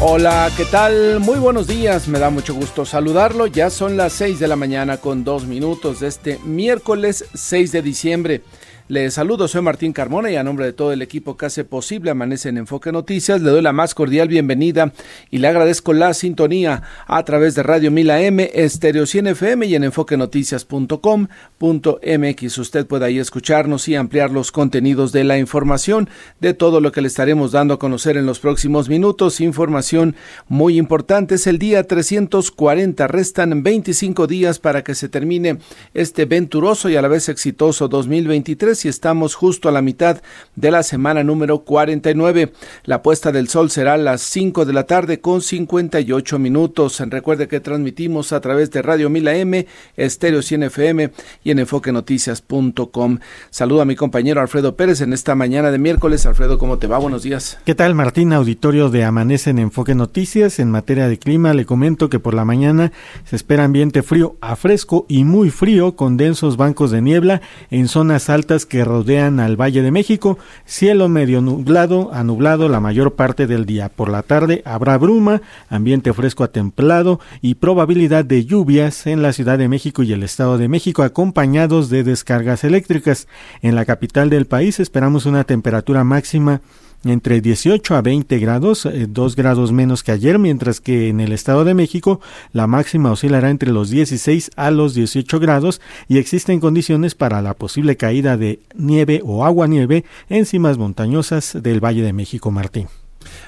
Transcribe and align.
Hola, 0.00 0.48
¿qué 0.56 0.64
tal? 0.64 1.18
Muy 1.18 1.40
buenos 1.40 1.66
días, 1.66 2.06
me 2.06 2.20
da 2.20 2.30
mucho 2.30 2.54
gusto 2.54 2.86
saludarlo. 2.86 3.48
Ya 3.48 3.68
son 3.68 3.96
las 3.96 4.12
6 4.12 4.38
de 4.38 4.46
la 4.46 4.54
mañana 4.54 4.98
con 4.98 5.24
dos 5.24 5.46
minutos 5.46 5.98
de 5.98 6.06
este 6.06 6.38
miércoles 6.44 7.24
6 7.34 7.72
de 7.72 7.82
diciembre. 7.82 8.42
Les 8.90 9.12
saludo, 9.12 9.48
soy 9.48 9.60
Martín 9.60 9.92
Carmona 9.92 10.30
y 10.30 10.36
a 10.36 10.42
nombre 10.42 10.64
de 10.64 10.72
todo 10.72 10.94
el 10.94 11.02
equipo 11.02 11.36
que 11.36 11.44
hace 11.44 11.62
posible 11.62 12.10
Amanece 12.10 12.48
en 12.48 12.56
Enfoque 12.56 12.90
Noticias, 12.90 13.42
le 13.42 13.50
doy 13.50 13.60
la 13.60 13.74
más 13.74 13.94
cordial 13.94 14.28
bienvenida 14.28 14.94
y 15.30 15.36
le 15.36 15.48
agradezco 15.48 15.92
la 15.92 16.14
sintonía 16.14 16.82
a 17.06 17.22
través 17.22 17.54
de 17.54 17.62
Radio 17.62 17.90
Mila 17.90 18.22
M, 18.22 18.50
Estéreo 18.54 19.04
100 19.04 19.26
FM 19.26 19.66
y 19.66 19.74
en 19.74 19.84
enfoquenoticias.com.mx. 19.84 22.58
Usted 22.58 22.86
puede 22.86 23.04
ahí 23.04 23.18
escucharnos 23.18 23.88
y 23.88 23.94
ampliar 23.94 24.30
los 24.30 24.52
contenidos 24.52 25.12
de 25.12 25.24
la 25.24 25.36
información 25.36 26.08
de 26.40 26.54
todo 26.54 26.80
lo 26.80 26.90
que 26.90 27.02
le 27.02 27.08
estaremos 27.08 27.52
dando 27.52 27.74
a 27.74 27.78
conocer 27.78 28.16
en 28.16 28.24
los 28.24 28.38
próximos 28.38 28.88
minutos. 28.88 29.42
Información 29.42 30.16
muy 30.48 30.78
importante, 30.78 31.34
es 31.34 31.46
el 31.46 31.58
día 31.58 31.82
340, 31.82 33.06
restan 33.06 33.62
25 33.62 34.26
días 34.26 34.58
para 34.58 34.82
que 34.82 34.94
se 34.94 35.10
termine 35.10 35.58
este 35.92 36.24
venturoso 36.24 36.88
y 36.88 36.96
a 36.96 37.02
la 37.02 37.08
vez 37.08 37.28
exitoso 37.28 37.88
2023 37.88 38.77
y 38.84 38.88
estamos 38.88 39.34
justo 39.34 39.68
a 39.68 39.72
la 39.72 39.82
mitad 39.82 40.20
de 40.56 40.70
la 40.70 40.82
semana 40.82 41.24
número 41.24 41.60
49. 41.60 42.52
La 42.84 43.02
puesta 43.02 43.32
del 43.32 43.48
sol 43.48 43.70
será 43.70 43.94
a 43.94 43.98
las 43.98 44.22
5 44.22 44.64
de 44.64 44.72
la 44.72 44.84
tarde 44.84 45.20
con 45.20 45.42
58 45.42 46.38
minutos. 46.38 47.00
Recuerde 47.00 47.48
que 47.48 47.60
transmitimos 47.60 48.32
a 48.32 48.40
través 48.40 48.70
de 48.70 48.82
Radio 48.82 49.10
Mila 49.10 49.34
M, 49.34 49.66
Estéreo 49.96 50.42
100 50.42 50.64
FM 50.64 51.10
y 51.44 51.50
en 51.50 51.58
enfoquenoticias.com. 51.60 53.18
Saludo 53.50 53.82
a 53.82 53.84
mi 53.84 53.96
compañero 53.96 54.40
Alfredo 54.40 54.76
Pérez 54.76 55.00
en 55.00 55.12
esta 55.12 55.34
mañana 55.34 55.70
de 55.70 55.78
miércoles. 55.78 56.26
Alfredo, 56.26 56.58
¿cómo 56.58 56.78
te 56.78 56.86
va? 56.86 56.98
Buenos 56.98 57.22
días. 57.22 57.58
¿Qué 57.64 57.74
tal, 57.74 57.94
Martín? 57.94 58.32
Auditorio 58.32 58.90
de 58.90 59.04
Amanece 59.04 59.50
en 59.50 59.58
Enfoque 59.58 59.94
Noticias. 59.94 60.58
En 60.58 60.70
materia 60.70 61.08
de 61.08 61.18
clima, 61.18 61.54
le 61.54 61.66
comento 61.66 62.08
que 62.08 62.18
por 62.18 62.34
la 62.34 62.44
mañana 62.44 62.92
se 63.24 63.36
espera 63.36 63.64
ambiente 63.64 64.02
frío 64.02 64.36
a 64.40 64.56
fresco 64.56 65.06
y 65.08 65.24
muy 65.24 65.50
frío 65.50 65.96
con 65.96 66.16
densos 66.16 66.56
bancos 66.56 66.90
de 66.90 67.02
niebla 67.02 67.40
en 67.70 67.88
zonas 67.88 68.30
altas 68.30 68.66
que 68.68 68.84
rodean 68.84 69.40
al 69.40 69.56
Valle 69.56 69.82
de 69.82 69.90
México, 69.90 70.38
cielo 70.64 71.08
medio 71.08 71.40
nublado 71.40 72.10
a 72.12 72.22
nublado 72.22 72.68
la 72.68 72.80
mayor 72.80 73.14
parte 73.14 73.46
del 73.46 73.66
día. 73.66 73.88
Por 73.88 74.10
la 74.10 74.22
tarde 74.22 74.62
habrá 74.64 74.96
bruma, 74.98 75.42
ambiente 75.68 76.12
fresco 76.12 76.44
a 76.44 76.52
templado 76.52 77.20
y 77.40 77.56
probabilidad 77.56 78.24
de 78.24 78.44
lluvias 78.44 79.06
en 79.06 79.22
la 79.22 79.32
Ciudad 79.32 79.58
de 79.58 79.68
México 79.68 80.02
y 80.02 80.12
el 80.12 80.22
Estado 80.22 80.58
de 80.58 80.68
México 80.68 81.02
acompañados 81.02 81.90
de 81.90 82.04
descargas 82.04 82.64
eléctricas. 82.64 83.26
En 83.62 83.74
la 83.74 83.84
capital 83.84 84.30
del 84.30 84.46
país 84.46 84.80
esperamos 84.80 85.26
una 85.26 85.44
temperatura 85.44 86.04
máxima 86.04 86.60
entre 87.04 87.40
18 87.40 87.94
a 87.94 88.02
20 88.02 88.38
grados, 88.38 88.88
2 89.08 89.32
eh, 89.32 89.36
grados 89.36 89.72
menos 89.72 90.02
que 90.02 90.12
ayer, 90.12 90.38
mientras 90.38 90.80
que 90.80 91.08
en 91.08 91.20
el 91.20 91.32
Estado 91.32 91.64
de 91.64 91.74
México 91.74 92.20
la 92.52 92.66
máxima 92.66 93.12
oscilará 93.12 93.50
entre 93.50 93.70
los 93.70 93.90
16 93.90 94.50
a 94.56 94.70
los 94.70 94.94
18 94.94 95.40
grados 95.40 95.80
y 96.08 96.18
existen 96.18 96.60
condiciones 96.60 97.14
para 97.14 97.42
la 97.42 97.54
posible 97.54 97.96
caída 97.96 98.36
de 98.36 98.60
nieve 98.74 99.20
o 99.24 99.44
agua 99.44 99.66
nieve 99.66 100.04
en 100.28 100.46
cimas 100.46 100.78
montañosas 100.78 101.56
del 101.62 101.84
Valle 101.84 102.02
de 102.02 102.12
México, 102.12 102.50
Martín. 102.50 102.88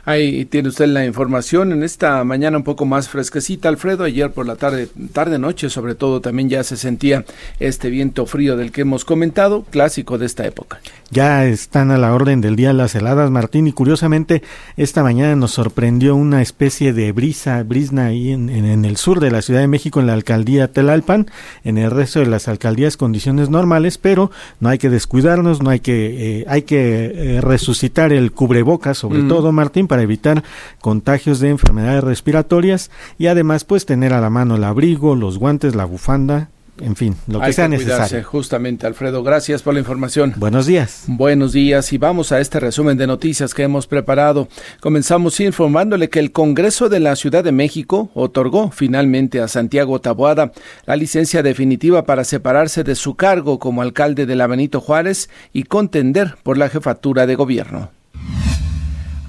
Ahí 0.04 0.44
tiene 0.46 0.68
usted 0.68 0.86
la 0.86 1.04
información 1.04 1.72
en 1.72 1.82
esta 1.82 2.22
mañana 2.24 2.56
un 2.56 2.64
poco 2.64 2.86
más 2.86 3.08
fresquecita, 3.08 3.68
Alfredo. 3.68 4.04
Ayer 4.04 4.30
por 4.30 4.46
la 4.46 4.56
tarde, 4.56 4.88
tarde 5.12 5.38
noche, 5.38 5.70
sobre 5.70 5.94
todo, 5.94 6.20
también 6.20 6.48
ya 6.48 6.64
se 6.64 6.76
sentía 6.76 7.24
este 7.58 7.90
viento 7.90 8.26
frío 8.26 8.56
del 8.56 8.72
que 8.72 8.82
hemos 8.82 9.04
comentado, 9.04 9.64
clásico 9.70 10.18
de 10.18 10.26
esta 10.26 10.46
época. 10.46 10.80
Ya 11.10 11.44
están 11.44 11.90
a 11.90 11.98
la 11.98 12.14
orden 12.14 12.40
del 12.40 12.56
día 12.56 12.72
las 12.72 12.94
heladas, 12.94 13.30
Martín, 13.30 13.66
y 13.66 13.72
curiosamente 13.72 14.42
esta 14.76 15.02
mañana 15.02 15.34
nos 15.36 15.50
sorprendió 15.50 16.14
una 16.14 16.40
especie 16.40 16.92
de 16.92 17.10
brisa, 17.12 17.62
brisna 17.64 18.06
ahí 18.06 18.30
en, 18.30 18.50
el 18.84 18.96
sur 18.96 19.20
de 19.20 19.30
la 19.30 19.42
Ciudad 19.42 19.60
de 19.60 19.66
México, 19.66 20.00
en 20.00 20.06
la 20.06 20.12
alcaldía 20.12 20.72
Telalpan, 20.72 21.26
en 21.64 21.78
el 21.78 21.90
resto 21.90 22.20
de 22.20 22.26
las 22.26 22.48
alcaldías 22.48 22.96
condiciones 22.96 23.50
normales, 23.50 23.98
pero 23.98 24.30
no 24.60 24.68
hay 24.68 24.78
que 24.78 24.88
descuidarnos, 24.88 25.62
no 25.62 25.70
hay 25.70 25.80
que, 25.80 26.40
eh, 26.40 26.44
hay 26.48 26.62
que 26.62 27.12
eh, 27.14 27.40
resucitar 27.40 28.12
el 28.12 28.32
cubrebocas, 28.32 28.98
sobre 28.98 29.22
todo, 29.22 29.50
Martín, 29.52 29.88
para 29.90 30.02
evitar 30.02 30.44
contagios 30.80 31.40
de 31.40 31.48
enfermedades 31.48 32.04
respiratorias 32.04 32.92
y 33.18 33.26
además 33.26 33.64
pues 33.64 33.86
tener 33.86 34.12
a 34.12 34.20
la 34.20 34.30
mano 34.30 34.54
el 34.54 34.62
abrigo, 34.62 35.16
los 35.16 35.36
guantes, 35.36 35.74
la 35.74 35.84
bufanda, 35.84 36.48
en 36.80 36.94
fin, 36.94 37.16
lo 37.26 37.40
que 37.40 37.52
sea 37.52 37.66
necesario. 37.66 38.22
Justamente, 38.22 38.86
Alfredo, 38.86 39.24
gracias 39.24 39.62
por 39.62 39.74
la 39.74 39.80
información. 39.80 40.34
Buenos 40.36 40.66
días. 40.66 41.06
Buenos 41.08 41.52
días 41.52 41.92
y 41.92 41.98
vamos 41.98 42.30
a 42.30 42.38
este 42.38 42.60
resumen 42.60 42.96
de 42.98 43.08
noticias 43.08 43.52
que 43.52 43.64
hemos 43.64 43.88
preparado. 43.88 44.46
Comenzamos 44.78 45.40
informándole 45.40 46.08
que 46.08 46.20
el 46.20 46.30
Congreso 46.30 46.88
de 46.88 47.00
la 47.00 47.16
Ciudad 47.16 47.42
de 47.42 47.50
México 47.50 48.12
otorgó 48.14 48.70
finalmente 48.70 49.40
a 49.40 49.48
Santiago 49.48 50.00
Taboada 50.00 50.52
la 50.86 50.94
licencia 50.94 51.42
definitiva 51.42 52.04
para 52.04 52.22
separarse 52.22 52.84
de 52.84 52.94
su 52.94 53.16
cargo 53.16 53.58
como 53.58 53.82
alcalde 53.82 54.24
de 54.24 54.36
la 54.36 54.46
Benito 54.46 54.80
Juárez 54.80 55.28
y 55.52 55.64
contender 55.64 56.36
por 56.44 56.58
la 56.58 56.68
jefatura 56.68 57.26
de 57.26 57.34
gobierno. 57.34 57.90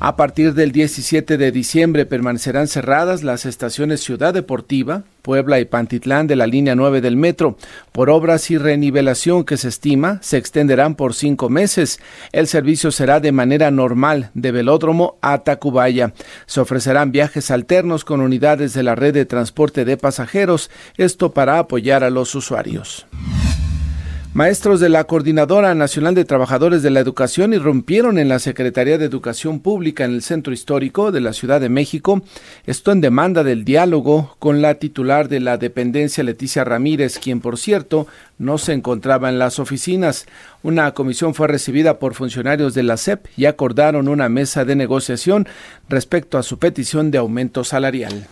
A 0.04 0.16
partir 0.16 0.56
del 0.56 0.72
17 0.72 1.38
de 1.38 1.52
diciembre 1.52 2.08
permanecerán 2.08 2.68
cerradas 2.68 3.22
las 3.22 3.46
estaciones 3.46 4.02
Ciudad 4.02 4.34
Deportiva, 4.34 5.04
Puebla 5.22 5.60
y 5.60 5.66
Pantitlán 5.66 6.26
de 6.26 6.36
la 6.36 6.48
línea 6.48 6.74
9 6.74 7.02
del 7.02 7.16
metro. 7.16 7.56
Por 7.92 8.10
obras 8.10 8.50
y 8.50 8.58
renivelación 8.58 9.44
que 9.44 9.58
se 9.58 9.68
estima 9.68 10.18
se 10.24 10.38
extenderán 10.38 10.96
por 10.96 11.14
cinco 11.14 11.50
meses. 11.50 12.00
El 12.32 12.48
servicio 12.48 12.90
será 12.90 13.20
de 13.20 13.32
manera 13.32 13.70
normal 13.70 14.32
de 14.34 14.52
velódromo 14.52 15.20
a 15.22 15.44
Tacubaya. 15.44 16.14
Se 16.48 16.62
ofrecerán 16.62 17.12
viajes 17.12 17.52
alternos 17.52 18.04
con 18.04 18.22
unidades 18.22 18.74
de 18.74 18.82
la 18.82 18.96
red 18.96 19.14
de 19.14 19.28
transporte 19.28 19.86
de 19.86 19.98
pasajeros, 19.98 20.72
esto 20.98 21.32
para 21.32 21.60
apoyar 21.60 22.04
a 22.04 22.10
los 22.10 22.34
usuarios. 22.34 23.06
Maestros 24.34 24.80
de 24.80 24.88
la 24.88 25.04
Coordinadora 25.04 25.76
Nacional 25.76 26.16
de 26.16 26.24
Trabajadores 26.24 26.82
de 26.82 26.90
la 26.90 27.02
Educación 27.02 27.52
irrumpieron 27.54 28.18
en 28.18 28.30
la 28.30 28.40
Secretaría 28.40 28.98
de 28.98 29.04
Educación 29.04 29.60
Pública 29.60 30.06
en 30.06 30.14
el 30.14 30.22
Centro 30.22 30.54
Histórico 30.54 31.12
de 31.12 31.20
la 31.20 31.34
Ciudad 31.34 31.60
de 31.60 31.68
México, 31.68 32.22
esto 32.66 32.94
en 32.94 33.02
demanda 33.02 33.44
del 33.44 33.66
diálogo 33.66 34.38
con 34.40 34.62
la 34.62 34.76
titular 34.76 35.28
de 35.28 35.42
la 35.42 35.58
dependencia 35.58 36.24
Leticia 36.24 36.64
Ramírez, 36.64 37.20
quien 37.20 37.42
por 37.42 37.58
cierto 37.58 38.08
no 38.38 38.58
se 38.58 38.72
encontraba 38.72 39.28
en 39.28 39.38
las 39.38 39.60
oficinas. 39.60 40.28
Una 40.64 40.94
comisión 40.94 41.36
fue 41.36 41.50
recibida 41.50 42.00
por 42.00 42.14
funcionarios 42.14 42.74
de 42.74 42.84
la 42.84 42.96
SEP 42.96 43.26
y 43.36 43.48
acordaron 43.48 44.08
una 44.08 44.30
mesa 44.30 44.64
de 44.64 44.78
negociación 44.78 45.46
respecto 45.90 46.38
a 46.38 46.44
su 46.44 46.58
petición 46.58 47.12
de 47.12 47.18
aumento 47.18 47.66
salarial. 47.66 48.28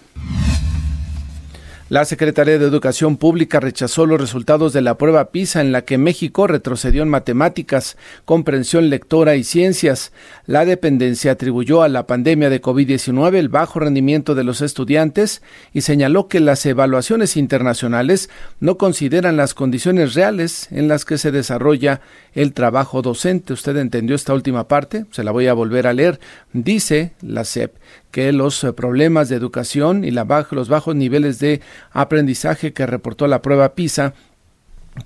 La 1.89 2.05
Secretaría 2.05 2.59
de 2.59 2.67
Educación 2.67 3.17
Pública 3.17 3.59
rechazó 3.59 4.05
los 4.05 4.21
resultados 4.21 4.73
de 4.73 4.81
la 4.83 4.99
prueba 4.99 5.31
PISA 5.31 5.61
en 5.61 5.71
la 5.71 5.85
que 5.85 5.97
México 5.97 6.45
retrocedió 6.45 7.01
en 7.01 7.09
matemáticas, 7.09 7.97
comprensión 8.25 8.91
lectora 8.91 9.35
y 9.35 9.43
ciencias. 9.43 10.11
La 10.45 10.65
dependencia 10.65 11.31
atribuyó 11.31 11.81
a 11.81 11.89
la 11.89 12.05
pandemia 12.05 12.51
de 12.51 12.61
COVID-19 12.61 13.37
el 13.37 13.49
bajo 13.49 13.79
rendimiento 13.79 14.35
de 14.35 14.43
los 14.43 14.61
estudiantes 14.61 15.41
y 15.73 15.81
señaló 15.81 16.27
que 16.27 16.39
las 16.39 16.63
evaluaciones 16.67 17.35
internacionales 17.35 18.29
no 18.59 18.77
consideran 18.77 19.35
las 19.35 19.55
condiciones 19.55 20.13
reales 20.13 20.67
en 20.71 20.89
las 20.89 21.05
que 21.05 21.17
se 21.17 21.31
desarrolla 21.31 22.01
el 22.35 22.53
trabajo 22.53 23.01
docente. 23.01 23.53
¿Usted 23.53 23.75
entendió 23.77 24.15
esta 24.15 24.35
última 24.35 24.67
parte? 24.67 25.07
Se 25.09 25.23
la 25.23 25.31
voy 25.31 25.47
a 25.47 25.53
volver 25.53 25.87
a 25.87 25.93
leer. 25.93 26.19
Dice 26.53 27.13
la 27.23 27.45
SEP 27.45 27.73
que 28.11 28.31
los 28.31 28.63
eh, 28.63 28.73
problemas 28.73 29.29
de 29.29 29.35
educación 29.35 30.03
y 30.03 30.11
la 30.11 30.47
los 30.51 30.69
bajos 30.69 30.95
niveles 30.95 31.39
de 31.39 31.61
aprendizaje 31.91 32.73
que 32.73 32.85
reportó 32.85 33.27
la 33.27 33.41
prueba 33.41 33.75
PISA 33.75 34.13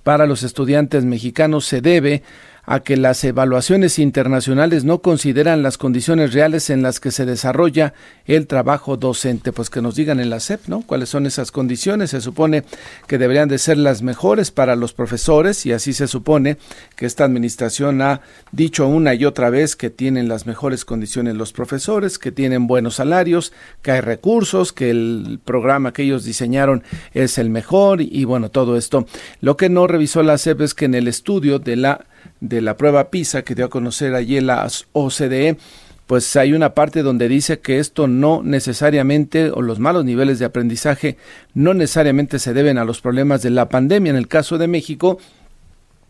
para 0.03 0.25
los 0.25 0.43
estudiantes 0.43 1.05
mexicanos 1.05 1.65
se 1.65 1.81
debe 1.81 2.23
a 2.65 2.79
que 2.79 2.95
las 2.97 3.23
evaluaciones 3.23 3.99
internacionales 3.99 4.85
no 4.85 4.99
consideran 4.99 5.63
las 5.63 5.77
condiciones 5.77 6.33
reales 6.33 6.69
en 6.69 6.81
las 6.81 6.99
que 6.99 7.11
se 7.11 7.25
desarrolla 7.25 7.93
el 8.25 8.47
trabajo 8.47 8.95
docente. 8.97 9.51
Pues 9.51 9.69
que 9.69 9.81
nos 9.81 9.95
digan 9.95 10.19
en 10.19 10.29
la 10.29 10.39
SEP, 10.39 10.67
¿no? 10.67 10.81
¿Cuáles 10.81 11.09
son 11.09 11.25
esas 11.25 11.51
condiciones? 11.51 12.11
Se 12.11 12.21
supone 12.21 12.63
que 13.07 13.17
deberían 13.17 13.49
de 13.49 13.57
ser 13.57 13.77
las 13.77 14.01
mejores 14.01 14.51
para 14.51 14.75
los 14.75 14.93
profesores 14.93 15.65
y 15.65 15.73
así 15.73 15.93
se 15.93 16.07
supone 16.07 16.57
que 16.95 17.05
esta 17.05 17.25
administración 17.25 18.01
ha 18.01 18.21
dicho 18.51 18.87
una 18.87 19.13
y 19.13 19.25
otra 19.25 19.49
vez 19.49 19.75
que 19.75 19.89
tienen 19.89 20.27
las 20.27 20.45
mejores 20.45 20.85
condiciones 20.85 21.35
los 21.35 21.53
profesores, 21.53 22.17
que 22.17 22.31
tienen 22.31 22.67
buenos 22.67 22.95
salarios, 22.95 23.51
que 23.81 23.91
hay 23.91 24.01
recursos, 24.01 24.71
que 24.73 24.89
el 24.89 25.39
programa 25.43 25.93
que 25.93 26.03
ellos 26.03 26.23
diseñaron 26.23 26.83
es 27.13 27.37
el 27.37 27.49
mejor 27.49 28.01
y 28.01 28.23
bueno, 28.25 28.49
todo 28.49 28.77
esto. 28.77 29.05
Lo 29.41 29.57
que 29.57 29.69
no 29.69 29.87
revisó 29.87 30.23
la 30.23 30.37
SEP 30.37 30.61
es 30.61 30.73
que 30.73 30.85
en 30.85 30.95
el 30.95 31.07
estudio 31.07 31.59
de 31.59 31.75
la 31.75 32.05
de 32.39 32.61
la 32.61 32.77
prueba 32.77 33.09
PISA 33.09 33.43
que 33.43 33.55
dio 33.55 33.65
a 33.65 33.69
conocer 33.69 34.15
allí 34.15 34.39
la 34.41 34.67
OCDE, 34.93 35.57
pues 36.07 36.35
hay 36.35 36.53
una 36.53 36.73
parte 36.73 37.01
donde 37.01 37.29
dice 37.29 37.59
que 37.59 37.79
esto 37.79 38.07
no 38.07 38.41
necesariamente, 38.43 39.51
o 39.51 39.61
los 39.61 39.79
malos 39.79 40.03
niveles 40.03 40.37
de 40.37 40.45
aprendizaje, 40.45 41.17
no 41.53 41.73
necesariamente 41.73 42.39
se 42.39 42.53
deben 42.53 42.77
a 42.77 42.85
los 42.85 43.01
problemas 43.01 43.41
de 43.41 43.51
la 43.51 43.69
pandemia. 43.69 44.09
En 44.09 44.17
el 44.17 44.27
caso 44.27 44.57
de 44.57 44.67
México, 44.67 45.17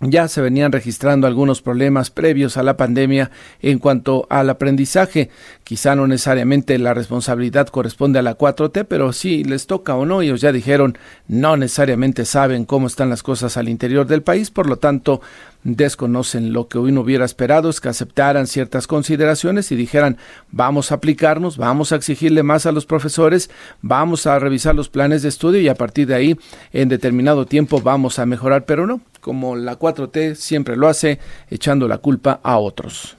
ya 0.01 0.27
se 0.27 0.41
venían 0.41 0.71
registrando 0.71 1.27
algunos 1.27 1.61
problemas 1.61 2.09
previos 2.09 2.57
a 2.57 2.63
la 2.63 2.75
pandemia 2.75 3.31
en 3.61 3.79
cuanto 3.79 4.27
al 4.29 4.49
aprendizaje. 4.49 5.29
Quizá 5.63 5.95
no 5.95 6.07
necesariamente 6.07 6.77
la 6.77 6.93
responsabilidad 6.93 7.67
corresponde 7.67 8.19
a 8.19 8.21
la 8.21 8.37
4T, 8.37 8.85
pero 8.87 9.13
si 9.13 9.43
les 9.43 9.65
toca 9.65 9.95
o 9.95 10.05
no, 10.05 10.21
ellos 10.21 10.41
ya 10.41 10.51
dijeron, 10.51 10.97
no 11.27 11.55
necesariamente 11.55 12.25
saben 12.25 12.65
cómo 12.65 12.87
están 12.87 13.09
las 13.09 13.23
cosas 13.23 13.55
al 13.55 13.69
interior 13.69 14.05
del 14.05 14.23
país, 14.23 14.51
por 14.51 14.67
lo 14.67 14.77
tanto, 14.77 15.21
desconocen 15.63 16.53
lo 16.53 16.67
que 16.67 16.77
uno 16.77 17.01
hubiera 17.01 17.25
esperado 17.25 17.69
es 17.69 17.79
que 17.79 17.89
aceptaran 17.89 18.47
ciertas 18.47 18.87
consideraciones 18.87 19.71
y 19.71 19.75
dijeran 19.75 20.17
vamos 20.51 20.91
a 20.91 20.95
aplicarnos, 20.95 21.57
vamos 21.57 21.91
a 21.91 21.95
exigirle 21.95 22.43
más 22.43 22.65
a 22.65 22.71
los 22.71 22.85
profesores, 22.85 23.49
vamos 23.81 24.27
a 24.27 24.37
revisar 24.39 24.75
los 24.75 24.89
planes 24.89 25.21
de 25.21 25.29
estudio 25.29 25.61
y 25.61 25.69
a 25.69 25.75
partir 25.75 26.07
de 26.07 26.15
ahí 26.15 26.37
en 26.71 26.89
determinado 26.89 27.45
tiempo 27.45 27.81
vamos 27.81 28.19
a 28.19 28.25
mejorar, 28.25 28.65
pero 28.65 28.85
no, 28.85 29.01
como 29.21 29.55
la 29.55 29.79
4T 29.79 30.35
siempre 30.35 30.75
lo 30.75 30.87
hace, 30.87 31.19
echando 31.49 31.87
la 31.87 31.99
culpa 31.99 32.39
a 32.43 32.57
otros. 32.57 33.15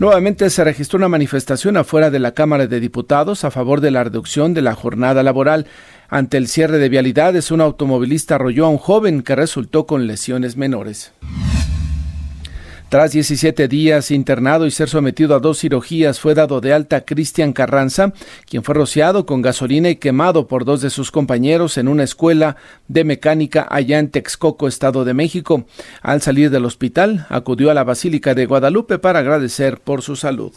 Nuevamente 0.00 0.48
se 0.48 0.64
registró 0.64 0.96
una 0.96 1.10
manifestación 1.10 1.76
afuera 1.76 2.08
de 2.08 2.20
la 2.20 2.32
Cámara 2.32 2.66
de 2.66 2.80
Diputados 2.80 3.44
a 3.44 3.50
favor 3.50 3.82
de 3.82 3.90
la 3.90 4.02
reducción 4.02 4.54
de 4.54 4.62
la 4.62 4.74
jornada 4.74 5.22
laboral. 5.22 5.66
Ante 6.08 6.38
el 6.38 6.48
cierre 6.48 6.78
de 6.78 6.88
vialidades, 6.88 7.50
un 7.50 7.60
automovilista 7.60 8.36
arrolló 8.36 8.64
a 8.64 8.70
un 8.70 8.78
joven 8.78 9.20
que 9.20 9.36
resultó 9.36 9.84
con 9.84 10.06
lesiones 10.06 10.56
menores. 10.56 11.12
Tras 12.90 13.12
17 13.12 13.68
días 13.68 14.10
internado 14.10 14.66
y 14.66 14.72
ser 14.72 14.88
sometido 14.88 15.36
a 15.36 15.38
dos 15.38 15.60
cirugías, 15.60 16.18
fue 16.18 16.34
dado 16.34 16.60
de 16.60 16.72
alta 16.72 17.02
Cristian 17.02 17.52
Carranza, 17.52 18.12
quien 18.46 18.64
fue 18.64 18.74
rociado 18.74 19.26
con 19.26 19.42
gasolina 19.42 19.90
y 19.90 19.94
quemado 19.94 20.48
por 20.48 20.64
dos 20.64 20.80
de 20.80 20.90
sus 20.90 21.12
compañeros 21.12 21.78
en 21.78 21.86
una 21.86 22.02
escuela 22.02 22.56
de 22.88 23.04
mecánica 23.04 23.64
allá 23.70 24.00
en 24.00 24.10
Texcoco, 24.10 24.66
Estado 24.66 25.04
de 25.04 25.14
México. 25.14 25.66
Al 26.02 26.20
salir 26.20 26.50
del 26.50 26.64
hospital, 26.64 27.26
acudió 27.28 27.70
a 27.70 27.74
la 27.74 27.84
Basílica 27.84 28.34
de 28.34 28.46
Guadalupe 28.46 28.98
para 28.98 29.20
agradecer 29.20 29.78
por 29.78 30.02
su 30.02 30.16
salud. 30.16 30.52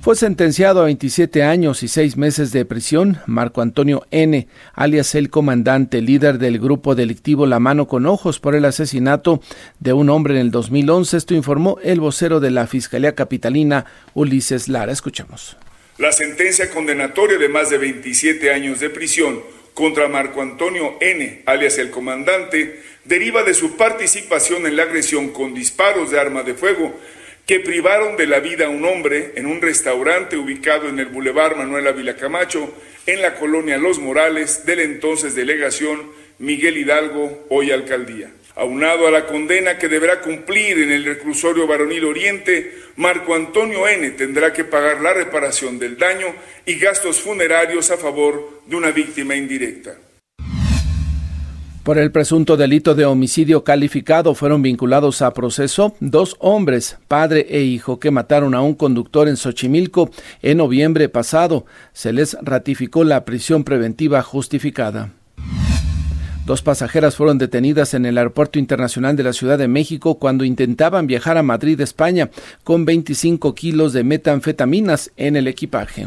Fue 0.00 0.14
sentenciado 0.14 0.80
a 0.80 0.84
27 0.84 1.42
años 1.42 1.82
y 1.82 1.88
6 1.88 2.16
meses 2.16 2.52
de 2.52 2.64
prisión 2.64 3.18
Marco 3.26 3.62
Antonio 3.62 4.06
N., 4.12 4.46
alias 4.72 5.14
el 5.16 5.28
comandante, 5.28 6.00
líder 6.00 6.38
del 6.38 6.60
grupo 6.60 6.94
delictivo 6.94 7.46
La 7.46 7.58
Mano 7.58 7.88
con 7.88 8.06
Ojos 8.06 8.38
por 8.38 8.54
el 8.54 8.64
asesinato 8.64 9.42
de 9.80 9.92
un 9.92 10.08
hombre 10.08 10.34
en 10.34 10.40
el 10.40 10.50
2011. 10.52 11.16
Esto 11.16 11.34
informó 11.34 11.78
el 11.82 11.98
vocero 11.98 12.38
de 12.38 12.52
la 12.52 12.68
Fiscalía 12.68 13.16
Capitalina, 13.16 13.86
Ulises 14.14 14.68
Lara. 14.68 14.92
Escuchamos. 14.92 15.56
La 15.98 16.12
sentencia 16.12 16.70
condenatoria 16.70 17.36
de 17.36 17.48
más 17.48 17.68
de 17.68 17.78
27 17.78 18.52
años 18.52 18.78
de 18.78 18.90
prisión 18.90 19.40
contra 19.74 20.08
Marco 20.08 20.40
Antonio 20.40 20.96
N., 21.00 21.42
alias 21.44 21.76
el 21.78 21.90
comandante, 21.90 22.82
deriva 23.04 23.42
de 23.42 23.52
su 23.52 23.76
participación 23.76 24.64
en 24.66 24.76
la 24.76 24.84
agresión 24.84 25.30
con 25.30 25.54
disparos 25.54 26.12
de 26.12 26.20
arma 26.20 26.44
de 26.44 26.54
fuego 26.54 26.94
que 27.48 27.60
privaron 27.60 28.18
de 28.18 28.26
la 28.26 28.40
vida 28.40 28.66
a 28.66 28.68
un 28.68 28.84
hombre 28.84 29.32
en 29.36 29.46
un 29.46 29.62
restaurante 29.62 30.36
ubicado 30.36 30.86
en 30.86 30.98
el 30.98 31.06
Boulevard 31.06 31.56
Manuel 31.56 31.86
Ávila 31.86 32.14
Camacho, 32.14 32.74
en 33.06 33.22
la 33.22 33.36
colonia 33.36 33.78
Los 33.78 33.98
Morales 33.98 34.66
de 34.66 34.76
la 34.76 34.82
entonces 34.82 35.34
delegación 35.34 36.12
Miguel 36.38 36.76
Hidalgo, 36.76 37.46
hoy 37.48 37.70
alcaldía. 37.70 38.30
Aunado 38.54 39.06
a 39.06 39.10
la 39.10 39.24
condena 39.24 39.78
que 39.78 39.88
deberá 39.88 40.20
cumplir 40.20 40.78
en 40.78 40.90
el 40.90 41.06
reclusorio 41.06 41.66
varonil 41.66 42.04
Oriente, 42.04 42.70
Marco 42.96 43.34
Antonio 43.34 43.88
N. 43.88 44.10
tendrá 44.10 44.52
que 44.52 44.64
pagar 44.64 45.00
la 45.00 45.14
reparación 45.14 45.78
del 45.78 45.96
daño 45.96 46.26
y 46.66 46.78
gastos 46.78 47.18
funerarios 47.18 47.90
a 47.90 47.96
favor 47.96 48.60
de 48.66 48.76
una 48.76 48.90
víctima 48.90 49.34
indirecta. 49.34 49.96
Por 51.88 51.96
el 51.96 52.12
presunto 52.12 52.58
delito 52.58 52.94
de 52.94 53.06
homicidio 53.06 53.64
calificado 53.64 54.34
fueron 54.34 54.60
vinculados 54.60 55.22
a 55.22 55.32
proceso 55.32 55.94
dos 56.00 56.36
hombres, 56.38 56.98
padre 57.08 57.46
e 57.48 57.62
hijo, 57.62 57.98
que 57.98 58.10
mataron 58.10 58.54
a 58.54 58.60
un 58.60 58.74
conductor 58.74 59.26
en 59.26 59.38
Xochimilco 59.38 60.10
en 60.42 60.58
noviembre 60.58 61.08
pasado. 61.08 61.64
Se 61.94 62.12
les 62.12 62.36
ratificó 62.42 63.04
la 63.04 63.24
prisión 63.24 63.64
preventiva 63.64 64.20
justificada. 64.20 65.14
Dos 66.44 66.60
pasajeras 66.60 67.16
fueron 67.16 67.38
detenidas 67.38 67.94
en 67.94 68.04
el 68.04 68.18
Aeropuerto 68.18 68.58
Internacional 68.58 69.16
de 69.16 69.22
la 69.22 69.32
Ciudad 69.32 69.56
de 69.56 69.68
México 69.68 70.18
cuando 70.18 70.44
intentaban 70.44 71.06
viajar 71.06 71.38
a 71.38 71.42
Madrid, 71.42 71.80
España, 71.80 72.28
con 72.64 72.84
25 72.84 73.54
kilos 73.54 73.94
de 73.94 74.04
metanfetaminas 74.04 75.10
en 75.16 75.36
el 75.36 75.46
equipaje. 75.46 76.06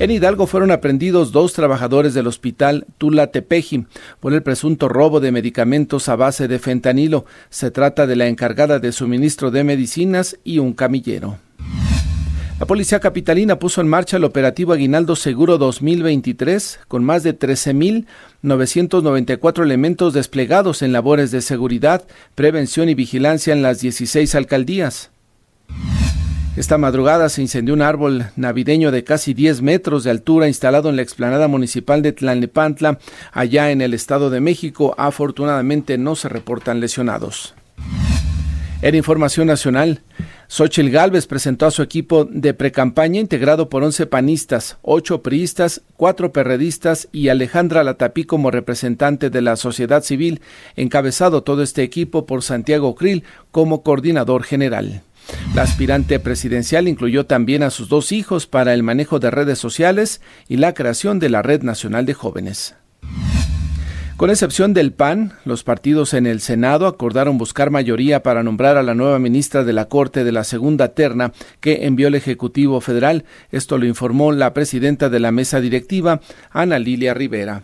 En 0.00 0.12
Hidalgo 0.12 0.46
fueron 0.46 0.70
aprendidos 0.70 1.32
dos 1.32 1.54
trabajadores 1.54 2.14
del 2.14 2.28
hospital 2.28 2.86
Tula 2.98 3.32
Tepeji 3.32 3.86
por 4.20 4.32
el 4.32 4.44
presunto 4.44 4.88
robo 4.88 5.18
de 5.18 5.32
medicamentos 5.32 6.08
a 6.08 6.14
base 6.14 6.46
de 6.46 6.60
fentanilo. 6.60 7.24
Se 7.50 7.72
trata 7.72 8.06
de 8.06 8.14
la 8.14 8.28
encargada 8.28 8.78
de 8.78 8.92
suministro 8.92 9.50
de 9.50 9.64
medicinas 9.64 10.38
y 10.44 10.60
un 10.60 10.72
camillero. 10.72 11.38
La 12.60 12.66
policía 12.66 13.00
capitalina 13.00 13.58
puso 13.58 13.80
en 13.80 13.88
marcha 13.88 14.18
el 14.18 14.24
operativo 14.24 14.72
Aguinaldo 14.72 15.16
Seguro 15.16 15.58
2023 15.58 16.78
con 16.86 17.02
más 17.02 17.24
de 17.24 17.36
13.994 17.36 19.64
elementos 19.64 20.14
desplegados 20.14 20.82
en 20.82 20.92
labores 20.92 21.32
de 21.32 21.40
seguridad, 21.40 22.04
prevención 22.36 22.88
y 22.88 22.94
vigilancia 22.94 23.52
en 23.52 23.62
las 23.62 23.80
16 23.80 24.36
alcaldías. 24.36 25.10
Esta 26.58 26.76
madrugada 26.76 27.28
se 27.28 27.40
incendió 27.40 27.72
un 27.72 27.82
árbol 27.82 28.32
navideño 28.34 28.90
de 28.90 29.04
casi 29.04 29.32
10 29.32 29.62
metros 29.62 30.02
de 30.02 30.10
altura 30.10 30.48
instalado 30.48 30.90
en 30.90 30.96
la 30.96 31.02
explanada 31.02 31.46
municipal 31.46 32.02
de 32.02 32.10
Tlalnepantla, 32.10 32.98
allá 33.30 33.70
en 33.70 33.80
el 33.80 33.94
Estado 33.94 34.28
de 34.28 34.40
México. 34.40 34.92
Afortunadamente 34.98 35.98
no 35.98 36.16
se 36.16 36.28
reportan 36.28 36.80
lesionados. 36.80 37.54
En 38.82 38.96
información 38.96 39.46
nacional, 39.46 40.00
Xochil 40.48 40.90
Gálvez 40.90 41.28
presentó 41.28 41.64
a 41.64 41.70
su 41.70 41.80
equipo 41.80 42.24
de 42.24 42.54
precampaña 42.54 43.20
integrado 43.20 43.68
por 43.68 43.84
11 43.84 44.06
panistas, 44.06 44.78
8 44.82 45.22
priistas, 45.22 45.82
4 45.96 46.32
perredistas 46.32 47.06
y 47.12 47.28
Alejandra 47.28 47.84
Latapí 47.84 48.24
como 48.24 48.50
representante 48.50 49.30
de 49.30 49.42
la 49.42 49.54
sociedad 49.54 50.02
civil, 50.02 50.40
encabezado 50.74 51.44
todo 51.44 51.62
este 51.62 51.84
equipo 51.84 52.26
por 52.26 52.42
Santiago 52.42 52.96
Krill 52.96 53.22
como 53.52 53.84
coordinador 53.84 54.42
general. 54.42 55.02
La 55.54 55.62
aspirante 55.62 56.18
presidencial 56.20 56.88
incluyó 56.88 57.26
también 57.26 57.62
a 57.62 57.70
sus 57.70 57.88
dos 57.88 58.12
hijos 58.12 58.46
para 58.46 58.74
el 58.74 58.82
manejo 58.82 59.18
de 59.18 59.30
redes 59.30 59.58
sociales 59.58 60.20
y 60.48 60.56
la 60.56 60.74
creación 60.74 61.18
de 61.18 61.30
la 61.30 61.42
Red 61.42 61.62
Nacional 61.62 62.06
de 62.06 62.14
Jóvenes. 62.14 62.74
Con 64.18 64.30
excepción 64.30 64.74
del 64.74 64.92
PAN, 64.92 65.34
los 65.44 65.62
partidos 65.62 66.12
en 66.12 66.26
el 66.26 66.40
Senado 66.40 66.88
acordaron 66.88 67.38
buscar 67.38 67.70
mayoría 67.70 68.24
para 68.24 68.42
nombrar 68.42 68.76
a 68.76 68.82
la 68.82 68.96
nueva 68.96 69.20
ministra 69.20 69.62
de 69.62 69.72
la 69.72 69.84
Corte 69.84 70.24
de 70.24 70.32
la 70.32 70.42
Segunda 70.42 70.88
Terna 70.88 71.32
que 71.60 71.86
envió 71.86 72.08
el 72.08 72.16
Ejecutivo 72.16 72.80
Federal. 72.80 73.24
Esto 73.52 73.78
lo 73.78 73.86
informó 73.86 74.32
la 74.32 74.54
presidenta 74.54 75.08
de 75.08 75.20
la 75.20 75.30
mesa 75.30 75.60
directiva, 75.60 76.20
Ana 76.50 76.80
Lilia 76.80 77.14
Rivera. 77.14 77.62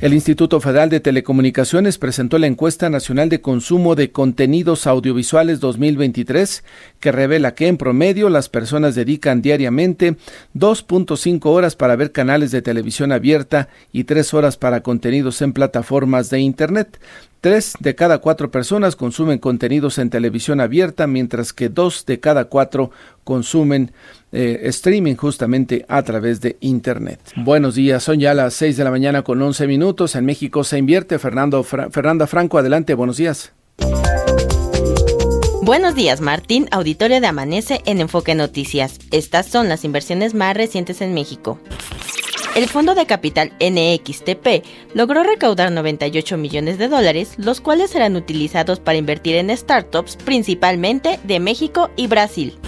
El 0.00 0.12
Instituto 0.12 0.60
Federal 0.60 0.90
de 0.90 1.00
Telecomunicaciones 1.00 1.98
presentó 1.98 2.38
la 2.38 2.48
encuesta 2.48 2.90
nacional 2.90 3.28
de 3.28 3.40
consumo 3.40 3.94
de 3.94 4.10
contenidos 4.10 4.86
audiovisuales 4.86 5.60
2023, 5.60 6.64
que 7.00 7.12
revela 7.12 7.54
que 7.54 7.68
en 7.68 7.76
promedio 7.76 8.28
las 8.28 8.48
personas 8.48 8.96
dedican 8.96 9.40
diariamente 9.40 10.16
2.5 10.54 11.46
horas 11.46 11.76
para 11.76 11.96
ver 11.96 12.10
canales 12.12 12.50
de 12.50 12.60
televisión 12.60 13.12
abierta 13.12 13.68
y 13.92 14.04
3 14.04 14.34
horas 14.34 14.56
para 14.56 14.82
contenidos 14.82 15.40
en 15.42 15.52
plataformas 15.52 16.28
de 16.28 16.40
Internet. 16.40 16.98
Tres 17.44 17.74
de 17.78 17.94
cada 17.94 18.20
cuatro 18.20 18.50
personas 18.50 18.96
consumen 18.96 19.38
contenidos 19.38 19.98
en 19.98 20.08
televisión 20.08 20.62
abierta, 20.62 21.06
mientras 21.06 21.52
que 21.52 21.68
dos 21.68 22.06
de 22.06 22.18
cada 22.18 22.46
cuatro 22.46 22.90
consumen 23.22 23.92
eh, 24.34 24.68
streaming 24.68 25.14
justamente 25.14 25.84
a 25.88 26.02
través 26.02 26.40
de 26.40 26.56
Internet. 26.60 27.20
Buenos 27.36 27.76
días, 27.76 28.02
son 28.02 28.18
ya 28.18 28.34
las 28.34 28.54
seis 28.54 28.76
de 28.76 28.84
la 28.84 28.90
mañana 28.90 29.22
con 29.22 29.40
once 29.40 29.66
minutos. 29.66 30.16
En 30.16 30.24
México 30.24 30.64
se 30.64 30.78
invierte. 30.78 31.18
Fernando 31.18 31.62
Fernanda 31.62 32.26
Franco, 32.26 32.58
adelante, 32.58 32.94
buenos 32.94 33.16
días. 33.16 33.52
Buenos 35.62 35.94
días, 35.94 36.20
Martín, 36.20 36.68
auditorio 36.72 37.22
de 37.22 37.26
Amanece 37.26 37.80
en 37.86 38.00
Enfoque 38.00 38.34
Noticias. 38.34 38.98
Estas 39.10 39.46
son 39.46 39.68
las 39.68 39.84
inversiones 39.84 40.34
más 40.34 40.54
recientes 40.54 41.00
en 41.00 41.14
México. 41.14 41.58
El 42.54 42.68
fondo 42.68 42.94
de 42.94 43.06
capital 43.06 43.52
NXTP 43.60 44.64
logró 44.94 45.24
recaudar 45.24 45.72
98 45.72 46.36
millones 46.36 46.78
de 46.78 46.88
dólares, 46.88 47.34
los 47.36 47.60
cuales 47.60 47.90
serán 47.90 48.14
utilizados 48.14 48.78
para 48.78 48.98
invertir 48.98 49.36
en 49.36 49.56
startups 49.56 50.16
principalmente 50.16 51.18
de 51.24 51.40
México 51.40 51.90
y 51.96 52.08
Brasil. 52.08 52.58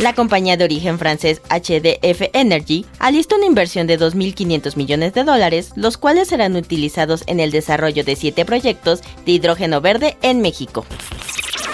La 0.00 0.12
compañía 0.12 0.56
de 0.56 0.64
origen 0.64 0.98
francés 0.98 1.40
HDF 1.50 2.30
Energy 2.32 2.84
alista 2.98 3.36
una 3.36 3.46
inversión 3.46 3.86
de 3.86 3.98
2.500 3.98 4.76
millones 4.76 5.14
de 5.14 5.22
dólares, 5.22 5.70
los 5.76 5.98
cuales 5.98 6.28
serán 6.28 6.56
utilizados 6.56 7.22
en 7.28 7.38
el 7.38 7.52
desarrollo 7.52 8.02
de 8.02 8.16
siete 8.16 8.44
proyectos 8.44 9.02
de 9.24 9.32
hidrógeno 9.32 9.80
verde 9.80 10.16
en 10.22 10.40
México. 10.40 10.84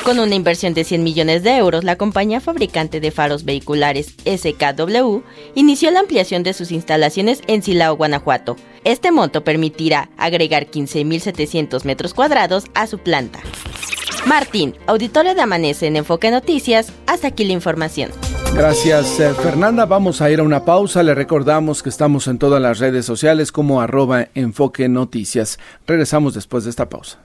Con 0.05 0.19
una 0.19 0.35
inversión 0.35 0.75
de 0.75 0.85
100 0.85 1.03
millones 1.03 1.43
de 1.43 1.57
euros, 1.57 1.83
la 1.83 1.97
compañía 1.97 2.41
fabricante 2.41 3.01
de 3.01 3.11
faros 3.11 3.45
vehiculares 3.45 4.15
SKW 4.27 5.21
inició 5.55 5.91
la 5.91 6.01
ampliación 6.01 6.43
de 6.43 6.53
sus 6.53 6.73
instalaciones 6.73 7.41
en 7.47 7.63
Silao, 7.63 7.97
Guanajuato. 7.97 8.57
Este 8.85 9.13
monto 9.13 9.45
permitirá 9.45 10.11
agregar 10.19 10.71
15.700 10.71 11.85
metros 11.85 12.13
cuadrados 12.13 12.65
a 12.75 12.87
su 12.87 12.99
planta. 12.99 13.41
Martín, 14.27 14.75
auditorio 14.87 15.35
de 15.35 15.43
Amanece 15.43 15.87
en 15.87 15.97
Enfoque 15.97 16.31
Noticias, 16.31 16.93
hasta 17.07 17.29
aquí 17.29 17.45
la 17.45 17.53
información. 17.53 18.11
Gracias, 18.55 19.21
eh, 19.21 19.33
Fernanda. 19.35 19.87
Vamos 19.87 20.21
a 20.21 20.31
ir 20.31 20.41
a 20.41 20.43
una 20.43 20.65
pausa. 20.65 21.03
Le 21.03 21.15
recordamos 21.15 21.83
que 21.83 21.89
estamos 21.89 22.27
en 22.27 22.39
todas 22.39 22.61
las 22.61 22.79
redes 22.79 23.07
sociales 23.07 23.53
como 23.53 23.81
arroba 23.81 24.29
Enfoque 24.35 24.89
Noticias. 24.89 25.59
Regresamos 25.87 26.35
después 26.35 26.65
de 26.65 26.71
esta 26.71 26.89
pausa. 26.89 27.19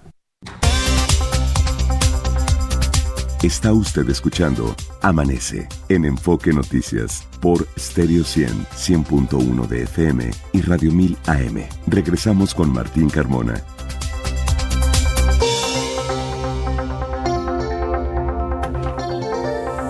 Está 3.43 3.73
usted 3.73 4.09
escuchando 4.09 4.75
Amanece 5.01 5.67
en 5.89 6.05
Enfoque 6.05 6.51
Noticias 6.51 7.27
por 7.41 7.67
Stereo 7.77 8.23
100, 8.23 8.65
100.1 8.75 9.67
de 9.67 9.83
FM 9.83 10.31
y 10.53 10.61
Radio 10.61 10.91
1000 10.91 11.17
AM. 11.27 11.63
Regresamos 11.85 12.55
con 12.55 12.73
Martín 12.73 13.07
Carmona. 13.07 13.63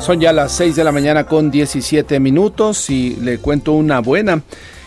Son 0.06 0.20
ya 0.20 0.32
las 0.32 0.52
6 0.52 0.76
de 0.76 0.84
la 0.84 0.92
mañana 0.92 1.24
con 1.24 1.50
17 1.50 2.20
minutos 2.20 2.92
y 2.92 3.16
le 3.16 3.40
cuento 3.40 3.72
una 3.72 4.02
buena. 4.02 4.44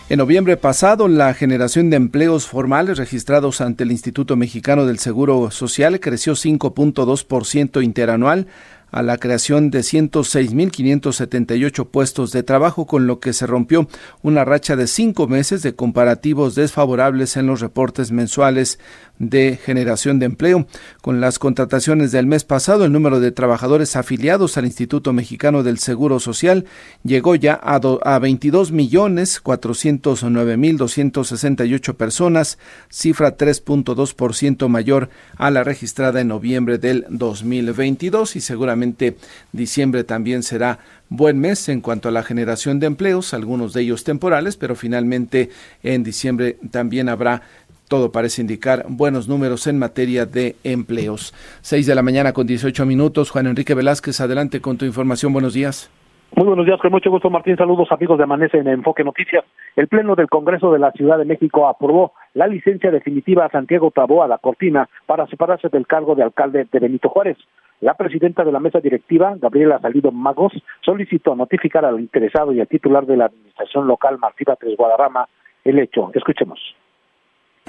En 0.07 0.19
noviembre 0.19 0.55
pasado, 0.55 1.09
la 1.09 1.33
generación 1.33 1.89
de 1.89 1.97
empleos 1.97 2.47
formales 2.47 2.97
registrados 2.97 3.59
ante 3.59 3.83
el 3.83 3.91
Instituto 3.91 4.37
Mexicano 4.37 4.85
del 4.85 4.97
Seguro 4.97 5.51
Social 5.51 5.99
creció 5.99 6.35
5.2% 6.35 7.83
interanual 7.83 8.47
a 8.91 9.03
la 9.03 9.17
creación 9.17 9.69
de 9.71 9.79
106.578 9.79 11.87
puestos 11.87 12.31
de 12.31 12.43
trabajo, 12.43 12.85
con 12.85 13.05
lo 13.05 13.19
que 13.19 13.33
se 13.33 13.45
rompió 13.45 13.89
una 14.21 14.45
racha 14.45 14.77
de 14.77 14.87
cinco 14.87 15.27
meses 15.27 15.61
de 15.61 15.75
comparativos 15.75 16.55
desfavorables 16.55 17.35
en 17.37 17.45
los 17.47 17.59
reportes 17.59 18.11
mensuales 18.11 18.79
de 19.19 19.59
generación 19.63 20.17
de 20.17 20.25
empleo. 20.25 20.65
Con 21.01 21.21
las 21.21 21.39
contrataciones 21.39 22.11
del 22.11 22.25
mes 22.25 22.45
pasado, 22.45 22.85
el 22.85 22.91
número 22.91 23.19
de 23.19 23.31
trabajadores 23.31 23.95
afiliados 23.95 24.57
al 24.57 24.65
Instituto 24.65 25.13
Mexicano 25.13 25.61
del 25.61 25.77
Seguro 25.77 26.19
Social 26.19 26.65
llegó 27.03 27.35
ya 27.35 27.59
a, 27.61 27.75
a 27.75 28.19
22 28.19 28.71
millones 28.71 29.39
409 29.41 30.57
mil 30.57 30.77
268 30.77 31.97
personas, 31.97 32.57
cifra 32.89 33.37
3.2% 33.37 34.67
mayor 34.69 35.09
a 35.37 35.51
la 35.51 35.63
registrada 35.63 36.21
en 36.21 36.29
noviembre 36.29 36.77
del 36.77 37.05
2022 37.09 38.35
y 38.35 38.41
seguramente 38.41 39.17
diciembre 39.51 40.03
también 40.03 40.43
será 40.43 40.79
buen 41.09 41.39
mes 41.39 41.67
en 41.69 41.81
cuanto 41.81 42.07
a 42.07 42.11
la 42.11 42.23
generación 42.23 42.79
de 42.79 42.87
empleos, 42.87 43.33
algunos 43.33 43.73
de 43.73 43.81
ellos 43.81 44.03
temporales, 44.03 44.57
pero 44.57 44.75
finalmente 44.75 45.49
en 45.83 46.03
diciembre 46.03 46.57
también 46.71 47.09
habrá 47.09 47.41
todo 47.89 48.11
parece 48.11 48.41
indicar 48.41 48.85
buenos 48.87 49.27
números 49.27 49.67
en 49.67 49.79
materia 49.79 50.25
de 50.25 50.55
empleos. 50.63 51.33
Seis 51.61 51.87
de 51.87 51.95
la 51.95 52.03
mañana 52.03 52.31
con 52.31 52.47
18 52.47 52.85
minutos. 52.85 53.31
Juan 53.31 53.47
Enrique 53.47 53.73
Velázquez, 53.73 54.21
adelante 54.21 54.61
con 54.61 54.77
tu 54.77 54.85
información. 54.85 55.33
Buenos 55.33 55.53
días. 55.53 55.91
Muy 56.35 56.45
buenos 56.45 56.67
días, 56.67 56.79
con 56.79 56.91
mucho 56.91 57.09
gusto 57.09 57.29
Martín. 57.31 57.57
Saludos 57.57 57.91
amigos 57.91 58.19
de 58.19 58.23
Amanece 58.23 58.59
en 58.59 58.67
Enfoque 58.67 59.03
Noticias. 59.03 59.43
El 59.75 59.87
Pleno 59.87 60.15
del 60.15 60.29
Congreso 60.29 60.71
de 60.71 60.77
la 60.77 60.91
Ciudad 60.91 61.17
de 61.17 61.25
México 61.25 61.67
aprobó 61.67 62.13
la 62.35 62.45
licencia 62.45 62.91
definitiva 62.91 63.45
a 63.45 63.49
Santiago 63.49 63.89
Taboa 63.89 64.27
La 64.27 64.37
Cortina 64.37 64.87
para 65.07 65.25
separarse 65.25 65.69
del 65.69 65.87
cargo 65.87 66.13
de 66.13 66.23
alcalde 66.23 66.67
de 66.71 66.79
Benito 66.79 67.09
Juárez. 67.09 67.37
La 67.81 67.95
presidenta 67.95 68.43
de 68.43 68.51
la 68.51 68.59
mesa 68.59 68.79
directiva, 68.79 69.35
Gabriela 69.37 69.79
Salido 69.79 70.11
Magos, 70.11 70.53
solicitó 70.81 71.35
notificar 71.35 71.83
al 71.83 71.99
interesado 71.99 72.53
y 72.53 72.59
al 72.59 72.67
titular 72.67 73.05
de 73.07 73.17
la 73.17 73.25
administración 73.25 73.87
local, 73.87 74.19
Martí 74.19 74.45
Tres 74.45 74.77
Guadarrama, 74.77 75.27
el 75.63 75.79
hecho. 75.79 76.11
Escuchemos. 76.13 76.59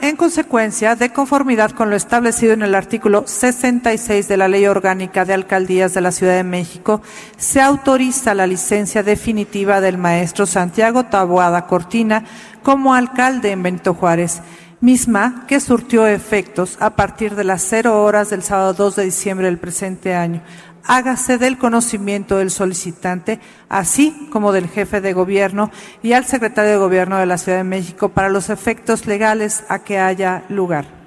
En 0.02 0.16
consecuencia, 0.16 0.96
de 0.96 1.12
conformidad 1.12 1.72
con 1.72 1.90
lo 1.90 1.96
establecido 1.96 2.54
en 2.54 2.62
el 2.62 2.74
artículo 2.74 3.24
66 3.26 4.28
de 4.28 4.36
la 4.38 4.48
Ley 4.48 4.64
Orgánica 4.64 5.26
de 5.26 5.34
Alcaldías 5.34 5.92
de 5.92 6.00
la 6.00 6.10
Ciudad 6.10 6.36
de 6.36 6.42
México, 6.42 7.02
se 7.36 7.60
autoriza 7.60 8.32
la 8.32 8.46
licencia 8.46 9.02
definitiva 9.02 9.82
del 9.82 9.98
maestro 9.98 10.46
Santiago 10.46 11.04
Taboada 11.04 11.66
Cortina 11.66 12.24
como 12.62 12.94
alcalde 12.94 13.50
en 13.50 13.62
Benito 13.62 13.92
Juárez, 13.92 14.40
misma 14.80 15.44
que 15.46 15.60
surtió 15.60 16.06
efectos 16.06 16.78
a 16.80 16.96
partir 16.96 17.34
de 17.34 17.44
las 17.44 17.60
cero 17.60 18.02
horas 18.02 18.30
del 18.30 18.42
sábado 18.42 18.72
2 18.72 18.96
de 18.96 19.04
diciembre 19.04 19.46
del 19.48 19.58
presente 19.58 20.14
año, 20.14 20.40
hágase 20.84 21.38
del 21.38 21.58
conocimiento 21.58 22.38
del 22.38 22.50
solicitante, 22.50 23.40
así 23.68 24.28
como 24.30 24.52
del 24.52 24.68
jefe 24.68 25.00
de 25.00 25.12
gobierno 25.12 25.70
y 26.02 26.12
al 26.12 26.26
secretario 26.26 26.72
de 26.72 26.76
gobierno 26.78 27.18
de 27.18 27.26
la 27.26 27.38
Ciudad 27.38 27.58
de 27.58 27.64
México 27.64 28.10
para 28.10 28.28
los 28.28 28.50
efectos 28.50 29.06
legales 29.06 29.64
a 29.68 29.80
que 29.80 29.98
haya 29.98 30.44
lugar. 30.48 30.99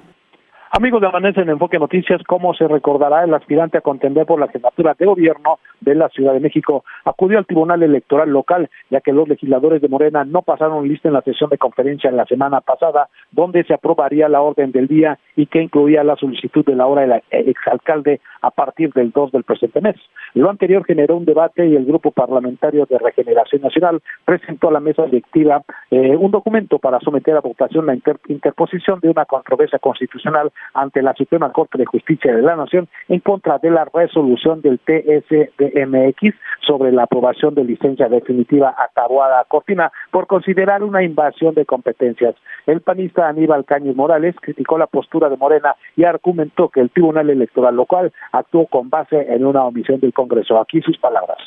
Amigos 0.76 1.00
de 1.00 1.06
Amanece 1.06 1.40
en 1.40 1.50
Enfoque 1.50 1.78
Noticias, 1.78 2.20
como 2.24 2.52
se 2.52 2.66
recordará, 2.66 3.22
el 3.22 3.32
aspirante 3.32 3.78
a 3.78 3.80
contender 3.80 4.26
por 4.26 4.40
la 4.40 4.48
jefatura 4.48 4.96
de 4.98 5.06
gobierno 5.06 5.60
de 5.80 5.94
la 5.94 6.08
Ciudad 6.08 6.32
de 6.32 6.40
México 6.40 6.84
acudió 7.04 7.38
al 7.38 7.46
Tribunal 7.46 7.84
Electoral 7.84 8.28
local, 8.30 8.68
ya 8.90 9.00
que 9.00 9.12
los 9.12 9.28
legisladores 9.28 9.80
de 9.80 9.88
Morena 9.88 10.24
no 10.24 10.42
pasaron 10.42 10.88
lista 10.88 11.06
en 11.06 11.14
la 11.14 11.22
sesión 11.22 11.48
de 11.50 11.58
conferencia 11.58 12.10
en 12.10 12.16
la 12.16 12.26
semana 12.26 12.60
pasada, 12.60 13.08
donde 13.30 13.62
se 13.62 13.72
aprobaría 13.72 14.28
la 14.28 14.40
orden 14.40 14.72
del 14.72 14.88
día 14.88 15.16
y 15.36 15.46
que 15.46 15.62
incluía 15.62 16.02
la 16.02 16.16
solicitud 16.16 16.64
de 16.64 16.74
la 16.74 16.86
hora 16.86 17.02
del 17.02 17.22
exalcalde 17.30 18.20
a 18.42 18.50
partir 18.50 18.92
del 18.94 19.12
2 19.12 19.30
del 19.30 19.44
presente 19.44 19.80
mes. 19.80 19.94
Lo 20.34 20.50
anterior 20.50 20.84
generó 20.84 21.16
un 21.16 21.24
debate 21.24 21.68
y 21.68 21.76
el 21.76 21.84
Grupo 21.84 22.10
Parlamentario 22.10 22.84
de 22.86 22.98
Regeneración 22.98 23.62
Nacional 23.62 24.02
presentó 24.24 24.70
a 24.70 24.72
la 24.72 24.80
mesa 24.80 25.04
directiva 25.04 25.62
eh, 25.92 26.16
un 26.16 26.32
documento 26.32 26.80
para 26.80 26.98
someter 26.98 27.36
a 27.36 27.40
votación 27.40 27.86
la 27.86 27.94
interposición 27.94 28.98
de 28.98 29.10
una 29.10 29.24
controversia 29.24 29.78
constitucional 29.78 30.50
ante 30.72 31.02
la 31.02 31.14
Suprema 31.14 31.52
Corte 31.52 31.78
de 31.78 31.86
Justicia 31.86 32.34
de 32.34 32.42
la 32.42 32.56
Nación 32.56 32.88
en 33.08 33.20
contra 33.20 33.58
de 33.58 33.70
la 33.70 33.86
resolución 33.92 34.62
del 34.62 34.78
TSDMX 34.78 36.34
sobre 36.66 36.92
la 36.92 37.04
aprobación 37.04 37.54
de 37.54 37.64
licencia 37.64 38.08
definitiva 38.08 38.74
a 38.76 39.44
Cortina 39.48 39.92
por 40.10 40.26
considerar 40.26 40.82
una 40.82 41.02
invasión 41.02 41.54
de 41.54 41.66
competencias. 41.66 42.34
El 42.66 42.80
panista 42.80 43.28
Aníbal 43.28 43.64
Cañiz 43.64 43.94
Morales 43.94 44.34
criticó 44.40 44.78
la 44.78 44.86
postura 44.86 45.28
de 45.28 45.36
Morena 45.36 45.74
y 45.96 46.04
argumentó 46.04 46.68
que 46.68 46.80
el 46.80 46.90
Tribunal 46.90 47.30
Electoral 47.30 47.76
local 47.76 48.12
actuó 48.32 48.66
con 48.66 48.90
base 48.90 49.26
en 49.28 49.44
una 49.44 49.64
omisión 49.64 50.00
del 50.00 50.12
Congreso. 50.12 50.58
Aquí 50.60 50.80
sus 50.80 50.98
palabras. 50.98 51.38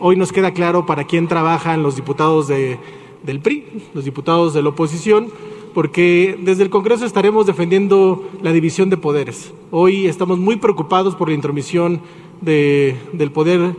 Hoy 0.00 0.16
nos 0.16 0.32
queda 0.32 0.52
claro 0.52 0.84
para 0.84 1.04
quién 1.04 1.28
trabajan 1.28 1.82
los 1.82 1.94
diputados 1.94 2.48
de, 2.48 2.78
del 3.22 3.40
PRI, 3.40 3.90
los 3.94 4.04
diputados 4.04 4.52
de 4.52 4.62
la 4.62 4.70
oposición 4.70 5.28
porque 5.76 6.38
desde 6.40 6.62
el 6.62 6.70
Congreso 6.70 7.04
estaremos 7.04 7.44
defendiendo 7.44 8.30
la 8.40 8.50
división 8.50 8.88
de 8.88 8.96
poderes. 8.96 9.52
Hoy 9.70 10.06
estamos 10.06 10.38
muy 10.38 10.56
preocupados 10.56 11.14
por 11.14 11.28
la 11.28 11.34
intromisión 11.34 12.00
del 12.40 13.30
Poder 13.30 13.76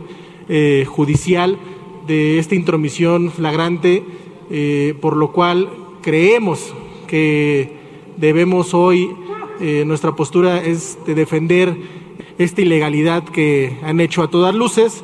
eh, 0.48 0.84
Judicial, 0.86 1.58
de 2.06 2.38
esta 2.38 2.54
intromisión 2.54 3.32
flagrante, 3.32 4.04
eh, 4.48 4.94
por 5.00 5.16
lo 5.16 5.32
cual 5.32 5.70
creemos 6.00 6.72
que 7.08 7.72
debemos 8.16 8.74
hoy, 8.74 9.10
eh, 9.60 9.82
nuestra 9.84 10.14
postura 10.14 10.62
es 10.62 10.98
de 11.04 11.16
defender 11.16 11.76
esta 12.38 12.62
ilegalidad 12.62 13.24
que 13.24 13.76
han 13.82 13.98
hecho 13.98 14.22
a 14.22 14.30
todas 14.30 14.54
luces. 14.54 15.02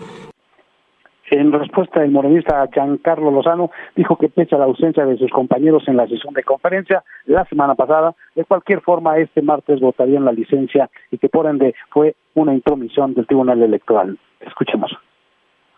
En 1.36 1.50
respuesta, 1.50 2.00
el 2.04 2.12
morenista 2.12 2.64
Giancarlo 2.72 3.32
Lozano 3.32 3.72
dijo 3.96 4.16
que 4.16 4.28
pese 4.28 4.54
a 4.54 4.58
la 4.58 4.66
ausencia 4.66 5.04
de 5.04 5.18
sus 5.18 5.32
compañeros 5.32 5.82
en 5.88 5.96
la 5.96 6.06
sesión 6.06 6.32
de 6.32 6.44
conferencia 6.44 7.02
la 7.26 7.44
semana 7.46 7.74
pasada, 7.74 8.14
de 8.36 8.44
cualquier 8.44 8.80
forma 8.82 9.18
este 9.18 9.42
martes 9.42 9.80
votarían 9.80 10.24
la 10.24 10.30
licencia 10.30 10.88
y 11.10 11.18
que 11.18 11.28
por 11.28 11.46
ende 11.46 11.74
fue 11.90 12.14
una 12.34 12.54
intromisión 12.54 13.14
del 13.14 13.26
Tribunal 13.26 13.60
Electoral. 13.64 14.16
Escuchemos. 14.46 14.96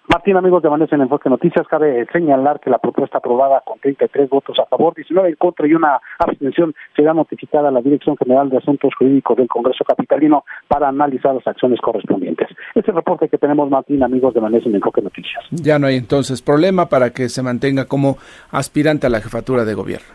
Martín, 0.09 0.37
amigos 0.37 0.63
de 0.63 0.69
Vanessa 0.69 0.95
en 0.95 1.03
Enfoque 1.03 1.29
Noticias, 1.29 1.67
cabe 1.67 2.07
señalar 2.13 2.61
que 2.61 2.71
la 2.71 2.79
propuesta 2.79 3.19
aprobada 3.19 3.63
con 3.65 3.81
33 3.81 4.31
votos 4.31 4.57
a 4.61 4.67
favor, 4.67 4.95
19 4.95 5.31
en 5.31 5.35
contra 5.35 5.67
y 5.67 5.75
una 5.75 6.01
abstención 6.19 6.75
será 6.95 7.13
notificada 7.13 7.69
a 7.69 7.73
la 7.73 7.81
Dirección 7.81 8.17
General 8.17 8.49
de 8.49 8.59
Asuntos 8.59 8.95
Jurídicos 8.97 9.37
del 9.37 9.49
Congreso 9.49 9.85
Capitalino 9.85 10.45
para 10.69 10.89
analizar 10.89 11.35
las 11.35 11.47
acciones 11.47 11.81
correspondientes. 11.81 12.49
Este 12.69 12.81
es 12.81 12.89
el 12.89 12.95
reporte 12.95 13.29
que 13.29 13.39
tenemos, 13.39 13.69
Martín, 13.69 14.03
amigos 14.03 14.33
de 14.35 14.41
Vanessa 14.41 14.69
en 14.69 14.77
Enfoque 14.77 15.03
Noticias. 15.03 15.45
Ya 15.51 15.79
no 15.79 15.89
hay 15.89 15.97
entonces 15.97 16.41
problema 16.41 16.89
para 16.89 17.11
que 17.11 17.29
se 17.29 17.43
mantenga 17.43 17.87
como 17.87 18.17
aspirante 18.53 19.09
a 19.09 19.11
la 19.11 19.21
jefatura 19.21 19.65
de 19.65 19.75
gobierno. 19.75 20.07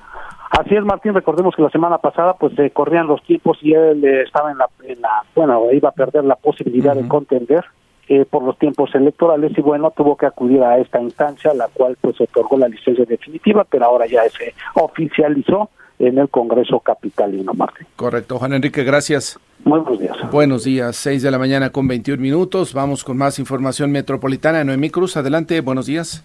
Así 0.52 0.76
es, 0.76 0.84
Martín, 0.84 1.14
recordemos 1.14 1.56
que 1.56 1.62
la 1.62 1.70
semana 1.70 1.98
pasada 1.98 2.36
pues 2.40 2.54
se 2.56 2.72
corrían 2.72 3.08
los 3.08 3.22
tiempos 3.24 3.58
y 3.62 3.74
él 3.74 4.04
eh, 4.04 4.24
estaba 4.24 4.52
en 4.52 4.58
la, 4.58 4.68
bueno, 5.36 5.72
iba 5.72 5.90
a 5.90 5.94
perder 5.94 6.26
la 6.26 6.36
posibilidad 6.36 6.94
de 6.94 7.08
contender 7.08 7.64
eh, 8.14 8.26
por 8.30 8.44
los 8.44 8.60
tiempos 8.60 8.94
electorales 8.94 9.54
y 9.58 9.62
bueno, 9.62 9.94
tuvo 9.96 10.18
que 10.18 10.26
acudir 10.26 10.62
a 10.64 10.78
esta 10.80 11.02
instancia, 11.02 11.54
la 11.54 11.70
cual 11.70 11.98
pues 12.02 12.20
otorgó 12.20 12.58
la 12.58 12.68
licencia 12.68 13.06
definitiva, 13.06 13.64
pero 13.64 13.86
ahora 13.86 14.06
ya 14.06 14.24
se 14.30 14.54
oficializó 14.74 15.70
en 15.98 16.18
el 16.18 16.28
Congreso 16.28 16.82
Capitalino, 16.82 17.54
Martín. 17.54 17.88
Correcto. 17.96 18.38
Juan 18.38 18.52
Enrique, 18.52 18.84
gracias. 18.84 19.40
Muy 19.64 19.80
buenos 19.80 20.00
días. 20.02 20.18
Buenos 20.30 20.64
días, 20.66 20.98
6 20.98 21.24
de 21.24 21.32
la 21.32 21.40
mañana 21.40 21.70
con 21.70 21.88
21 21.88 22.22
minutos. 22.22 22.74
Vamos 22.74 23.06
con 23.06 23.16
más 23.16 23.40
información 23.40 23.94
metropolitana. 23.94 24.62
Noemí 24.66 24.90
Cruz, 24.90 25.16
adelante, 25.16 25.62
buenos 25.62 25.86
días. 25.86 26.22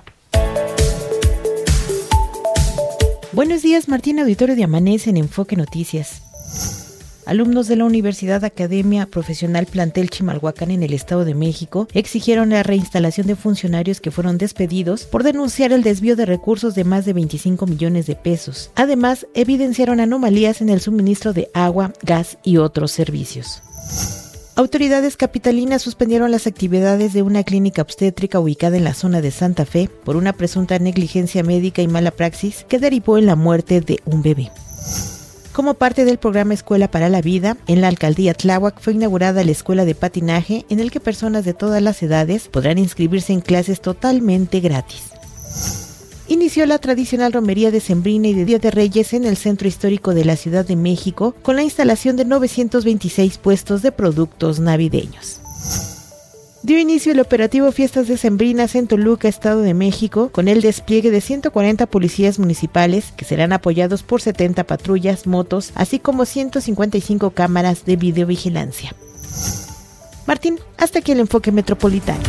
Buenos 3.31 3.63
días, 3.63 3.89
Martín 3.89 4.19
Auditorio 4.19 4.57
de 4.57 4.65
Amanece 4.65 5.11
en 5.11 5.19
Enfoque 5.19 5.55
Noticias. 5.55 6.86
Alumnos 7.27 7.67
de 7.67 7.75
la 7.75 7.85
Universidad 7.85 8.45
Academia 8.45 9.07
Profesional 9.07 9.67
Plantel 9.67 10.11
Chimalhuacán 10.11 10.71
en 10.71 10.85
el 10.85 10.93
Estado 10.93 11.25
de 11.25 11.35
México 11.35 11.89
exigieron 11.93 12.51
la 12.51 12.63
reinstalación 12.63 13.27
de 13.27 13.35
funcionarios 13.35 14.01
que 14.01 14.13
fueron 14.13 14.39
despedidos 14.39 15.03
por 15.07 15.25
denunciar 15.25 15.73
el 15.73 15.83
desvío 15.83 16.15
de 16.15 16.25
recursos 16.25 16.77
de 16.77 16.85
más 16.85 17.05
de 17.05 17.15
25 17.15 17.67
millones 17.67 18.07
de 18.07 18.15
pesos. 18.15 18.71
Además, 18.77 19.27
evidenciaron 19.35 19.99
anomalías 19.99 20.61
en 20.61 20.69
el 20.69 20.81
suministro 20.81 21.33
de 21.33 21.51
agua, 21.53 21.93
gas 22.05 22.39
y 22.45 22.59
otros 22.59 22.93
servicios. 22.93 23.61
Autoridades 24.55 25.17
capitalinas 25.17 25.83
suspendieron 25.83 26.31
las 26.31 26.47
actividades 26.47 27.13
de 27.13 27.23
una 27.23 27.43
clínica 27.43 27.83
obstétrica 27.83 28.39
ubicada 28.39 28.77
en 28.77 28.85
la 28.85 28.95
zona 28.95 29.21
de 29.21 29.33
Santa 29.33 29.67
Fe 29.67 29.91
por 30.05 30.15
una 30.15 30.33
presunta 30.33 30.79
negligencia 30.79 31.43
médica 31.43 31.83
y 31.83 31.89
mala 31.89 32.13
praxis 32.13 32.65
que 32.69 32.79
derivó 32.79 33.19
en 33.19 33.27
la 33.27 33.35
muerte 33.35 33.81
de 33.81 33.99
un 34.05 34.23
bebé. 34.23 34.53
Como 35.57 35.73
parte 35.73 36.05
del 36.05 36.19
programa 36.19 36.53
Escuela 36.53 36.91
para 36.91 37.09
la 37.09 37.23
Vida, 37.23 37.57
en 37.67 37.81
la 37.81 37.89
alcaldía 37.89 38.35
Tláhuac 38.35 38.79
fue 38.79 38.93
inaugurada 38.93 39.43
la 39.43 39.53
escuela 39.53 39.87
de 39.87 39.95
patinaje 39.95 40.67
en 40.69 40.81
el 40.81 40.91
que 40.91 41.01
personas 41.01 41.47
de 41.47 41.55
todas 41.55 41.81
las 41.81 42.03
edades 42.03 42.49
podrán 42.49 42.77
inscribirse 42.77 43.33
en 43.33 43.41
clases 43.41 43.81
totalmente 43.81 44.61
gratis 44.61 45.05
inició 46.29 46.67
la 46.67 46.79
tradicional 46.79 47.33
romería 47.33 47.71
de 47.71 47.81
Sembrina 47.81 48.29
y 48.29 48.35
de 48.35 48.45
Día 48.45 48.59
de 48.59 48.71
Reyes 48.71 49.15
en 49.15 49.25
el 49.25 49.39
centro 49.39 49.67
histórico 49.67 50.13
de 50.13 50.27
la 50.27 50.37
Ciudad 50.37 50.67
de 50.67 50.77
México 50.77 51.35
con 51.41 51.57
la 51.57 51.63
instalación 51.63 52.17
de 52.17 52.27
926 52.27 53.39
puestos 53.39 53.81
de 53.81 53.93
productos 53.93 54.61
navideños. 54.61 55.41
Dio 56.67 56.81
inicio 56.81 57.13
el 57.13 57.21
operativo 57.21 57.71
Fiestas 57.71 58.09
de 58.09 58.17
Sembrinas 58.17 58.75
en 58.75 58.89
Toluca, 58.89 59.29
Estado 59.29 59.61
de 59.61 59.73
México, 59.73 60.31
con 60.33 60.49
el 60.49 60.63
despliegue 60.63 61.13
de 61.13 61.21
140 61.21 61.87
policías 61.87 62.41
municipales 62.41 63.13
que 63.17 63.25
serán 63.25 63.53
apoyados 63.53 64.03
por 64.03 64.21
70 64.21 64.65
patrullas, 64.65 65.29
motos, 65.29 65.71
así 65.77 66.01
como 66.01 66.25
155 66.25 67.31
cámaras 67.31 67.85
de 67.85 67.95
videovigilancia. 67.95 68.97
Martín, 70.27 70.59
hasta 70.77 70.99
aquí 70.99 71.13
el 71.13 71.21
enfoque 71.21 71.53
metropolitano. 71.53 72.25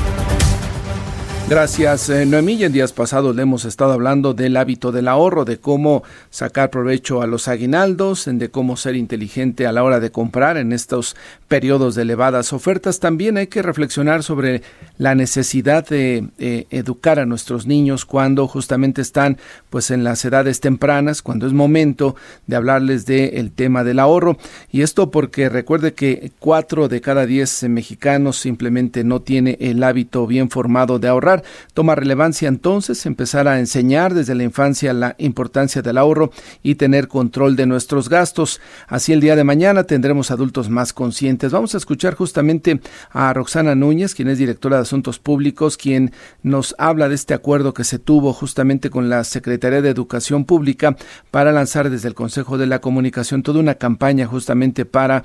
Gracias, 1.50 2.10
eh, 2.10 2.25
Noemí. 2.25 2.62
En 2.62 2.74
días 2.74 2.92
pasados 2.92 3.34
le 3.34 3.44
hemos 3.44 3.63
estado 3.63 3.94
hablando 3.94 4.34
del 4.34 4.58
hábito 4.58 4.92
del 4.92 5.08
ahorro, 5.08 5.46
de 5.46 5.60
cómo 5.60 6.04
sacar 6.30 6.70
provecho 6.70 7.22
a 7.22 7.27
los 7.27 7.48
aguinaldos, 7.48 8.25
de 8.30 8.50
cómo 8.50 8.75
ser 8.75 8.98
inteligente 8.98 9.66
a 9.66 9.72
la 9.72 9.82
hora 9.82 10.01
de 10.01 10.12
comprar 10.12 10.58
en 10.58 10.74
estos 10.74 11.16
periodos 11.48 11.96
de 11.96 12.01
elevadas 12.01 12.51
ofertas. 12.51 13.00
También 13.00 13.38
hay 13.38 13.48
que 13.48 13.62
reflexionar 13.62 14.24
sobre 14.24 14.62
la 14.98 15.16
necesidad 15.16 15.88
de 15.88 16.27
eh, 16.38 16.66
educar 16.70 17.18
a 17.18 17.25
nuestros 17.25 17.66
niños 17.66 18.04
cuando 18.04 18.46
justamente 18.50 19.01
están 19.01 19.38
pues 19.70 19.89
en 19.89 20.04
las 20.04 20.25
edades 20.25 20.60
tempranas, 20.60 21.22
cuando 21.22 21.48
es 21.48 21.54
momento 21.54 22.18
de 22.48 22.58
hablarles 22.58 23.06
del 23.06 23.54
tema 23.54 23.86
del 23.86 24.00
ahorro. 24.00 24.38
Y 24.70 24.82
esto 24.82 25.12
porque 25.12 25.48
recuerde 25.48 25.94
que 25.94 26.30
cuatro 26.39 26.89
de 26.89 27.00
cada 27.00 27.25
diez 27.25 27.63
mexicanos 27.63 28.36
simplemente 28.36 29.06
no 29.06 29.22
tiene 29.22 29.58
el 29.62 29.82
hábito 29.82 30.27
bien 30.27 30.50
formado 30.50 31.00
de 31.00 31.08
ahorrar 31.08 31.37
Toma 31.74 31.96
relevancia 31.96 32.48
entonces 32.48 33.06
empezar 33.06 33.48
a 33.48 33.60
enseñar 33.60 34.13
desde 34.13 34.36
la 34.36 34.44
infancia 34.44 34.94
la 34.94 35.15
importancia 35.17 35.82
del 35.82 35.98
ahorro 35.98 36.32
y 36.63 36.75
tener 36.75 37.08
control 37.08 37.56
de 37.56 37.65
nuestros 37.65 38.10
gastos. 38.10 38.60
Así 38.88 39.13
el 39.13 39.22
día 39.22 39.36
de 39.36 39.44
mañana 39.44 39.84
tendremos 39.84 40.32
adultos 40.32 40.70
más 40.70 40.94
conscientes. 40.94 41.51
Vamos 41.51 41.74
a 41.75 41.77
escuchar 41.77 42.15
justamente 42.15 42.79
a 43.12 43.34
Roxana 43.34 43.75
Núñez, 43.75 44.15
quien 44.15 44.29
es 44.29 44.38
directora 44.38 44.77
de 44.77 44.84
Asuntos 44.84 45.20
Públicos, 45.20 45.77
quien 45.77 46.12
nos 46.44 46.75
habla 46.77 47.10
de 47.10 47.15
este 47.15 47.34
acuerdo 47.34 47.74
que 47.74 47.84
se 47.84 48.00
tuvo 48.00 48.34
justamente 48.34 48.89
con 48.89 49.10
la 49.10 49.24
Secretaría 49.24 49.82
de 49.82 49.89
Educación 49.89 50.46
Pública 50.46 50.96
para 51.32 51.51
lanzar 51.51 51.89
desde 51.89 52.08
el 52.08 52.13
Consejo 52.15 52.58
de 52.58 52.67
la 52.67 52.79
Comunicación 52.79 53.44
toda 53.44 53.60
una 53.60 53.75
campaña 53.75 54.25
justamente 54.25 54.86
para 54.86 55.24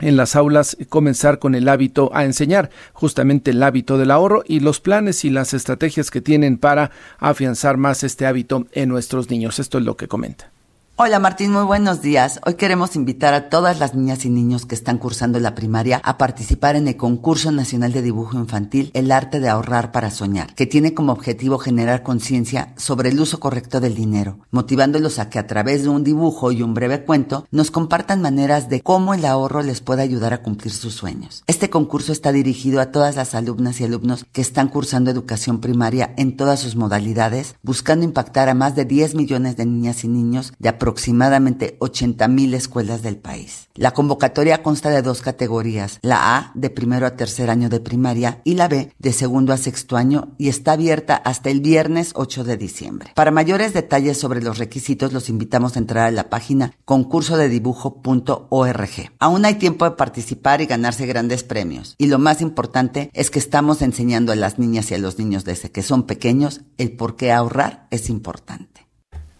en 0.00 0.16
las 0.16 0.36
aulas 0.36 0.76
comenzar 0.88 1.38
con 1.38 1.54
el 1.54 1.68
hábito 1.68 2.10
a 2.14 2.24
enseñar 2.24 2.70
justamente 2.92 3.50
el 3.50 3.62
hábito 3.62 3.98
del 3.98 4.10
ahorro 4.10 4.42
y 4.46 4.60
los 4.60 4.80
planes 4.80 5.24
y 5.24 5.30
las 5.30 5.54
estrategias 5.54 6.10
que 6.10 6.20
tienen 6.20 6.58
para 6.58 6.90
afianzar 7.18 7.76
más 7.76 8.04
este 8.04 8.26
hábito 8.26 8.66
en 8.72 8.88
nuestros 8.88 9.30
niños. 9.30 9.58
Esto 9.58 9.78
es 9.78 9.84
lo 9.84 9.96
que 9.96 10.08
comenta. 10.08 10.55
Hola 10.98 11.18
Martín, 11.18 11.52
muy 11.52 11.64
buenos 11.64 12.00
días. 12.00 12.40
Hoy 12.46 12.54
queremos 12.54 12.96
invitar 12.96 13.34
a 13.34 13.50
todas 13.50 13.78
las 13.78 13.94
niñas 13.94 14.24
y 14.24 14.30
niños 14.30 14.64
que 14.64 14.74
están 14.74 14.96
cursando 14.96 15.38
la 15.38 15.54
primaria 15.54 16.00
a 16.02 16.16
participar 16.16 16.74
en 16.74 16.88
el 16.88 16.96
concurso 16.96 17.52
nacional 17.52 17.92
de 17.92 18.00
dibujo 18.00 18.38
infantil 18.38 18.90
El 18.94 19.12
arte 19.12 19.38
de 19.38 19.50
ahorrar 19.50 19.92
para 19.92 20.10
soñar, 20.10 20.54
que 20.54 20.64
tiene 20.64 20.94
como 20.94 21.12
objetivo 21.12 21.58
generar 21.58 22.02
conciencia 22.02 22.72
sobre 22.78 23.10
el 23.10 23.20
uso 23.20 23.40
correcto 23.40 23.78
del 23.78 23.94
dinero, 23.94 24.38
motivándolos 24.50 25.18
a 25.18 25.28
que 25.28 25.38
a 25.38 25.46
través 25.46 25.82
de 25.82 25.90
un 25.90 26.02
dibujo 26.02 26.50
y 26.50 26.62
un 26.62 26.72
breve 26.72 27.04
cuento 27.04 27.46
nos 27.50 27.70
compartan 27.70 28.22
maneras 28.22 28.70
de 28.70 28.80
cómo 28.80 29.12
el 29.12 29.26
ahorro 29.26 29.60
les 29.62 29.82
puede 29.82 30.00
ayudar 30.00 30.32
a 30.32 30.40
cumplir 30.42 30.72
sus 30.72 30.94
sueños. 30.94 31.44
Este 31.46 31.68
concurso 31.68 32.10
está 32.10 32.32
dirigido 32.32 32.80
a 32.80 32.90
todas 32.90 33.16
las 33.16 33.34
alumnas 33.34 33.82
y 33.82 33.84
alumnos 33.84 34.24
que 34.32 34.40
están 34.40 34.68
cursando 34.68 35.10
educación 35.10 35.60
primaria 35.60 36.14
en 36.16 36.38
todas 36.38 36.60
sus 36.60 36.74
modalidades, 36.74 37.54
buscando 37.62 38.06
impactar 38.06 38.48
a 38.48 38.54
más 38.54 38.74
de 38.74 38.86
10 38.86 39.14
millones 39.14 39.58
de 39.58 39.66
niñas 39.66 40.02
y 40.02 40.08
niños 40.08 40.54
de 40.58 40.70
aproximadamente 40.86 41.76
80 41.80 42.28
mil 42.28 42.54
escuelas 42.54 43.02
del 43.02 43.16
país. 43.16 43.66
La 43.74 43.90
convocatoria 43.90 44.62
consta 44.62 44.88
de 44.88 45.02
dos 45.02 45.20
categorías, 45.20 45.98
la 46.00 46.36
A 46.36 46.52
de 46.54 46.70
primero 46.70 47.08
a 47.08 47.16
tercer 47.16 47.50
año 47.50 47.68
de 47.68 47.80
primaria 47.80 48.40
y 48.44 48.54
la 48.54 48.68
B 48.68 48.92
de 48.96 49.12
segundo 49.12 49.52
a 49.52 49.56
sexto 49.56 49.96
año 49.96 50.28
y 50.38 50.48
está 50.48 50.70
abierta 50.72 51.16
hasta 51.16 51.50
el 51.50 51.60
viernes 51.60 52.12
8 52.14 52.44
de 52.44 52.56
diciembre. 52.56 53.10
Para 53.16 53.32
mayores 53.32 53.74
detalles 53.74 54.16
sobre 54.16 54.40
los 54.40 54.58
requisitos 54.58 55.12
los 55.12 55.28
invitamos 55.28 55.74
a 55.74 55.80
entrar 55.80 56.06
a 56.06 56.12
la 56.12 56.30
página 56.30 56.72
concursodedibujo.org. 56.84 59.12
Aún 59.18 59.44
hay 59.44 59.54
tiempo 59.56 59.86
de 59.86 59.96
participar 59.96 60.60
y 60.60 60.66
ganarse 60.66 61.04
grandes 61.06 61.42
premios 61.42 61.96
y 61.98 62.06
lo 62.06 62.20
más 62.20 62.40
importante 62.40 63.10
es 63.12 63.32
que 63.32 63.40
estamos 63.40 63.82
enseñando 63.82 64.30
a 64.30 64.36
las 64.36 64.60
niñas 64.60 64.92
y 64.92 64.94
a 64.94 64.98
los 64.98 65.18
niños 65.18 65.44
desde 65.44 65.72
que 65.72 65.82
son 65.82 66.04
pequeños 66.04 66.60
el 66.78 66.92
por 66.92 67.16
qué 67.16 67.32
ahorrar 67.32 67.88
es 67.90 68.08
importante. 68.08 68.85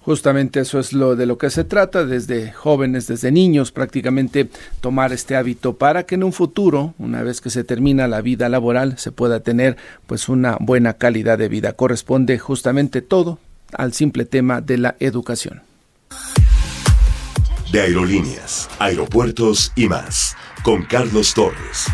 Justamente 0.06 0.60
eso 0.60 0.78
es 0.78 0.92
lo 0.92 1.16
de 1.16 1.26
lo 1.26 1.36
que 1.36 1.50
se 1.50 1.64
trata, 1.64 2.04
desde 2.04 2.52
jóvenes, 2.52 3.08
desde 3.08 3.32
niños 3.32 3.72
prácticamente 3.72 4.48
tomar 4.80 5.12
este 5.12 5.34
hábito 5.34 5.78
para 5.78 6.04
que 6.06 6.14
en 6.14 6.22
un 6.22 6.32
futuro, 6.32 6.94
una 7.00 7.24
vez 7.24 7.40
que 7.40 7.50
se 7.50 7.64
termina 7.64 8.06
la 8.06 8.20
vida 8.20 8.48
laboral, 8.48 8.98
se 8.98 9.10
pueda 9.10 9.40
tener 9.40 9.76
pues 10.06 10.28
una 10.28 10.58
buena 10.60 10.92
calidad 10.92 11.38
de 11.38 11.48
vida. 11.48 11.72
Corresponde 11.72 12.38
justamente 12.38 13.02
todo 13.02 13.40
al 13.72 13.94
simple 13.94 14.24
tema 14.26 14.60
de 14.60 14.78
la 14.78 14.94
educación. 15.00 15.62
De 17.72 17.80
aerolíneas, 17.80 18.70
aeropuertos 18.78 19.72
y 19.74 19.88
más, 19.88 20.36
con 20.62 20.84
Carlos 20.84 21.34
Torres. 21.34 21.86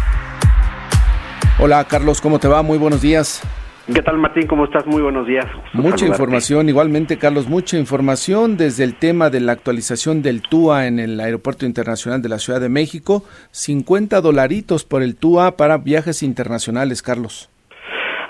Hola 1.58 1.82
Carlos, 1.88 2.20
¿cómo 2.20 2.38
te 2.38 2.46
va? 2.46 2.60
Muy 2.60 2.76
buenos 2.76 3.00
días. 3.00 3.40
¿Qué 3.86 4.00
tal 4.00 4.16
Martín? 4.16 4.46
¿Cómo 4.46 4.64
estás? 4.64 4.86
Muy 4.86 5.02
buenos 5.02 5.26
días. 5.26 5.44
Mucha 5.72 6.06
información, 6.06 6.68
igualmente 6.68 7.18
Carlos, 7.18 7.48
mucha 7.48 7.76
información 7.76 8.56
desde 8.56 8.84
el 8.84 8.94
tema 8.94 9.28
de 9.28 9.40
la 9.40 9.52
actualización 9.52 10.22
del 10.22 10.40
TUA 10.40 10.86
en 10.86 11.00
el 11.00 11.18
Aeropuerto 11.18 11.66
Internacional 11.66 12.22
de 12.22 12.28
la 12.28 12.38
Ciudad 12.38 12.60
de 12.60 12.68
México. 12.68 13.24
50 13.50 14.20
dolaritos 14.20 14.84
por 14.84 15.02
el 15.02 15.16
TUA 15.16 15.56
para 15.56 15.78
viajes 15.78 16.22
internacionales, 16.22 17.02
Carlos. 17.02 17.51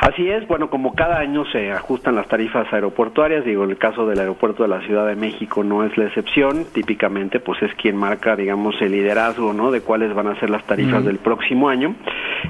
Así 0.03 0.29
es, 0.29 0.49
bueno, 0.49 0.69
como 0.69 0.97
cada 0.97 1.21
año 1.21 1.45
se 1.53 1.71
ajustan 1.71 2.17
las 2.17 2.27
tarifas 2.27 2.67
aeroportuarias, 2.73 3.45
digo, 3.45 3.63
el 3.63 3.79
caso 3.79 4.05
del 4.05 4.19
aeropuerto 4.19 4.65
de 4.65 4.69
la 4.69 4.81
Ciudad 4.81 5.07
de 5.07 5.15
México 5.15 5.63
no 5.63 5.85
es 5.85 5.97
la 5.97 6.07
excepción, 6.07 6.65
típicamente 6.75 7.39
pues 7.39 7.63
es 7.63 7.73
quien 7.77 7.97
marca, 7.97 8.35
digamos, 8.35 8.75
el 8.83 8.91
liderazgo, 8.91 9.53
¿no?, 9.53 9.71
de 9.71 9.81
cuáles 9.81 10.13
van 10.13 10.27
a 10.27 10.35
ser 10.41 10.51
las 10.51 10.65
tarifas 10.65 11.05
del 11.05 11.19
próximo 11.19 11.69
año. 11.69 11.95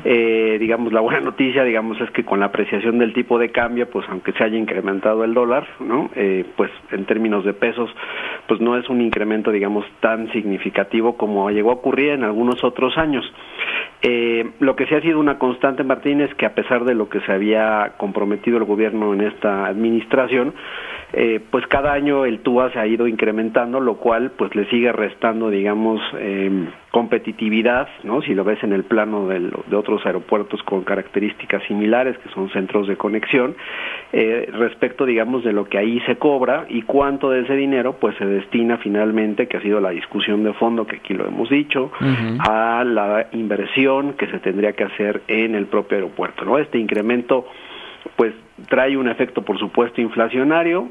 Eh, 0.02 0.56
digamos, 0.58 0.94
la 0.94 1.00
buena 1.00 1.20
noticia, 1.20 1.62
digamos, 1.62 2.00
es 2.00 2.10
que 2.12 2.24
con 2.24 2.40
la 2.40 2.46
apreciación 2.46 2.98
del 2.98 3.12
tipo 3.12 3.38
de 3.38 3.50
cambio, 3.50 3.86
pues 3.90 4.06
aunque 4.08 4.32
se 4.32 4.44
haya 4.44 4.56
incrementado 4.56 5.22
el 5.22 5.34
dólar, 5.34 5.66
¿no?, 5.78 6.08
eh, 6.16 6.46
pues 6.56 6.70
en 6.90 7.04
términos 7.04 7.44
de 7.44 7.52
pesos, 7.52 7.90
pues 8.48 8.62
no 8.62 8.78
es 8.78 8.88
un 8.88 9.02
incremento, 9.02 9.50
digamos, 9.50 9.84
tan 10.00 10.32
significativo 10.32 11.18
como 11.18 11.50
llegó 11.50 11.68
a 11.70 11.74
ocurrir 11.74 12.12
en 12.12 12.24
algunos 12.24 12.64
otros 12.64 12.96
años. 12.96 13.30
Eh, 14.04 14.50
lo 14.58 14.74
que 14.74 14.86
sí 14.86 14.94
ha 14.94 15.00
sido 15.00 15.20
una 15.20 15.38
constante, 15.38 15.84
Martín, 15.84 16.22
es 16.22 16.34
que 16.34 16.46
a 16.46 16.54
pesar 16.54 16.84
de 16.84 16.94
lo 16.94 17.08
que 17.08 17.20
se 17.20 17.30
había 17.30 17.41
comprometido 17.96 18.58
el 18.58 18.64
gobierno 18.64 19.12
en 19.14 19.22
esta 19.22 19.66
administración, 19.66 20.54
eh, 21.14 21.40
pues 21.50 21.66
cada 21.66 21.92
año 21.92 22.24
el 22.24 22.40
TUA 22.40 22.72
se 22.72 22.78
ha 22.78 22.86
ido 22.86 23.06
incrementando, 23.06 23.80
lo 23.80 23.96
cual 23.96 24.32
pues 24.36 24.54
le 24.54 24.64
sigue 24.70 24.92
restando, 24.92 25.50
digamos, 25.50 26.00
eh, 26.18 26.68
competitividad, 26.90 27.88
¿no? 28.02 28.22
Si 28.22 28.34
lo 28.34 28.44
ves 28.44 28.62
en 28.62 28.72
el 28.72 28.84
plano 28.84 29.28
de, 29.28 29.40
de 29.40 29.76
otros 29.76 30.04
aeropuertos 30.06 30.62
con 30.62 30.84
características 30.84 31.62
similares, 31.64 32.16
que 32.18 32.30
son 32.30 32.50
centros 32.50 32.86
de 32.86 32.96
conexión, 32.96 33.56
eh, 34.12 34.48
respecto, 34.52 35.04
digamos, 35.04 35.44
de 35.44 35.52
lo 35.52 35.66
que 35.66 35.78
ahí 35.78 36.00
se 36.06 36.16
cobra 36.16 36.64
y 36.68 36.82
cuánto 36.82 37.30
de 37.30 37.40
ese 37.40 37.56
dinero, 37.56 37.96
pues, 38.00 38.16
se 38.16 38.24
destina 38.24 38.78
finalmente, 38.78 39.48
que 39.48 39.58
ha 39.58 39.62
sido 39.62 39.80
la 39.80 39.90
discusión 39.90 40.44
de 40.44 40.54
fondo, 40.54 40.86
que 40.86 40.96
aquí 40.96 41.14
lo 41.14 41.26
hemos 41.26 41.50
dicho, 41.50 41.90
a 42.38 42.84
la 42.84 43.26
inversión 43.32 44.14
que 44.14 44.26
se 44.28 44.38
tendría 44.38 44.72
que 44.72 44.84
hacer 44.84 45.22
en 45.28 45.54
el 45.54 45.66
propio 45.66 45.96
aeropuerto, 45.96 46.44
¿no? 46.44 46.58
Este 46.58 46.78
incremento, 46.78 47.46
pues, 48.16 48.34
trae 48.68 48.96
un 48.96 49.08
efecto, 49.08 49.42
por 49.42 49.58
supuesto, 49.58 50.00
inflacionario, 50.00 50.88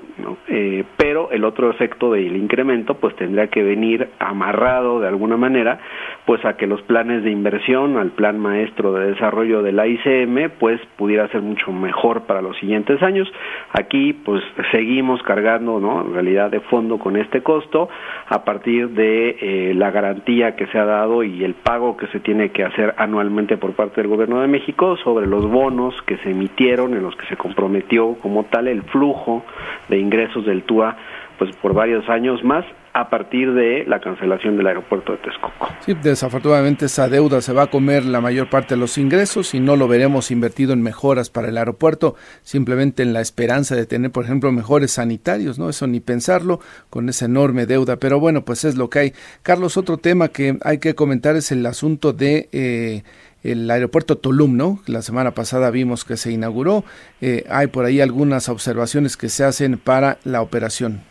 eh, 0.48 0.84
pero 0.98 1.32
el 1.32 1.44
otro 1.44 1.70
efecto 1.70 2.12
del 2.12 2.36
incremento, 2.36 2.96
pues 2.96 3.16
tendría 3.16 3.48
que 3.48 3.64
venir 3.64 4.10
amarrado 4.20 5.00
de 5.00 5.08
alguna 5.08 5.38
manera, 5.38 5.80
pues 6.26 6.44
a 6.46 6.58
que 6.58 6.68
los 6.68 6.82
planes 6.82 7.24
de 7.24 7.32
inversión, 7.32 7.98
al 7.98 8.12
plan 8.12 8.40
maestro 8.40 8.94
de 8.94 9.12
desarrollo 9.12 9.62
de 9.62 9.72
la 9.72 9.88
ICM, 9.88 10.52
pues 10.60 10.82
pudiera 10.98 11.28
ser 11.30 11.42
mucho 11.42 11.72
mejor 11.72 12.24
para 12.24 12.42
los 12.42 12.58
siguientes 12.58 13.02
años. 13.02 13.32
Aquí, 13.74 14.14
pues 14.14 14.44
seguimos 14.72 15.22
cargando, 15.24 15.80
¿no? 15.80 16.02
En 16.02 16.14
realidad 16.14 16.52
de 16.52 16.60
fondo 16.62 16.98
con 16.98 17.16
este 17.16 17.42
costo, 17.42 17.90
a 18.28 18.44
partir 18.44 18.90
de 18.90 19.38
eh, 19.40 19.74
la 19.76 19.92
garantía 19.92 20.56
que 20.56 20.68
se 20.68 20.78
ha 20.78 20.86
dado 20.86 21.24
y 21.24 21.44
el 21.44 21.54
pago 21.54 21.98
que 21.98 22.08
se 22.08 22.20
tiene 22.20 22.50
que 22.50 22.64
hacer 22.64 22.94
anualmente 22.98 23.58
por 23.58 23.74
parte 23.74 24.02
del 24.02 24.10
Gobierno 24.10 24.42
de 24.42 24.48
México 24.48 24.98
sobre 24.98 25.28
los 25.28 25.50
bonos 25.50 25.96
que 26.04 26.18
se 26.18 26.32
emitieron 26.32 26.94
en 26.94 27.04
los 27.04 27.16
que 27.16 27.26
se 27.28 27.38
compró 27.56 27.68
prometió 27.72 28.16
como 28.22 28.44
tal 28.46 28.68
el 28.68 28.82
flujo 28.84 29.44
de 29.90 30.00
ingresos 30.00 30.46
del 30.46 30.64
TUA 30.64 30.98
pues 31.38 31.56
por 31.56 31.74
varios 31.74 32.08
años 32.08 32.44
más 32.44 32.64
a 32.94 33.10
partir 33.10 33.54
de 33.54 33.84
la 33.88 34.00
cancelación 34.00 34.58
del 34.58 34.68
aeropuerto 34.68 35.14
de 35.14 35.18
Texcoco. 35.20 35.70
Sí, 35.80 35.96
desafortunadamente 35.96 36.86
esa 36.86 37.08
deuda 37.08 37.42
se 37.42 37.54
va 37.54 37.64
a 37.64 37.68
comer 37.68 38.06
la 38.06 38.22
mayor 38.22 38.50
parte 38.50 38.76
de 38.76 38.80
los 38.80 38.98
ingresos 38.98 39.56
y 39.56 39.60
no 39.60 39.76
lo 39.76 39.88
veremos 39.88 40.30
invertido 40.30 40.74
en 40.74 40.84
mejoras 40.84 41.30
para 41.30 41.48
el 41.48 41.58
aeropuerto, 41.58 42.16
simplemente 42.44 43.02
en 43.02 43.14
la 43.14 43.22
esperanza 43.22 43.76
de 43.76 43.86
tener, 43.88 44.12
por 44.12 44.26
ejemplo, 44.26 44.52
mejores 44.52 44.92
sanitarios, 44.92 45.58
¿no? 45.58 45.70
Eso 45.70 45.88
ni 45.88 46.00
pensarlo 46.00 46.60
con 46.90 47.10
esa 47.10 47.26
enorme 47.26 47.66
deuda, 47.66 47.96
pero 47.96 48.20
bueno, 48.20 48.44
pues 48.44 48.64
es 48.66 48.76
lo 48.76 48.90
que 48.90 49.00
hay. 49.00 49.14
Carlos, 49.42 49.78
otro 49.78 49.98
tema 49.98 50.28
que 50.28 50.58
hay 50.64 50.80
que 50.80 50.94
comentar 50.94 51.36
es 51.36 51.52
el 51.52 51.66
asunto 51.66 52.14
de 52.14 52.50
eh, 52.52 53.04
el 53.44 53.70
aeropuerto 53.70 54.18
Tulum, 54.18 54.56
¿no? 54.56 54.82
La 54.86 55.02
semana 55.02 55.32
pasada 55.32 55.70
vimos 55.72 56.06
que 56.06 56.18
se 56.18 56.32
inauguró. 56.32 56.84
Eh, 57.22 57.46
hay 57.50 57.68
por 57.68 57.86
ahí 57.86 58.02
algunas 58.02 58.50
observaciones 58.50 59.18
que 59.18 59.30
se 59.30 59.44
hacen 59.44 59.78
para 59.78 60.20
la 60.24 60.42
operación. 60.42 61.04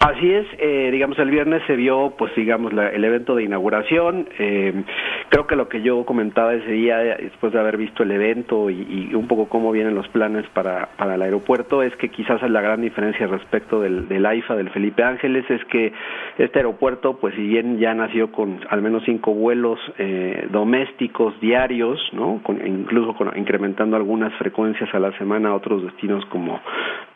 Así 0.00 0.32
es, 0.32 0.46
eh, 0.58 0.90
digamos, 0.92 1.18
el 1.18 1.28
viernes 1.28 1.60
se 1.66 1.74
vio, 1.74 2.14
pues, 2.16 2.32
digamos, 2.36 2.72
el 2.72 3.04
evento 3.04 3.34
de 3.34 3.42
inauguración. 3.42 4.28
Eh, 4.38 4.84
creo 5.28 5.48
que 5.48 5.56
lo 5.56 5.68
que 5.68 5.82
yo 5.82 6.04
comentaba 6.04 6.54
ese 6.54 6.70
día, 6.70 6.98
después 6.98 7.52
de 7.52 7.58
haber 7.58 7.76
visto 7.76 8.04
el 8.04 8.12
evento 8.12 8.70
y, 8.70 9.12
un 9.12 9.26
poco 9.26 9.48
cómo 9.48 9.72
vienen 9.72 9.96
los 9.96 10.06
planes 10.08 10.46
para, 10.54 10.90
para, 10.96 11.16
el 11.16 11.22
aeropuerto, 11.22 11.82
es 11.82 11.96
que 11.96 12.10
quizás 12.10 12.40
la 12.48 12.60
gran 12.60 12.80
diferencia 12.80 13.26
respecto 13.26 13.80
del, 13.80 14.24
AIFA, 14.24 14.54
del 14.54 14.70
Felipe 14.70 15.02
Ángeles, 15.02 15.44
es 15.50 15.64
que 15.64 15.92
este 16.38 16.60
aeropuerto, 16.60 17.18
pues, 17.18 17.34
si 17.34 17.42
bien 17.42 17.78
ya 17.78 17.92
nació 17.92 18.30
con 18.30 18.60
al 18.70 18.80
menos 18.82 19.02
cinco 19.04 19.34
vuelos 19.34 19.80
eh, 19.98 20.46
domésticos 20.50 21.38
diarios, 21.40 21.98
¿no? 22.12 22.40
incluso 22.64 23.14
con, 23.14 23.36
incrementando 23.36 23.96
algunas 23.96 24.32
frecuencias 24.34 24.94
a 24.94 25.00
la 25.00 25.10
semana 25.18 25.48
a 25.48 25.54
otros 25.54 25.82
destinos 25.82 26.24
como 26.26 26.60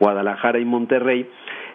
Guadalajara 0.00 0.58
y 0.58 0.64
Monterrey, 0.64 1.28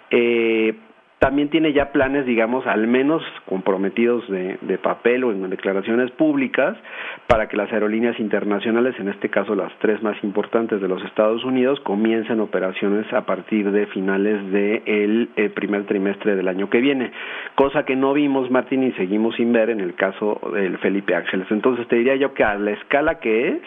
eh, 0.10 0.74
también 1.20 1.50
tiene 1.50 1.74
ya 1.74 1.92
planes, 1.92 2.26
digamos, 2.26 2.68
al 2.68 2.86
menos 2.88 3.24
comprometidos 3.46 4.30
de, 4.30 4.58
de, 4.62 4.78
papel 4.78 5.24
o 5.24 5.32
en 5.32 5.50
declaraciones 5.50 6.12
públicas 6.12 6.78
para 7.26 7.48
que 7.48 7.58
las 7.58 7.72
aerolíneas 7.74 8.20
internacionales, 8.20 8.96
en 9.00 9.10
este 9.10 9.30
caso 9.30 9.56
las 9.56 9.74
tres 9.80 10.02
más 10.04 10.16
importantes 10.24 10.80
de 10.80 10.88
los 10.88 11.04
Estados 11.04 11.44
Unidos, 11.44 11.80
comiencen 11.80 12.40
operaciones 12.40 13.12
a 13.14 13.26
partir 13.26 13.72
de 13.72 13.88
finales 13.88 14.52
del 14.52 15.30
de 15.36 15.46
eh, 15.46 15.50
primer 15.50 15.86
trimestre 15.86 16.36
del 16.36 16.48
año 16.48 16.70
que 16.70 16.82
viene, 16.82 17.12
cosa 17.56 17.84
que 17.84 17.96
no 17.96 18.14
vimos, 18.14 18.52
Martín, 18.52 18.84
y 18.84 18.92
seguimos 18.92 19.36
sin 19.36 19.52
ver 19.52 19.72
en 19.72 19.80
el 19.80 19.96
caso 19.96 20.40
del 20.54 20.78
Felipe 20.78 21.16
Ángeles. 21.16 21.48
Entonces 21.50 21.88
te 21.88 21.96
diría 21.96 22.16
yo 22.16 22.34
que 22.36 22.44
a 22.44 22.56
la 22.56 22.72
escala 22.72 23.20
que 23.20 23.50
es, 23.50 23.62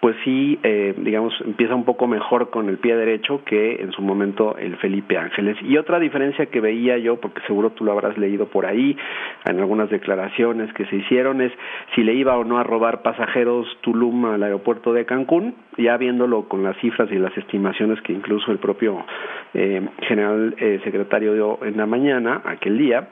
pues 0.00 0.14
sí, 0.24 0.58
eh, 0.62 0.94
digamos, 0.96 1.34
empieza 1.44 1.74
un 1.74 1.84
poco 1.84 2.06
mejor 2.06 2.50
con 2.50 2.68
el 2.68 2.78
pie 2.78 2.94
derecho 2.94 3.42
que 3.44 3.82
en 3.82 3.90
su 3.92 4.02
momento 4.02 4.56
el 4.56 4.76
Felipe 4.76 5.18
Ángeles. 5.18 5.56
Y 5.62 5.76
otra 5.76 5.98
diferencia 5.98 6.46
que 6.46 6.60
veía 6.60 6.98
yo, 6.98 7.16
porque 7.16 7.40
seguro 7.46 7.70
tú 7.70 7.84
lo 7.84 7.92
habrás 7.92 8.16
leído 8.16 8.46
por 8.46 8.66
ahí, 8.66 8.96
en 9.44 9.58
algunas 9.58 9.90
declaraciones 9.90 10.72
que 10.74 10.86
se 10.86 10.96
hicieron, 10.96 11.40
es 11.40 11.52
si 11.94 12.04
le 12.04 12.14
iba 12.14 12.36
o 12.38 12.44
no 12.44 12.58
a 12.58 12.62
robar 12.62 13.02
pasajeros 13.02 13.66
Tulum 13.80 14.26
al 14.26 14.42
aeropuerto 14.42 14.92
de 14.92 15.04
Cancún, 15.04 15.54
ya 15.76 15.96
viéndolo 15.96 16.48
con 16.48 16.62
las 16.62 16.76
cifras 16.78 17.10
y 17.10 17.16
las 17.16 17.36
estimaciones 17.36 18.00
que 18.02 18.12
incluso 18.12 18.52
el 18.52 18.58
propio 18.58 19.04
eh, 19.54 19.84
general 20.02 20.54
eh, 20.58 20.80
secretario 20.84 21.34
dio 21.34 21.58
en 21.64 21.76
la 21.76 21.86
mañana, 21.86 22.42
aquel 22.44 22.78
día, 22.78 23.08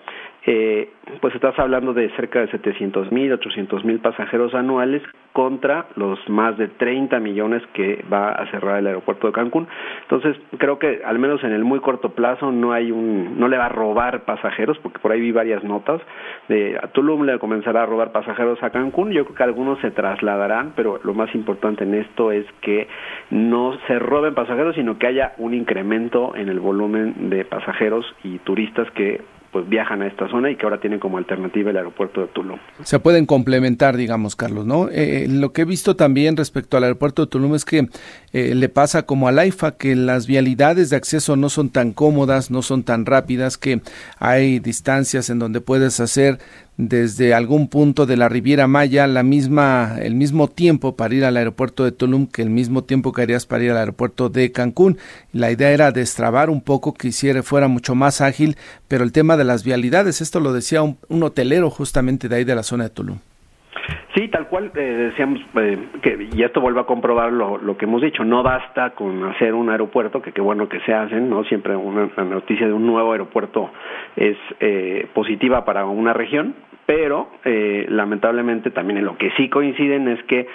eh, 0.48 0.90
pues 1.20 1.34
estás 1.34 1.58
hablando 1.58 1.92
de 1.92 2.08
cerca 2.10 2.40
de 2.40 2.48
700 2.48 3.10
mil, 3.10 3.32
800 3.32 3.84
mil 3.84 3.98
pasajeros 3.98 4.54
anuales 4.54 5.02
contra 5.32 5.86
los 5.96 6.18
más 6.28 6.56
de 6.56 6.68
30 6.68 7.18
millones 7.18 7.62
que 7.74 8.04
va 8.10 8.30
a 8.30 8.50
cerrar 8.50 8.78
el 8.78 8.86
aeropuerto 8.86 9.26
de 9.26 9.32
Cancún. 9.32 9.66
Entonces, 10.02 10.36
creo 10.56 10.78
que 10.78 11.02
al 11.04 11.18
menos 11.18 11.42
en 11.42 11.52
el 11.52 11.64
muy 11.64 11.80
corto 11.80 12.10
plazo 12.10 12.52
no 12.52 12.72
hay 12.72 12.92
un, 12.92 13.38
no 13.38 13.48
le 13.48 13.58
va 13.58 13.66
a 13.66 13.70
robar 13.70 14.24
pasajeros, 14.24 14.78
porque 14.78 15.00
por 15.00 15.12
ahí 15.12 15.20
vi 15.20 15.32
varias 15.32 15.64
notas 15.64 16.00
de 16.48 16.78
a 16.80 16.88
Tulum 16.88 17.24
le 17.24 17.38
comenzará 17.38 17.82
a 17.82 17.86
robar 17.86 18.12
pasajeros 18.12 18.62
a 18.62 18.70
Cancún. 18.70 19.10
Yo 19.10 19.24
creo 19.24 19.36
que 19.36 19.42
algunos 19.42 19.80
se 19.80 19.90
trasladarán, 19.90 20.72
pero 20.76 21.00
lo 21.02 21.12
más 21.12 21.34
importante 21.34 21.84
en 21.84 21.94
esto 21.94 22.30
es 22.30 22.46
que 22.60 22.86
no 23.30 23.76
se 23.88 23.98
roben 23.98 24.34
pasajeros, 24.34 24.76
sino 24.76 24.96
que 24.98 25.08
haya 25.08 25.32
un 25.38 25.54
incremento 25.54 26.34
en 26.36 26.48
el 26.48 26.60
volumen 26.60 27.30
de 27.30 27.44
pasajeros 27.44 28.06
y 28.22 28.38
turistas 28.38 28.90
que 28.92 29.20
pues 29.56 29.70
viajan 29.70 30.02
a 30.02 30.06
esta 30.06 30.28
zona 30.28 30.50
y 30.50 30.56
que 30.56 30.64
ahora 30.64 30.80
tienen 30.80 30.98
como 30.98 31.16
alternativa 31.16 31.70
el 31.70 31.78
aeropuerto 31.78 32.20
de 32.20 32.26
Tulum. 32.26 32.58
Se 32.82 32.98
pueden 32.98 33.24
complementar, 33.24 33.96
digamos, 33.96 34.36
Carlos, 34.36 34.66
¿no? 34.66 34.90
Eh, 34.90 35.24
eh, 35.24 35.28
lo 35.30 35.54
que 35.54 35.62
he 35.62 35.64
visto 35.64 35.96
también 35.96 36.36
respecto 36.36 36.76
al 36.76 36.84
aeropuerto 36.84 37.22
de 37.22 37.30
Tulum 37.30 37.54
es 37.54 37.64
que 37.64 37.88
eh, 38.34 38.54
le 38.54 38.68
pasa 38.68 39.04
como 39.06 39.28
al 39.28 39.38
AIFA, 39.38 39.78
que 39.78 39.96
las 39.96 40.26
vialidades 40.26 40.90
de 40.90 40.96
acceso 40.96 41.36
no 41.36 41.48
son 41.48 41.70
tan 41.70 41.92
cómodas, 41.92 42.50
no 42.50 42.60
son 42.60 42.82
tan 42.82 43.06
rápidas, 43.06 43.56
que 43.56 43.80
hay 44.18 44.58
distancias 44.58 45.30
en 45.30 45.38
donde 45.38 45.62
puedes 45.62 46.00
hacer 46.00 46.38
desde 46.76 47.32
algún 47.32 47.68
punto 47.68 48.04
de 48.04 48.16
la 48.16 48.28
Riviera 48.28 48.66
Maya 48.66 49.06
la 49.06 49.22
misma, 49.22 49.96
el 50.00 50.14
mismo 50.14 50.48
tiempo 50.48 50.96
para 50.96 51.14
ir 51.14 51.24
al 51.24 51.36
aeropuerto 51.36 51.84
de 51.84 51.92
Tulum 51.92 52.26
que 52.26 52.42
el 52.42 52.50
mismo 52.50 52.84
tiempo 52.84 53.12
que 53.12 53.22
harías 53.22 53.46
para 53.46 53.64
ir 53.64 53.70
al 53.70 53.78
aeropuerto 53.78 54.28
de 54.28 54.52
Cancún. 54.52 54.98
La 55.32 55.50
idea 55.50 55.70
era 55.70 55.92
destrabar 55.92 56.50
un 56.50 56.62
poco, 56.62 56.94
que 56.94 57.08
hiciera, 57.08 57.42
fuera 57.42 57.68
mucho 57.68 57.94
más 57.94 58.20
ágil, 58.20 58.56
pero 58.88 59.04
el 59.04 59.12
tema 59.12 59.36
de 59.36 59.44
las 59.44 59.64
vialidades, 59.64 60.20
esto 60.20 60.40
lo 60.40 60.52
decía 60.52 60.82
un, 60.82 61.22
hotelero 61.22 61.70
justamente 61.70 62.28
de 62.28 62.36
ahí 62.36 62.44
de 62.44 62.54
la 62.54 62.62
zona 62.62 62.84
de 62.84 62.90
Tulum. 62.90 63.18
Sí, 64.14 64.28
tal 64.28 64.48
cual 64.48 64.72
eh, 64.74 64.80
decíamos, 64.80 65.40
eh, 65.56 65.78
que, 66.00 66.28
y 66.32 66.42
esto 66.42 66.60
vuelve 66.60 66.80
a 66.80 66.84
comprobar 66.84 67.30
lo, 67.30 67.76
que 67.76 67.84
hemos 67.84 68.00
dicho, 68.00 68.24
no 68.24 68.42
basta 68.42 68.90
con 68.90 69.24
hacer 69.24 69.52
un 69.52 69.68
aeropuerto, 69.68 70.22
que 70.22 70.32
qué 70.32 70.40
bueno 70.40 70.70
que 70.70 70.80
se 70.80 70.94
hacen, 70.94 71.28
¿no? 71.28 71.44
Siempre 71.44 71.76
una, 71.76 72.08
noticia 72.24 72.66
de 72.66 72.72
un 72.72 72.86
nuevo 72.86 73.12
aeropuerto 73.12 73.70
es 74.16 74.38
eh, 74.60 75.06
positiva 75.12 75.66
para 75.66 75.84
una 75.84 76.14
región, 76.14 76.54
pero 76.86 77.28
eh, 77.44 77.86
lamentablemente 77.88 78.70
también 78.70 78.98
en 78.98 79.04
lo 79.04 79.18
que 79.18 79.30
sí 79.36 79.48
coinciden 79.48 80.08
es 80.08 80.22
que 80.24 80.46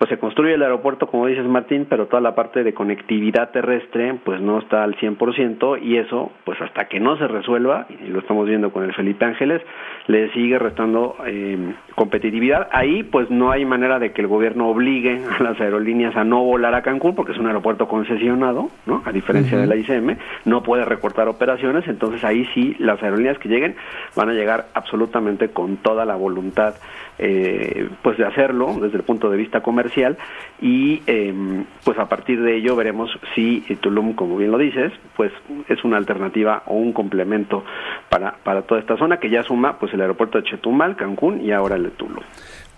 pues 0.00 0.08
se 0.08 0.16
construye 0.16 0.54
el 0.54 0.62
aeropuerto, 0.62 1.08
como 1.08 1.26
dices 1.26 1.44
Martín, 1.44 1.86
pero 1.86 2.06
toda 2.06 2.22
la 2.22 2.34
parte 2.34 2.64
de 2.64 2.72
conectividad 2.72 3.50
terrestre 3.50 4.18
pues 4.24 4.40
no 4.40 4.58
está 4.58 4.82
al 4.82 4.96
100% 4.96 5.78
y 5.82 5.98
eso 5.98 6.32
pues 6.46 6.58
hasta 6.62 6.86
que 6.86 6.98
no 6.98 7.18
se 7.18 7.28
resuelva, 7.28 7.86
y 7.90 8.08
lo 8.08 8.20
estamos 8.20 8.48
viendo 8.48 8.72
con 8.72 8.82
el 8.84 8.94
Felipe 8.94 9.26
Ángeles, 9.26 9.60
le 10.06 10.32
sigue 10.32 10.58
restando 10.58 11.16
eh, 11.26 11.74
competitividad. 11.96 12.68
Ahí 12.72 13.02
pues 13.02 13.28
no 13.28 13.50
hay 13.50 13.66
manera 13.66 13.98
de 13.98 14.12
que 14.12 14.22
el 14.22 14.26
gobierno 14.26 14.70
obligue 14.70 15.20
a 15.38 15.42
las 15.42 15.60
aerolíneas 15.60 16.16
a 16.16 16.24
no 16.24 16.44
volar 16.44 16.74
a 16.74 16.80
Cancún 16.80 17.14
porque 17.14 17.32
es 17.32 17.38
un 17.38 17.48
aeropuerto 17.48 17.86
concesionado, 17.86 18.70
¿no? 18.86 19.02
A 19.04 19.12
diferencia 19.12 19.58
de 19.58 19.66
la 19.66 19.76
ICM, 19.76 20.16
no 20.46 20.62
puede 20.62 20.86
recortar 20.86 21.28
operaciones, 21.28 21.86
entonces 21.86 22.24
ahí 22.24 22.46
sí 22.54 22.74
las 22.78 23.02
aerolíneas 23.02 23.38
que 23.38 23.50
lleguen 23.50 23.76
van 24.16 24.30
a 24.30 24.32
llegar 24.32 24.68
absolutamente 24.72 25.50
con 25.50 25.76
toda 25.76 26.06
la 26.06 26.16
voluntad 26.16 26.76
eh, 27.22 27.88
pues 28.02 28.16
de 28.16 28.24
hacerlo 28.24 28.78
desde 28.80 28.96
el 28.96 29.02
punto 29.02 29.28
de 29.28 29.36
vista 29.36 29.60
comercial 29.60 30.16
y 30.60 31.02
em, 31.06 31.66
pues 31.84 31.98
a 31.98 32.08
partir 32.08 32.40
de 32.40 32.56
ello 32.56 32.74
veremos 32.76 33.10
si 33.34 33.60
Tulum, 33.80 34.14
como 34.14 34.38
bien 34.38 34.50
lo 34.50 34.56
dices, 34.58 34.90
pues 35.16 35.30
es 35.68 35.84
una 35.84 35.98
alternativa 35.98 36.62
o 36.66 36.74
un 36.74 36.92
complemento 36.94 37.62
para, 38.08 38.36
para 38.42 38.62
toda 38.62 38.80
esta 38.80 38.96
zona 38.96 39.18
que 39.18 39.28
ya 39.28 39.42
suma 39.42 39.78
pues 39.78 39.92
el 39.92 40.00
aeropuerto 40.00 40.38
de 40.38 40.44
Chetumal, 40.44 40.96
Cancún 40.96 41.42
y 41.42 41.52
ahora 41.52 41.76
el 41.76 41.84
de 41.84 41.90
Tulum. 41.90 42.22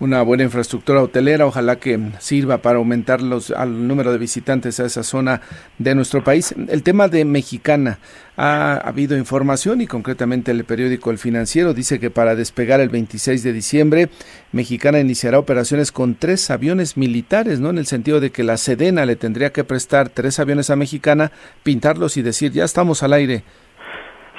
Una 0.03 0.21
buena 0.21 0.43
infraestructura 0.43 1.01
hotelera, 1.01 1.45
ojalá 1.45 1.77
que 1.77 1.97
sirva 2.19 2.57
para 2.59 2.77
aumentar 2.77 3.21
los, 3.21 3.51
al 3.51 3.87
número 3.87 4.11
de 4.11 4.17
visitantes 4.17 4.79
a 4.79 4.85
esa 4.85 5.03
zona 5.03 5.41
de 5.77 5.95
nuestro 5.95 6.23
país. 6.23 6.53
El 6.69 6.83
tema 6.83 7.07
de 7.07 7.25
Mexicana, 7.25 7.99
ha 8.35 8.73
habido 8.77 9.15
información 9.15 9.81
y 9.81 9.87
concretamente 9.87 10.51
el 10.51 10.65
periódico 10.65 11.11
El 11.11 11.17
Financiero 11.17 11.73
dice 11.73 11.99
que 11.99 12.09
para 12.09 12.35
despegar 12.35 12.79
el 12.79 12.89
26 12.89 13.43
de 13.43 13.53
diciembre, 13.53 14.09
Mexicana 14.51 14.99
iniciará 14.99 15.39
operaciones 15.39 15.91
con 15.91 16.15
tres 16.15 16.49
aviones 16.49 16.97
militares, 16.97 17.59
¿no? 17.59 17.69
En 17.69 17.77
el 17.77 17.85
sentido 17.85 18.19
de 18.19 18.31
que 18.31 18.43
la 18.43 18.57
Sedena 18.57 19.05
le 19.05 19.15
tendría 19.15 19.51
que 19.51 19.63
prestar 19.63 20.09
tres 20.09 20.39
aviones 20.39 20.69
a 20.69 20.75
Mexicana, 20.75 21.31
pintarlos 21.63 22.17
y 22.17 22.23
decir, 22.23 22.51
ya 22.51 22.63
estamos 22.63 23.03
al 23.03 23.13
aire. 23.13 23.43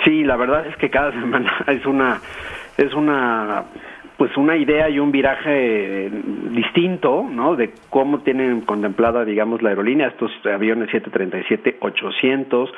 Sí, 0.04 0.24
la 0.24 0.36
verdad 0.36 0.66
es 0.66 0.76
que 0.76 0.90
cada 0.90 1.12
semana 1.12 1.50
es 1.68 1.86
una 1.86 2.20
es 2.76 2.92
una 2.92 3.64
pues 4.16 4.36
una 4.36 4.56
idea 4.56 4.88
y 4.88 5.00
un 5.00 5.10
viraje 5.10 6.08
distinto, 6.50 7.26
¿no? 7.28 7.56
De 7.56 7.70
cómo 7.90 8.20
tienen 8.20 8.60
contemplada, 8.60 9.24
digamos, 9.24 9.60
la 9.60 9.70
aerolínea. 9.70 10.08
Estos 10.08 10.30
aviones 10.46 10.88
737-800 10.90 12.70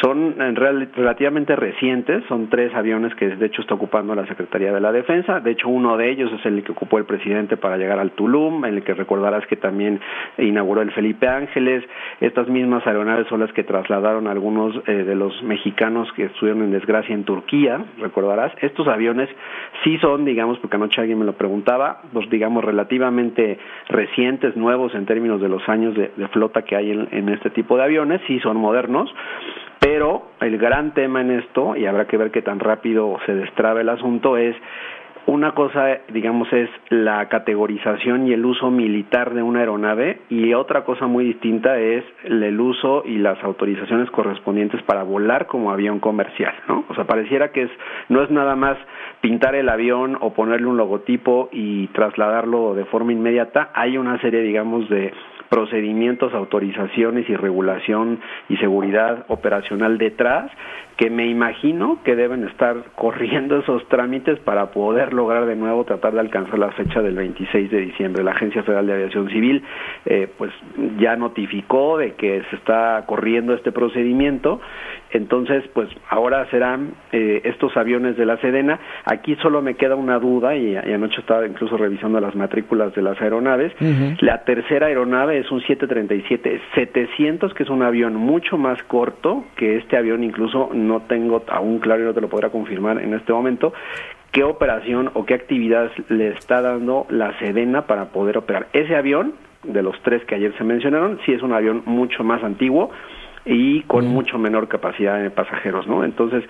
son 0.00 0.40
en 0.40 0.54
real, 0.54 0.88
relativamente 0.94 1.56
recientes, 1.56 2.22
son 2.28 2.48
tres 2.48 2.72
aviones 2.74 3.14
que 3.16 3.28
de 3.28 3.46
hecho 3.46 3.62
está 3.62 3.74
ocupando 3.74 4.14
la 4.14 4.26
Secretaría 4.26 4.72
de 4.72 4.80
la 4.80 4.92
Defensa. 4.92 5.40
De 5.40 5.50
hecho, 5.50 5.68
uno 5.68 5.96
de 5.96 6.10
ellos 6.10 6.30
es 6.32 6.46
el 6.46 6.62
que 6.62 6.72
ocupó 6.72 6.98
el 6.98 7.06
presidente 7.06 7.56
para 7.56 7.76
llegar 7.76 7.98
al 7.98 8.12
Tulum, 8.12 8.64
en 8.64 8.74
el 8.74 8.84
que 8.84 8.94
recordarás 8.94 9.44
que 9.46 9.56
también 9.56 10.00
inauguró 10.38 10.80
el 10.82 10.92
Felipe 10.92 11.26
Ángeles. 11.26 11.84
Estas 12.20 12.48
mismas 12.48 12.86
aeronaves 12.86 13.26
son 13.26 13.40
las 13.40 13.52
que 13.52 13.64
trasladaron 13.64 14.28
a 14.28 14.30
algunos 14.30 14.76
eh, 14.86 14.92
de 14.92 15.14
los 15.16 15.42
mexicanos 15.42 16.08
que 16.12 16.26
estuvieron 16.26 16.62
en 16.62 16.70
desgracia 16.70 17.14
en 17.14 17.24
Turquía, 17.24 17.84
recordarás. 17.98 18.52
Estos 18.60 18.86
aviones 18.86 19.28
sí 19.82 19.98
son, 19.98 20.24
digamos, 20.24 20.58
porque 20.58 20.83
anoche 20.84 21.00
alguien 21.00 21.18
me 21.18 21.24
lo 21.24 21.32
preguntaba, 21.32 22.02
pues 22.12 22.28
digamos 22.28 22.64
relativamente 22.64 23.58
recientes, 23.88 24.56
nuevos 24.56 24.94
en 24.94 25.06
términos 25.06 25.40
de 25.40 25.48
los 25.48 25.66
años 25.68 25.94
de, 25.94 26.10
flota 26.28 26.62
que 26.62 26.76
hay 26.76 26.90
en, 26.90 27.08
en 27.10 27.28
este 27.30 27.50
tipo 27.50 27.76
de 27.76 27.84
aviones, 27.84 28.20
sí 28.26 28.38
son 28.40 28.56
modernos, 28.56 29.12
pero 29.80 30.22
el 30.40 30.58
gran 30.58 30.94
tema 30.94 31.20
en 31.20 31.30
esto, 31.30 31.76
y 31.76 31.86
habrá 31.86 32.06
que 32.06 32.16
ver 32.16 32.30
qué 32.30 32.42
tan 32.42 32.60
rápido 32.60 33.18
se 33.26 33.34
destraba 33.34 33.80
el 33.80 33.88
asunto, 33.88 34.36
es 34.36 34.56
una 35.26 35.52
cosa, 35.52 35.98
digamos, 36.12 36.52
es 36.52 36.68
la 36.90 37.28
categorización 37.28 38.26
y 38.26 38.32
el 38.32 38.44
uso 38.44 38.70
militar 38.70 39.32
de 39.32 39.42
una 39.42 39.60
aeronave 39.60 40.20
y 40.28 40.52
otra 40.52 40.84
cosa 40.84 41.06
muy 41.06 41.24
distinta 41.24 41.78
es 41.78 42.04
el 42.24 42.60
uso 42.60 43.02
y 43.06 43.18
las 43.18 43.42
autorizaciones 43.42 44.10
correspondientes 44.10 44.82
para 44.82 45.02
volar 45.02 45.46
como 45.46 45.70
avión 45.70 45.98
comercial, 45.98 46.54
¿no? 46.68 46.84
O 46.88 46.94
sea, 46.94 47.04
pareciera 47.04 47.52
que 47.52 47.62
es 47.62 47.70
no 48.08 48.22
es 48.22 48.30
nada 48.30 48.54
más 48.54 48.76
pintar 49.20 49.54
el 49.54 49.68
avión 49.68 50.18
o 50.20 50.34
ponerle 50.34 50.66
un 50.66 50.76
logotipo 50.76 51.48
y 51.52 51.86
trasladarlo 51.88 52.74
de 52.74 52.84
forma 52.84 53.12
inmediata, 53.12 53.70
hay 53.74 53.96
una 53.96 54.20
serie, 54.20 54.40
digamos, 54.42 54.88
de 54.90 55.12
procedimientos, 55.48 56.34
autorizaciones 56.34 57.28
y 57.28 57.36
regulación 57.36 58.20
y 58.48 58.56
seguridad 58.56 59.24
operacional 59.28 59.98
detrás 59.98 60.50
que 60.96 61.10
me 61.10 61.26
imagino 61.26 61.98
que 62.04 62.14
deben 62.14 62.44
estar 62.44 62.76
corriendo 62.94 63.58
esos 63.58 63.86
trámites 63.88 64.38
para 64.40 64.70
poder 64.70 65.12
lograr 65.12 65.46
de 65.46 65.56
nuevo 65.56 65.84
tratar 65.84 66.12
de 66.12 66.20
alcanzar 66.20 66.58
la 66.58 66.70
fecha 66.72 67.02
del 67.02 67.16
26 67.16 67.70
de 67.70 67.80
diciembre. 67.80 68.22
La 68.22 68.30
Agencia 68.32 68.62
Federal 68.62 68.86
de 68.86 68.92
Aviación 68.94 69.28
Civil 69.28 69.62
eh, 70.06 70.28
pues 70.38 70.52
ya 70.98 71.16
notificó 71.16 71.98
de 71.98 72.12
que 72.14 72.42
se 72.50 72.56
está 72.56 73.02
corriendo 73.06 73.54
este 73.54 73.72
procedimiento, 73.72 74.60
entonces 75.10 75.64
pues 75.74 75.88
ahora 76.08 76.48
serán 76.50 76.94
eh, 77.12 77.40
estos 77.44 77.76
aviones 77.76 78.16
de 78.16 78.26
la 78.26 78.36
Sedena. 78.38 78.78
Aquí 79.04 79.36
solo 79.36 79.62
me 79.62 79.74
queda 79.74 79.96
una 79.96 80.18
duda 80.18 80.54
y, 80.56 80.76
anoche 80.76 81.20
estaba 81.20 81.46
incluso 81.46 81.76
revisando 81.76 82.20
las 82.20 82.34
matrículas 82.36 82.94
de 82.94 83.02
las 83.02 83.20
aeronaves. 83.20 83.72
La 84.20 84.44
tercera 84.44 84.86
aeronave 84.86 85.38
es 85.38 85.50
un 85.50 85.60
737-700 85.62 87.52
que 87.52 87.62
es 87.64 87.70
un 87.70 87.82
avión 87.82 88.14
mucho 88.14 88.56
más 88.58 88.82
corto 88.84 89.44
que 89.56 89.76
este 89.76 89.96
avión 89.96 90.22
incluso 90.22 90.70
no 90.88 91.02
tengo 91.02 91.42
aún 91.48 91.78
claro 91.78 92.02
y 92.02 92.04
no 92.04 92.14
te 92.14 92.20
lo 92.20 92.28
podrá 92.28 92.50
confirmar 92.50 93.00
en 93.02 93.14
este 93.14 93.32
momento, 93.32 93.72
qué 94.32 94.44
operación 94.44 95.10
o 95.14 95.24
qué 95.24 95.34
actividad 95.34 95.90
le 96.08 96.28
está 96.28 96.60
dando 96.60 97.06
la 97.08 97.38
Sedena 97.38 97.86
para 97.86 98.06
poder 98.06 98.38
operar. 98.38 98.68
Ese 98.72 98.96
avión, 98.96 99.34
de 99.62 99.82
los 99.82 99.98
tres 100.02 100.24
que 100.24 100.34
ayer 100.34 100.52
se 100.58 100.64
mencionaron, 100.64 101.18
sí 101.24 101.32
es 101.32 101.42
un 101.42 101.52
avión 101.52 101.82
mucho 101.86 102.22
más 102.24 102.42
antiguo, 102.42 102.90
y 103.44 103.82
con 103.82 104.06
mucho 104.06 104.38
menor 104.38 104.68
capacidad 104.68 105.20
de 105.20 105.30
pasajeros, 105.30 105.86
¿no? 105.86 106.04
Entonces, 106.04 106.44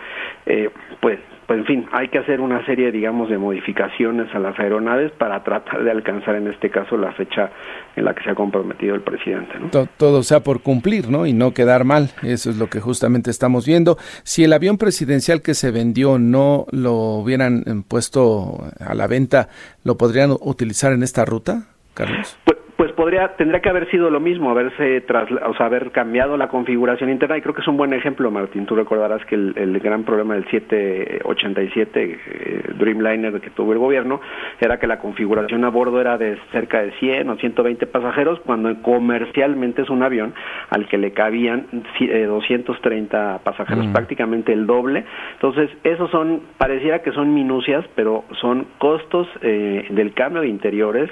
eh, 0.47 0.71
pues, 1.01 1.19
pues 1.47 1.59
en 1.59 1.67
fin, 1.67 1.87
hay 1.93 2.09
que 2.09 2.19
hacer 2.19 2.41
una 2.41 2.65
serie, 2.65 2.91
digamos, 2.93 3.29
de 3.29 3.37
modificaciones 3.37 4.33
a 4.35 4.39
las 4.39 4.59
aeronaves 4.59 5.13
para 5.13 5.43
tratar 5.43 5.83
de 5.83 5.91
alcanzar 5.91 6.37
en 6.37 6.47
este 6.47 6.71
caso 6.71 6.97
la 6.97 7.13
fecha 7.13 7.51
en 7.97 8.05
la 8.05 8.15
que 8.15 8.23
se 8.23 8.31
ha 8.31 8.35
comprometido 8.35 8.95
el 8.95 9.03
presidente, 9.03 9.59
¿no? 9.59 9.69
Todo, 9.69 9.89
todo 9.97 10.23
sea 10.23 10.41
por 10.41 10.63
cumplir, 10.63 11.11
¿no? 11.11 11.27
Y 11.27 11.33
no 11.33 11.53
quedar 11.53 11.85
mal, 11.85 12.11
eso 12.23 12.51
es 12.51 12.57
lo 12.57 12.69
que 12.69 12.81
justamente 12.81 13.31
estamos 13.31 13.67
viendo. 13.67 13.99
Si 14.23 14.45
el 14.45 14.53
avión 14.53 14.79
presidencial 14.79 15.43
que 15.43 15.55
se 15.55 15.71
vendió 15.71 16.19
no 16.19 16.67
lo 16.71 16.95
hubieran 16.95 17.65
eh, 17.67 17.83
puesto 17.87 18.65
a 18.81 18.95
la 18.95 19.07
venta, 19.07 19.49
¿lo 19.83 19.97
podrían 19.97 20.31
utilizar 20.41 20.93
en 20.93 21.03
esta 21.03 21.25
ruta, 21.25 21.67
Carlos? 21.93 22.39
Pues, 22.45 22.64
pues 22.77 22.93
podría 22.93 23.37
tendría 23.37 23.61
que 23.61 23.69
haber 23.69 23.89
sido 23.91 24.11
lo 24.11 24.21
mismo 24.21 24.51
haberse 24.51 25.05
o 25.45 25.55
sea, 25.55 25.67
haber 25.67 25.93
cambiado 25.93 26.37
la 26.37 26.49
configuración 26.49 27.11
interna 27.11 27.39
y 27.39 27.41
creo 27.41 27.55
que 27.55 27.61
es 27.61 27.69
un 27.69 27.77
buen 27.77 27.93
ejemplo 27.93 28.31
Martín 28.31 28.67
tú 28.67 28.75
recordarás 28.75 29.25
que 29.27 29.37
el, 29.37 29.79
gran 29.79 30.05
problema 30.05 30.35
del 30.35 30.45
787 30.51 32.19
eh, 32.27 32.63
Dreamliner 32.77 33.41
que 33.41 33.51
tuvo 33.51 33.73
el 33.73 33.79
gobierno 33.79 34.21
era 34.61 34.79
que 34.79 34.87
la 34.87 34.99
configuración 34.99 35.65
a 35.65 35.69
bordo 35.69 36.01
era 36.01 36.19
de 36.19 36.37
cerca 36.51 36.83
de 36.83 36.93
100 36.93 37.31
o 37.31 37.37
120 37.37 37.87
pasajeros 37.87 38.41
cuando 38.41 38.75
comercialmente 38.83 39.83
es 39.83 39.91
un 39.91 40.03
avión 40.03 40.35
al 40.71 40.89
que 40.89 40.99
le 40.99 41.13
cabían 41.13 41.67
230 42.01 43.37
eh, 43.37 43.39
pasajeros 43.45 43.87
mm. 43.87 43.93
prácticamente 43.93 44.53
el 44.53 44.67
doble 44.67 45.05
entonces 45.35 45.71
esos 45.85 46.11
son 46.11 46.43
pareciera 46.59 47.03
que 47.03 47.13
son 47.13 47.35
minucias 47.35 47.85
pero 47.95 48.25
son 48.41 48.67
costos 48.79 49.29
eh, 49.43 49.87
del 49.91 50.13
cambio 50.15 50.43
de 50.43 50.49
interiores 50.49 51.11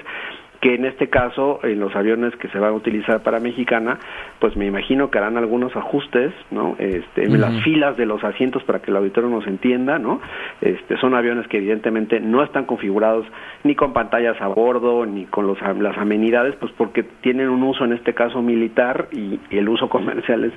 que 0.63 0.75
en 0.75 0.85
este 0.85 1.09
caso 1.09 1.59
en 1.63 1.81
los 1.81 1.93
aviones 1.93 2.33
que 2.37 2.47
se 2.47 2.57
van 2.57 2.69
a 2.69 2.73
utilizar 2.73 3.21
para 3.21 3.41
Mexicana, 3.41 3.99
pues 4.39 4.55
me 4.55 4.65
imagino 4.65 5.11
que 5.11 5.17
harán 5.17 5.35
algunos 5.35 5.75
ajustes, 5.75 6.31
¿no? 6.51 6.77
Este, 6.79 7.25
en 7.25 7.41
las 7.41 7.61
filas 7.63 7.97
de 7.97 8.05
los 8.05 8.23
asientos 8.23 8.63
para 8.63 8.81
que 8.81 8.89
el 8.89 8.95
auditorio 8.95 9.29
nos 9.29 9.45
entienda, 9.45 9.99
¿no? 9.99 10.21
Este, 10.61 10.95
son 10.99 11.15
aviones 11.15 11.49
que 11.49 11.57
evidentemente 11.57 12.21
no 12.21 12.41
están 12.41 12.63
configurados 12.63 13.25
ni 13.65 13.75
con 13.75 13.91
pantallas 13.91 14.39
a 14.39 14.47
bordo 14.47 15.05
ni 15.05 15.25
con 15.25 15.47
los, 15.47 15.57
las 15.61 15.97
amenidades, 15.97 16.55
pues 16.55 16.71
porque 16.77 17.03
tienen 17.03 17.49
un 17.49 17.61
uso 17.63 17.83
en 17.83 17.91
este 17.91 18.13
caso 18.13 18.41
militar 18.41 19.09
y, 19.11 19.41
el 19.49 19.67
uso 19.67 19.89
comercial 19.89 20.45
es, 20.45 20.53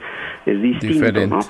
es 0.47 0.63
distinto, 0.63 1.27
¿no? 1.27 1.41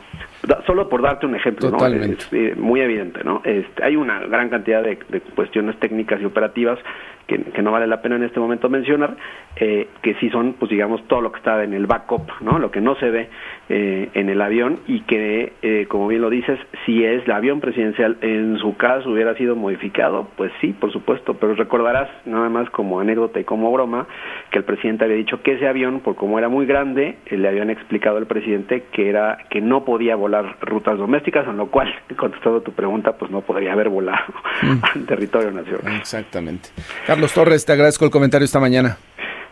Solo 0.66 0.88
por 0.88 1.02
darte 1.02 1.26
un 1.26 1.35
ejemplo, 1.35 1.70
¿no? 1.70 1.87
Es, 1.87 2.28
eh, 2.32 2.54
muy 2.56 2.80
evidente, 2.80 3.24
¿no? 3.24 3.42
Este, 3.44 3.85
hay 3.85 3.96
una 3.96 4.20
gran 4.20 4.48
cantidad 4.48 4.82
de, 4.82 4.98
de 5.09 5.20
cuestiones 5.20 5.78
técnicas 5.78 6.20
y 6.20 6.24
operativas 6.24 6.78
que, 7.26 7.62
no 7.62 7.72
vale 7.72 7.87
la 7.87 8.02
pena 8.02 8.16
en 8.16 8.22
este 8.22 8.38
momento 8.38 8.68
mencionar, 8.68 9.16
eh, 9.56 9.88
que 10.02 10.14
sí 10.14 10.30
son, 10.30 10.54
pues 10.54 10.70
digamos, 10.70 11.02
todo 11.09 11.20
lo 11.20 11.32
que 11.32 11.38
está 11.38 11.62
en 11.64 11.74
el 11.74 11.87
backup, 11.87 12.30
¿no? 12.40 12.59
Lo 12.59 12.70
que 12.70 12.80
no 12.80 12.94
se 12.96 13.11
ve 13.11 13.28
eh, 13.68 14.11
en 14.14 14.28
el 14.28 14.40
avión 14.40 14.78
y 14.87 15.00
que, 15.00 15.54
eh, 15.62 15.87
como 15.88 16.06
bien 16.06 16.22
lo 16.22 16.30
dices, 16.30 16.59
si 16.85 17.04
es 17.04 17.24
el 17.24 17.32
avión 17.32 17.61
presidencial 17.61 18.16
en 18.20 18.59
su 18.59 18.76
caso 18.76 19.11
hubiera 19.11 19.35
sido 19.35 19.56
modificado, 19.56 20.28
pues 20.37 20.52
sí, 20.61 20.72
por 20.72 20.92
supuesto, 20.92 21.35
pero 21.35 21.54
recordarás, 21.54 22.09
nada 22.26 22.48
más 22.48 22.70
como 22.70 23.00
anécdota 23.00 23.40
y 23.40 23.44
como 23.44 23.72
broma, 23.72 24.06
que 24.50 24.59
el 24.59 24.64
presidente 24.64 25.04
había 25.04 25.16
dicho 25.16 25.42
que 25.42 25.52
ese 25.52 25.66
avión, 25.66 26.00
por 26.00 26.14
como 26.14 26.38
era 26.38 26.48
muy 26.48 26.66
grande, 26.66 27.16
le 27.28 27.48
habían 27.48 27.70
explicado 27.70 28.18
al 28.18 28.26
presidente 28.26 28.85
que 28.92 29.09
era 29.09 29.38
que 29.50 29.61
no 29.61 29.85
podía 29.85 30.14
volar 30.14 30.36
rutas 30.61 30.99
domésticas, 30.99 31.46
en 31.46 31.57
lo 31.57 31.70
cual, 31.70 31.88
contestado 32.16 32.61
tu 32.61 32.72
pregunta, 32.72 33.16
pues 33.16 33.31
no 33.31 33.40
podría 33.40 33.72
haber 33.72 33.88
volado 33.88 34.33
mm. 34.62 34.79
al 34.94 35.07
territorio 35.07 35.51
nacional. 35.51 35.96
Exactamente. 35.96 36.70
Carlos 37.07 37.33
Torres, 37.33 37.64
te 37.64 37.72
agradezco 37.72 38.05
el 38.05 38.11
comentario 38.11 38.44
esta 38.44 38.61
mañana. 38.61 38.96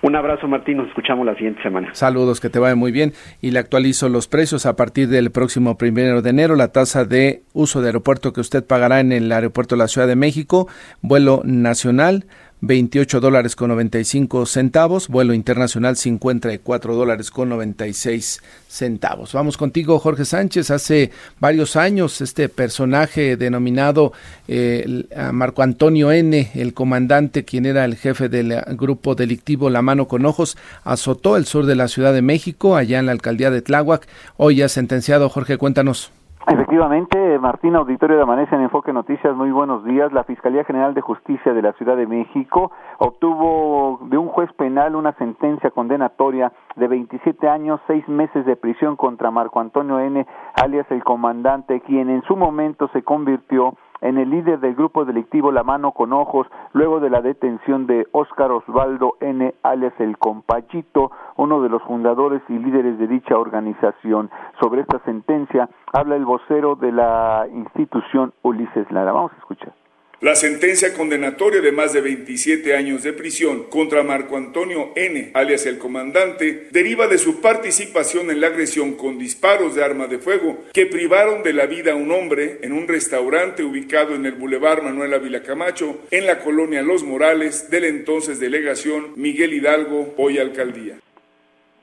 Un 0.04 0.16
abrazo, 0.16 0.46
Martín. 0.46 0.76
Nos 0.76 0.88
escuchamos 0.88 1.24
la 1.24 1.34
siguiente 1.34 1.62
semana. 1.62 1.88
Saludos, 1.94 2.38
que 2.38 2.50
te 2.50 2.58
vaya 2.58 2.74
muy 2.74 2.92
bien. 2.92 3.14
Y 3.40 3.52
le 3.52 3.58
actualizo 3.58 4.10
los 4.10 4.28
precios 4.28 4.66
a 4.66 4.76
partir 4.76 5.08
del 5.08 5.30
próximo 5.30 5.78
primero 5.78 6.20
de 6.20 6.28
enero. 6.28 6.56
La 6.56 6.72
tasa 6.72 7.06
de 7.06 7.44
uso 7.54 7.80
de 7.80 7.86
aeropuerto 7.86 8.34
que 8.34 8.42
usted 8.42 8.66
pagará 8.66 9.00
en 9.00 9.12
el 9.12 9.32
aeropuerto 9.32 9.76
de 9.76 9.78
la 9.78 9.88
Ciudad 9.88 10.06
de 10.06 10.14
México, 10.14 10.68
vuelo 11.00 11.40
nacional 11.44 12.26
28 12.66 13.20
dólares 13.20 13.56
con 13.56 13.68
95 13.68 14.46
centavos, 14.46 15.08
vuelo 15.08 15.34
internacional 15.34 15.96
54 15.96 16.94
dólares 16.94 17.30
con 17.30 17.50
96 17.50 18.42
centavos. 18.68 19.32
Vamos 19.34 19.56
contigo, 19.56 19.98
Jorge 19.98 20.24
Sánchez. 20.24 20.70
Hace 20.70 21.10
varios 21.40 21.76
años 21.76 22.20
este 22.22 22.48
personaje 22.48 23.36
denominado 23.36 24.12
eh, 24.48 25.04
Marco 25.32 25.62
Antonio 25.62 26.10
N., 26.10 26.50
el 26.54 26.72
comandante, 26.72 27.44
quien 27.44 27.66
era 27.66 27.84
el 27.84 27.96
jefe 27.96 28.28
del 28.30 28.58
grupo 28.72 29.14
delictivo 29.14 29.68
La 29.68 29.82
Mano 29.82 30.08
con 30.08 30.24
Ojos, 30.24 30.56
azotó 30.84 31.36
el 31.36 31.44
sur 31.44 31.66
de 31.66 31.76
la 31.76 31.88
Ciudad 31.88 32.14
de 32.14 32.22
México, 32.22 32.76
allá 32.76 32.98
en 32.98 33.06
la 33.06 33.12
alcaldía 33.12 33.50
de 33.50 33.62
Tláhuac. 33.62 34.08
Hoy 34.38 34.56
ya 34.56 34.68
sentenciado, 34.68 35.28
Jorge, 35.28 35.58
cuéntanos. 35.58 36.10
Efectivamente, 36.46 37.38
Martín 37.38 37.74
Auditorio 37.74 38.16
de 38.16 38.22
Amanece 38.22 38.54
en 38.54 38.60
Enfoque 38.60 38.92
Noticias, 38.92 39.34
muy 39.34 39.50
buenos 39.50 39.82
días. 39.82 40.12
La 40.12 40.24
Fiscalía 40.24 40.62
General 40.64 40.92
de 40.92 41.00
Justicia 41.00 41.54
de 41.54 41.62
la 41.62 41.72
Ciudad 41.72 41.96
de 41.96 42.06
México 42.06 42.70
obtuvo 42.98 43.98
de 44.02 44.18
un 44.18 44.28
juez 44.28 44.52
penal 44.52 44.94
una 44.94 45.12
sentencia 45.14 45.70
condenatoria 45.70 46.52
de 46.76 46.86
27 46.86 47.48
años, 47.48 47.80
6 47.86 48.08
meses 48.08 48.44
de 48.44 48.56
prisión 48.56 48.96
contra 48.96 49.30
Marco 49.30 49.58
Antonio 49.58 49.98
N., 50.00 50.26
alias 50.54 50.86
el 50.90 51.02
comandante, 51.02 51.80
quien 51.80 52.10
en 52.10 52.22
su 52.24 52.36
momento 52.36 52.88
se 52.88 53.02
convirtió 53.02 53.74
en 54.04 54.18
el 54.18 54.28
líder 54.28 54.60
del 54.60 54.74
grupo 54.74 55.06
delictivo 55.06 55.50
La 55.50 55.62
Mano 55.62 55.92
con 55.92 56.12
Ojos, 56.12 56.46
luego 56.74 57.00
de 57.00 57.08
la 57.08 57.22
detención 57.22 57.86
de 57.86 58.06
Óscar 58.12 58.52
Osvaldo 58.52 59.16
N., 59.20 59.54
alias 59.62 59.94
el 59.98 60.18
Compayito, 60.18 61.10
uno 61.36 61.62
de 61.62 61.70
los 61.70 61.82
fundadores 61.84 62.42
y 62.50 62.58
líderes 62.58 62.98
de 62.98 63.08
dicha 63.08 63.38
organización. 63.38 64.30
Sobre 64.60 64.82
esta 64.82 64.98
sentencia 65.06 65.70
habla 65.92 66.16
el 66.16 66.26
vocero 66.26 66.76
de 66.76 66.92
la 66.92 67.46
institución 67.50 68.34
Ulises 68.42 68.90
Lara. 68.92 69.12
Vamos 69.12 69.32
a 69.32 69.38
escuchar. 69.38 69.83
La 70.24 70.34
sentencia 70.34 70.94
condenatoria 70.94 71.60
de 71.60 71.70
más 71.70 71.92
de 71.92 72.00
27 72.00 72.74
años 72.74 73.02
de 73.02 73.12
prisión 73.12 73.64
contra 73.64 74.02
Marco 74.02 74.38
Antonio 74.38 74.90
N., 74.96 75.32
alias 75.34 75.66
el 75.66 75.76
comandante, 75.76 76.68
deriva 76.70 77.06
de 77.08 77.18
su 77.18 77.42
participación 77.42 78.30
en 78.30 78.40
la 78.40 78.46
agresión 78.46 78.94
con 78.94 79.18
disparos 79.18 79.74
de 79.74 79.84
arma 79.84 80.06
de 80.06 80.18
fuego 80.18 80.64
que 80.72 80.86
privaron 80.86 81.42
de 81.42 81.52
la 81.52 81.66
vida 81.66 81.92
a 81.92 81.96
un 81.96 82.10
hombre 82.10 82.58
en 82.62 82.72
un 82.72 82.88
restaurante 82.88 83.64
ubicado 83.64 84.14
en 84.14 84.24
el 84.24 84.32
Boulevard 84.32 84.82
Manuel 84.82 85.12
Ávila 85.12 85.42
Camacho, 85.42 86.00
en 86.10 86.24
la 86.24 86.38
colonia 86.38 86.80
Los 86.80 87.02
Morales 87.02 87.68
de 87.68 87.82
la 87.82 87.88
entonces 87.88 88.40
delegación 88.40 89.12
Miguel 89.16 89.52
Hidalgo, 89.52 90.14
hoy 90.16 90.38
alcaldía. 90.38 91.03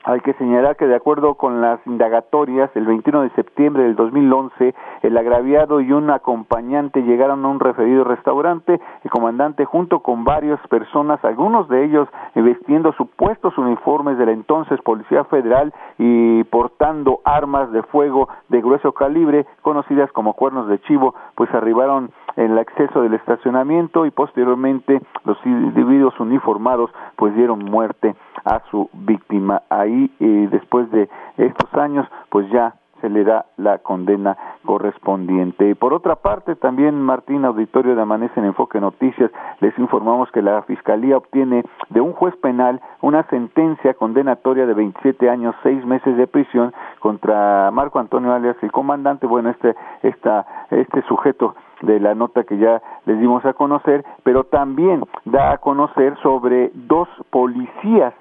Hay 0.04 0.20
que 0.20 0.32
señalar 0.34 0.76
que 0.76 0.88
de 0.88 0.96
acuerdo 0.96 1.34
con 1.36 1.60
las 1.60 1.78
indagatorias, 1.86 2.70
el 2.74 2.86
21 2.86 3.22
de 3.22 3.30
septiembre 3.30 3.84
del 3.84 3.94
2011, 3.94 4.74
el 5.02 5.16
agraviado 5.16 5.80
y 5.80 5.92
un 5.92 6.10
acompañante 6.10 7.02
llegaron 7.02 7.44
a 7.44 7.48
un 7.48 7.60
referido 7.60 8.02
restaurante. 8.02 8.80
El 9.04 9.10
comandante, 9.10 9.64
junto 9.64 10.00
con 10.00 10.24
varias 10.24 10.58
personas, 10.66 11.24
algunos 11.24 11.68
de 11.68 11.84
ellos 11.84 12.08
vestiendo 12.34 12.92
supuestos 12.94 13.56
uniformes 13.56 14.18
de 14.18 14.26
la 14.26 14.32
entonces 14.32 14.80
Policía 14.82 15.24
Federal 15.24 15.72
y 15.98 16.42
portando 16.44 17.20
armas 17.24 17.70
de 17.70 17.82
fuego 17.84 18.28
de 18.48 18.60
grueso 18.60 18.92
calibre, 18.92 19.46
conocidas 19.60 20.10
como 20.10 20.34
cuernos 20.34 20.68
de 20.68 20.80
chivo, 20.80 21.14
pues 21.36 21.52
arribaron 21.54 22.10
en 22.36 22.52
el 22.52 22.58
acceso 22.58 23.02
del 23.02 23.14
estacionamiento 23.14 24.06
y 24.06 24.10
posteriormente 24.10 25.00
los 25.24 25.38
individuos 25.44 26.18
uniformados 26.18 26.90
pues 27.16 27.34
dieron 27.34 27.60
muerte 27.60 28.14
a 28.44 28.62
su 28.70 28.88
víctima. 28.92 29.62
Ahí, 29.68 29.91
eh, 30.20 30.48
después 30.50 30.90
de 30.90 31.08
estos 31.36 31.74
años, 31.74 32.06
pues 32.30 32.48
ya 32.50 32.74
se 33.02 33.10
le 33.10 33.24
da 33.24 33.46
la 33.58 33.78
condena 33.78 34.38
correspondiente. 34.64 35.68
Y 35.68 35.74
por 35.74 35.92
otra 35.92 36.16
parte, 36.16 36.54
también 36.54 37.02
Martín 37.02 37.44
Auditorio 37.44 37.94
de 37.94 38.02
Amanece 38.02 38.38
en 38.38 38.46
Enfoque 38.46 38.80
Noticias, 38.80 39.30
les 39.60 39.76
informamos 39.78 40.30
que 40.30 40.40
la 40.40 40.62
Fiscalía 40.62 41.16
obtiene 41.16 41.64
de 41.90 42.00
un 42.00 42.12
juez 42.12 42.34
penal 42.36 42.80
una 43.02 43.24
sentencia 43.24 43.94
condenatoria 43.94 44.66
de 44.66 44.74
27 44.74 45.28
años, 45.28 45.54
6 45.64 45.84
meses 45.84 46.16
de 46.16 46.28
prisión 46.28 46.72
contra 47.00 47.70
Marco 47.72 47.98
Antonio 47.98 48.32
alias 48.32 48.56
el 48.62 48.70
comandante, 48.70 49.26
bueno, 49.26 49.50
este, 49.50 49.74
esta, 50.02 50.46
este 50.70 51.02
sujeto 51.02 51.56
de 51.82 51.98
la 51.98 52.14
nota 52.14 52.44
que 52.44 52.56
ya 52.56 52.80
les 53.06 53.18
dimos 53.18 53.44
a 53.44 53.54
conocer, 53.54 54.04
pero 54.22 54.44
también 54.44 55.02
da 55.24 55.52
a 55.52 55.58
conocer 55.58 56.16
sobre 56.22 56.70
dos 56.74 57.08
policías 57.30 58.14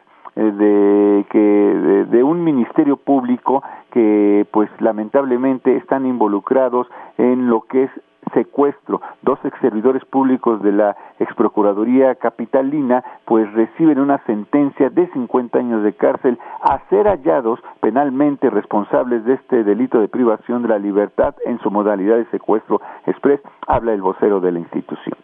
de 0.44 1.26
que 1.30 2.06
de, 2.10 2.24
un 2.24 2.44
ministerio 2.44 2.98
público 2.98 3.64
que 3.92 4.46
pues 4.52 4.70
lamentablemente 4.80 5.76
están 5.78 6.06
involucrados 6.06 6.88
en 7.18 7.48
lo 7.48 7.62
que 7.62 7.84
es 7.84 7.92
secuestro. 8.34 9.02
Dos 9.24 9.40
ex 9.44 9.60
servidores 9.60 10.06
públicos 10.06 10.62
de 10.62 10.72
la 10.72 10.96
ex 11.20 11.34
procuraduría 11.36 12.16
capitalina 12.16 13.04
pues 13.26 13.52
reciben 13.54 14.00
una 14.00 14.20
sentencia 14.26 14.90
de 14.90 15.08
50 15.08 15.60
años 15.60 15.84
de 15.84 15.94
cárcel 15.94 16.40
a 16.62 16.80
ser 16.90 17.08
hallados 17.08 17.60
penalmente 17.82 18.50
responsables 18.50 19.26
de 19.26 19.34
este 19.34 19.64
delito 19.64 20.00
de 20.00 20.08
privación 20.08 20.62
de 20.62 20.70
la 20.70 20.80
libertad 20.80 21.36
en 21.46 21.60
su 21.60 21.72
modalidad 21.72 22.18
de 22.18 22.26
secuestro 22.26 22.82
express, 23.06 23.42
habla 23.68 23.94
el 23.94 24.02
vocero 24.02 24.40
de 24.40 24.52
la 24.52 24.60
institución. 24.60 25.18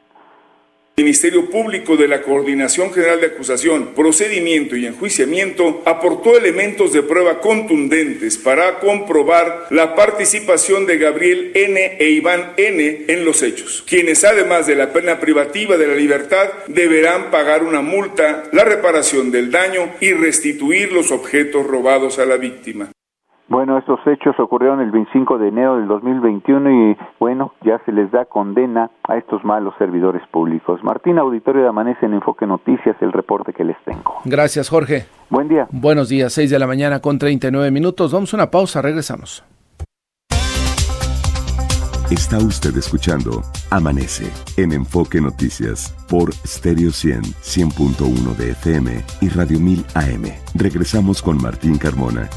Ministerio 1.00 1.48
Público 1.48 1.96
de 1.96 2.08
la 2.08 2.24
Coordinación 2.24 2.92
General 2.92 3.22
de 3.22 3.28
Acusación, 3.28 3.94
Procedimiento 3.94 4.76
y 4.76 4.88
Enjuiciamiento 4.88 5.84
aportó 5.86 6.36
elementos 6.36 6.92
de 6.92 7.04
prueba 7.04 7.40
contundentes 7.40 8.40
para 8.40 8.80
comprobar 8.80 9.68
la 9.70 9.94
participación 9.94 10.88
de 10.88 10.98
Gabriel 10.98 11.52
N. 11.54 11.98
e 12.00 12.10
Iván 12.10 12.54
N. 12.58 13.06
en 13.08 13.26
los 13.26 13.44
hechos, 13.44 13.84
quienes 13.88 14.24
además 14.24 14.66
de 14.66 14.76
la 14.76 14.92
pena 14.92 15.20
privativa 15.20 15.78
de 15.78 15.86
la 15.86 15.94
libertad 15.94 16.50
deberán 16.66 17.30
pagar 17.30 17.62
una 17.62 17.82
multa, 17.82 18.50
la 18.52 18.64
reparación 18.64 19.30
del 19.30 19.52
daño 19.52 19.94
y 20.02 20.14
restituir 20.14 20.92
los 20.92 21.12
objetos 21.12 21.68
robados 21.68 22.18
a 22.18 22.26
la 22.26 22.38
víctima. 22.38 22.92
Bueno, 23.50 23.78
estos 23.78 24.00
hechos 24.06 24.38
ocurrieron 24.40 24.82
el 24.82 24.92
25 24.92 25.38
de 25.38 25.48
enero 25.48 25.78
del 25.78 25.88
2021 25.88 26.70
y 26.70 26.98
bueno, 27.18 27.54
ya 27.64 27.80
se 27.86 27.94
les 27.94 28.12
da 28.12 28.26
condena 28.26 28.92
a 29.08 29.18
estos 29.18 29.44
malos 29.46 29.74
servidores 29.78 30.22
públicos. 30.32 30.84
Martín, 30.84 31.18
auditorio 31.18 31.64
de 31.64 31.70
Amanece 31.70 32.06
en 32.06 32.16
Enfoque 32.16 32.46
Noticias, 32.46 32.98
el 33.00 33.14
reporte 33.14 33.54
que 33.54 33.64
les 33.64 33.78
tengo. 33.86 34.16
Gracias, 34.26 34.70
Jorge. 34.70 35.06
Buen 35.30 35.48
día. 35.48 35.68
Buenos 35.72 36.10
días, 36.10 36.34
6 36.34 36.50
de 36.50 36.60
la 36.60 36.68
mañana 36.68 37.00
con 37.00 37.18
39 37.18 37.72
minutos. 37.72 38.12
Vamos 38.12 38.34
a 38.34 38.38
una 38.38 38.52
pausa, 38.52 38.82
regresamos. 38.82 39.46
Está 42.12 42.38
usted 42.38 42.76
escuchando 42.78 43.42
Amanece 43.70 44.32
en 44.56 44.72
Enfoque 44.72 45.20
Noticias 45.20 45.94
por 46.10 46.34
Stereo 46.34 46.92
100, 46.92 47.22
100.1 47.22 48.36
de 48.38 48.52
FM 48.52 48.92
y 49.22 49.30
Radio 49.30 49.60
1000 49.60 49.86
AM. 49.94 50.24
Regresamos 50.56 51.22
con 51.22 51.38
Martín 51.42 51.78
Carmona. 51.78 52.30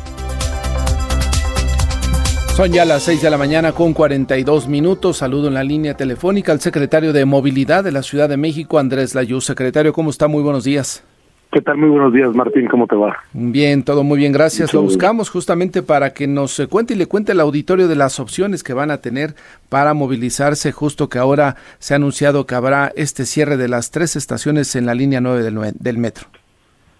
Son 2.61 2.71
ya 2.71 2.85
las 2.85 3.05
6 3.05 3.23
de 3.23 3.31
la 3.31 3.39
mañana 3.39 3.73
con 3.73 3.95
42 3.95 4.69
minutos. 4.69 5.17
Saludo 5.17 5.49
en 5.49 5.55
la 5.55 5.65
línea 5.65 5.97
telefónica 5.97 6.53
al 6.53 6.61
secretario 6.61 7.15
de 7.15 7.25
Movilidad 7.25 7.83
de 7.83 7.91
la 7.91 8.03
Ciudad 8.03 8.29
de 8.29 8.37
México, 8.37 8.79
Andrés 8.79 9.15
Layú. 9.15 9.41
Secretario, 9.41 9.95
¿cómo 9.95 10.11
está? 10.11 10.29
Muy 10.29 10.43
buenos 10.43 10.65
días. 10.65 11.03
¿Qué 11.51 11.63
tal? 11.63 11.79
Muy 11.79 11.89
buenos 11.89 12.13
días, 12.13 12.35
Martín. 12.35 12.69
¿Cómo 12.69 12.87
te 12.87 12.97
va? 12.97 13.17
Bien, 13.33 13.83
todo 13.83 14.05
muy 14.05 14.19
bien, 14.19 14.33
gracias. 14.33 14.75
Lo 14.75 14.83
buscamos 14.83 15.31
justamente 15.31 15.83
para 15.83 16.13
que 16.13 16.27
nos 16.27 16.61
cuente 16.69 16.93
y 16.93 16.99
le 16.99 17.07
cuente 17.07 17.33
el 17.33 17.41
auditorio 17.41 17.89
de 17.89 17.97
las 17.97 18.21
opciones 18.21 18.63
que 18.63 18.75
van 18.75 18.91
a 18.91 18.99
tener 18.99 19.31
para 19.71 19.95
movilizarse, 19.95 20.71
justo 20.71 21.09
que 21.09 21.19
ahora 21.19 21.57
se 21.79 21.95
ha 21.95 21.97
anunciado 21.97 22.45
que 22.45 22.57
habrá 22.57 22.93
este 22.95 23.25
cierre 23.25 23.57
de 23.57 23.69
las 23.69 23.91
tres 23.91 24.17
estaciones 24.17 24.77
en 24.77 24.85
la 24.85 24.95
línea 24.95 25.23
9 25.23 25.51
del, 25.81 25.97
metro. 25.97 26.27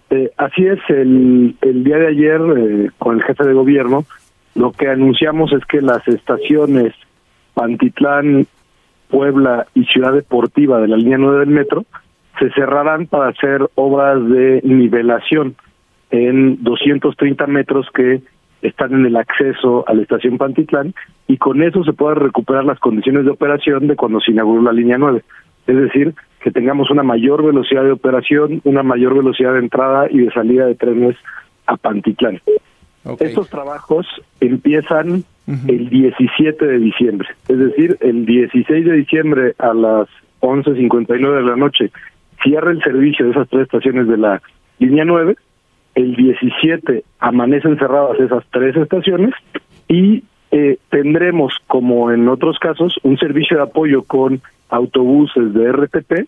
Eh, 0.09 0.31
así 0.37 0.65
es, 0.65 0.79
el, 0.89 1.55
día 1.61 1.97
de 1.97 2.07
ayer, 2.07 2.41
eh, 2.57 2.89
con 2.97 3.17
el 3.17 3.23
jefe 3.23 3.43
de 3.43 3.53
gobierno, 3.53 4.05
lo 4.55 4.71
que 4.71 4.89
anunciamos 4.89 5.53
es 5.53 5.65
que 5.65 5.81
las 5.81 6.05
estaciones 6.07 6.93
Pantitlán, 7.53 8.47
Puebla 9.09 9.67
y 9.73 9.85
Ciudad 9.85 10.13
Deportiva 10.13 10.79
de 10.79 10.87
la 10.87 10.97
línea 10.97 11.17
9 11.17 11.39
del 11.39 11.49
metro 11.49 11.85
se 12.39 12.49
cerrarán 12.51 13.07
para 13.07 13.29
hacer 13.29 13.69
obras 13.75 14.17
de 14.29 14.61
nivelación 14.63 15.55
en 16.09 16.63
230 16.63 17.45
metros 17.47 17.87
que 17.93 18.21
están 18.61 18.93
en 18.93 19.05
el 19.05 19.15
acceso 19.15 19.83
a 19.87 19.93
la 19.93 20.01
estación 20.01 20.37
Pantitlán 20.37 20.93
y 21.27 21.37
con 21.37 21.63
eso 21.63 21.83
se 21.83 21.93
puedan 21.93 22.17
recuperar 22.17 22.65
las 22.65 22.79
condiciones 22.79 23.25
de 23.25 23.31
operación 23.31 23.87
de 23.87 23.95
cuando 23.95 24.19
se 24.19 24.31
inauguró 24.31 24.61
la 24.61 24.73
línea 24.73 24.97
9. 24.97 25.23
Es 25.67 25.75
decir, 25.75 26.13
que 26.41 26.51
tengamos 26.51 26.89
una 26.89 27.03
mayor 27.03 27.43
velocidad 27.43 27.83
de 27.83 27.91
operación, 27.91 28.61
una 28.63 28.83
mayor 28.83 29.15
velocidad 29.15 29.53
de 29.53 29.59
entrada 29.59 30.07
y 30.09 30.19
de 30.19 30.31
salida 30.31 30.65
de 30.65 30.75
trenes 30.75 31.15
a 31.67 31.77
Pantitlán. 31.77 32.41
Estos 33.19 33.49
trabajos 33.49 34.05
empiezan 34.39 35.23
el 35.47 35.89
17 35.89 36.65
de 36.65 36.77
diciembre, 36.77 37.27
es 37.47 37.57
decir, 37.57 37.97
el 37.99 38.25
16 38.25 38.85
de 38.85 38.93
diciembre 38.93 39.55
a 39.57 39.73
las 39.73 40.07
11.59 40.39 41.35
de 41.35 41.41
la 41.41 41.55
noche 41.55 41.91
cierra 42.43 42.71
el 42.71 42.81
servicio 42.81 43.25
de 43.25 43.31
esas 43.31 43.49
tres 43.49 43.63
estaciones 43.63 44.07
de 44.07 44.17
la 44.17 44.41
línea 44.79 45.05
9, 45.05 45.35
el 45.95 46.15
17 46.15 47.03
amanecen 47.19 47.77
cerradas 47.77 48.19
esas 48.19 48.43
tres 48.51 48.75
estaciones 48.75 49.33
y 49.87 50.23
eh, 50.51 50.77
tendremos, 50.89 51.53
como 51.67 52.11
en 52.11 52.27
otros 52.27 52.59
casos, 52.59 52.95
un 53.03 53.17
servicio 53.17 53.57
de 53.57 53.63
apoyo 53.63 54.03
con 54.03 54.41
autobuses 54.69 55.53
de 55.53 55.71
RTP 55.71 56.27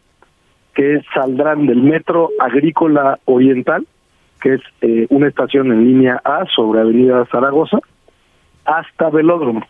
que 0.73 1.01
saldrán 1.13 1.65
del 1.67 1.81
metro 1.81 2.29
agrícola 2.39 3.19
oriental 3.25 3.85
que 4.43 4.55
es 4.55 4.61
eh, 4.81 5.07
una 5.09 5.29
estación 5.29 5.71
en 5.71 5.85
línea 5.85 6.21
A 6.25 6.45
sobre 6.53 6.81
Avenida 6.81 7.25
Zaragoza, 7.31 7.79
hasta 8.65 9.09
Velódromo. 9.09 9.65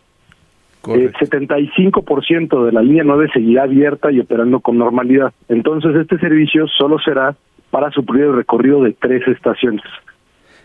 El 0.88 1.14
75% 1.14 2.66
de 2.66 2.72
la 2.74 2.82
línea 2.82 3.04
9 3.06 3.30
seguirá 3.32 3.64
abierta 3.64 4.12
y 4.12 4.20
operando 4.20 4.60
con 4.60 4.78
normalidad. 4.78 5.32
Entonces, 5.48 5.96
este 5.96 6.18
servicio 6.18 6.68
solo 6.68 6.98
será 7.00 7.36
para 7.70 7.90
suplir 7.92 8.26
el 8.26 8.36
recorrido 8.36 8.84
de 8.84 8.94
tres 8.94 9.26
estaciones. 9.28 9.84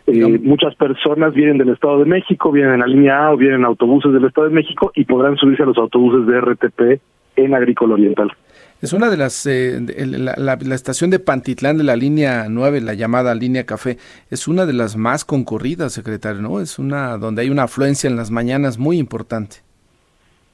Eh, 0.07 0.38
muchas 0.42 0.75
personas 0.75 1.35
vienen 1.35 1.59
del 1.59 1.68
Estado 1.68 1.99
de 1.99 2.07
México, 2.07 2.51
vienen 2.51 2.75
en 2.75 2.81
la 2.81 2.87
línea 2.87 3.27
A 3.27 3.33
o 3.33 3.37
vienen 3.37 3.61
en 3.61 3.66
autobuses 3.66 4.12
del 4.12 4.25
Estado 4.25 4.49
de 4.49 4.55
México 4.55 4.90
y 4.94 5.05
podrán 5.05 5.37
subirse 5.37 5.62
a 5.62 5.66
los 5.66 5.77
autobuses 5.77 6.27
de 6.27 6.40
RTP 6.40 7.01
en 7.37 7.55
Agrícola 7.55 7.94
Oriental. 7.94 8.33
Es 8.81 8.93
una 8.93 9.11
de 9.11 9.16
las, 9.16 9.45
eh, 9.47 9.81
la, 9.81 10.55
estación 10.74 11.11
de 11.11 11.18
Pantitlán 11.18 11.79
de 11.79 11.85
la 11.85 11.97
línea 11.97 12.47
9, 12.49 12.81
la 12.81 12.95
llamada 12.95 13.35
línea 13.35 13.66
café, 13.66 13.97
es 14.31 14.47
una 14.47 14.66
de 14.66 14.72
las 14.72 14.97
más 14.97 15.24
concurridas, 15.24 15.93
secretario, 15.93 16.41
¿no? 16.41 16.61
Es 16.61 16.79
una 16.79 17.18
donde 17.18 17.43
hay 17.43 17.51
una 17.51 17.64
afluencia 17.64 18.09
en 18.09 18.14
las 18.14 18.31
mañanas 18.31 18.79
muy 18.79 18.99
importante. 18.99 19.57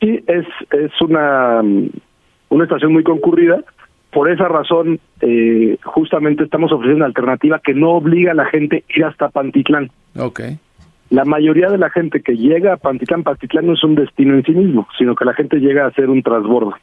Sí, 0.01 0.25
es, 0.27 0.47
es 0.71 0.93
una, 1.03 1.61
una 2.49 2.65
estación 2.65 2.95
muy 2.95 3.05
concurrida. 3.05 3.63
Por 4.11 4.31
esa 4.31 4.49
razón, 4.49 5.01
eh, 5.21 5.77
justamente 5.85 6.45
estamos 6.45 6.73
ofreciendo 6.73 7.05
una 7.05 7.07
alternativa 7.07 7.59
que 7.59 7.75
no 7.75 7.91
obliga 7.91 8.33
a 8.33 8.35
la 8.35 8.47
gente 8.47 8.85
a 8.89 8.99
ir 8.99 9.05
hasta 9.05 9.29
Pantitlán. 9.29 9.91
Ok. 10.19 10.41
La 11.11 11.27
mayoría 11.27 11.69
de 11.69 11.77
la 11.77 11.91
gente 11.91 12.23
que 12.23 12.37
llega 12.37 12.73
a 12.73 12.77
Pantitlán, 12.79 13.23
Pantitlán 13.23 13.67
no 13.67 13.75
es 13.75 13.85
un 13.85 13.97
destino 13.97 14.35
en 14.35 14.45
sí 14.45 14.53
mismo, 14.53 14.89
sino 14.97 15.15
que 15.15 15.27
la 15.27 15.35
gente 15.35 15.59
llega 15.59 15.85
a 15.85 15.89
hacer 15.89 16.09
un 16.09 16.23
transbordo. 16.23 16.75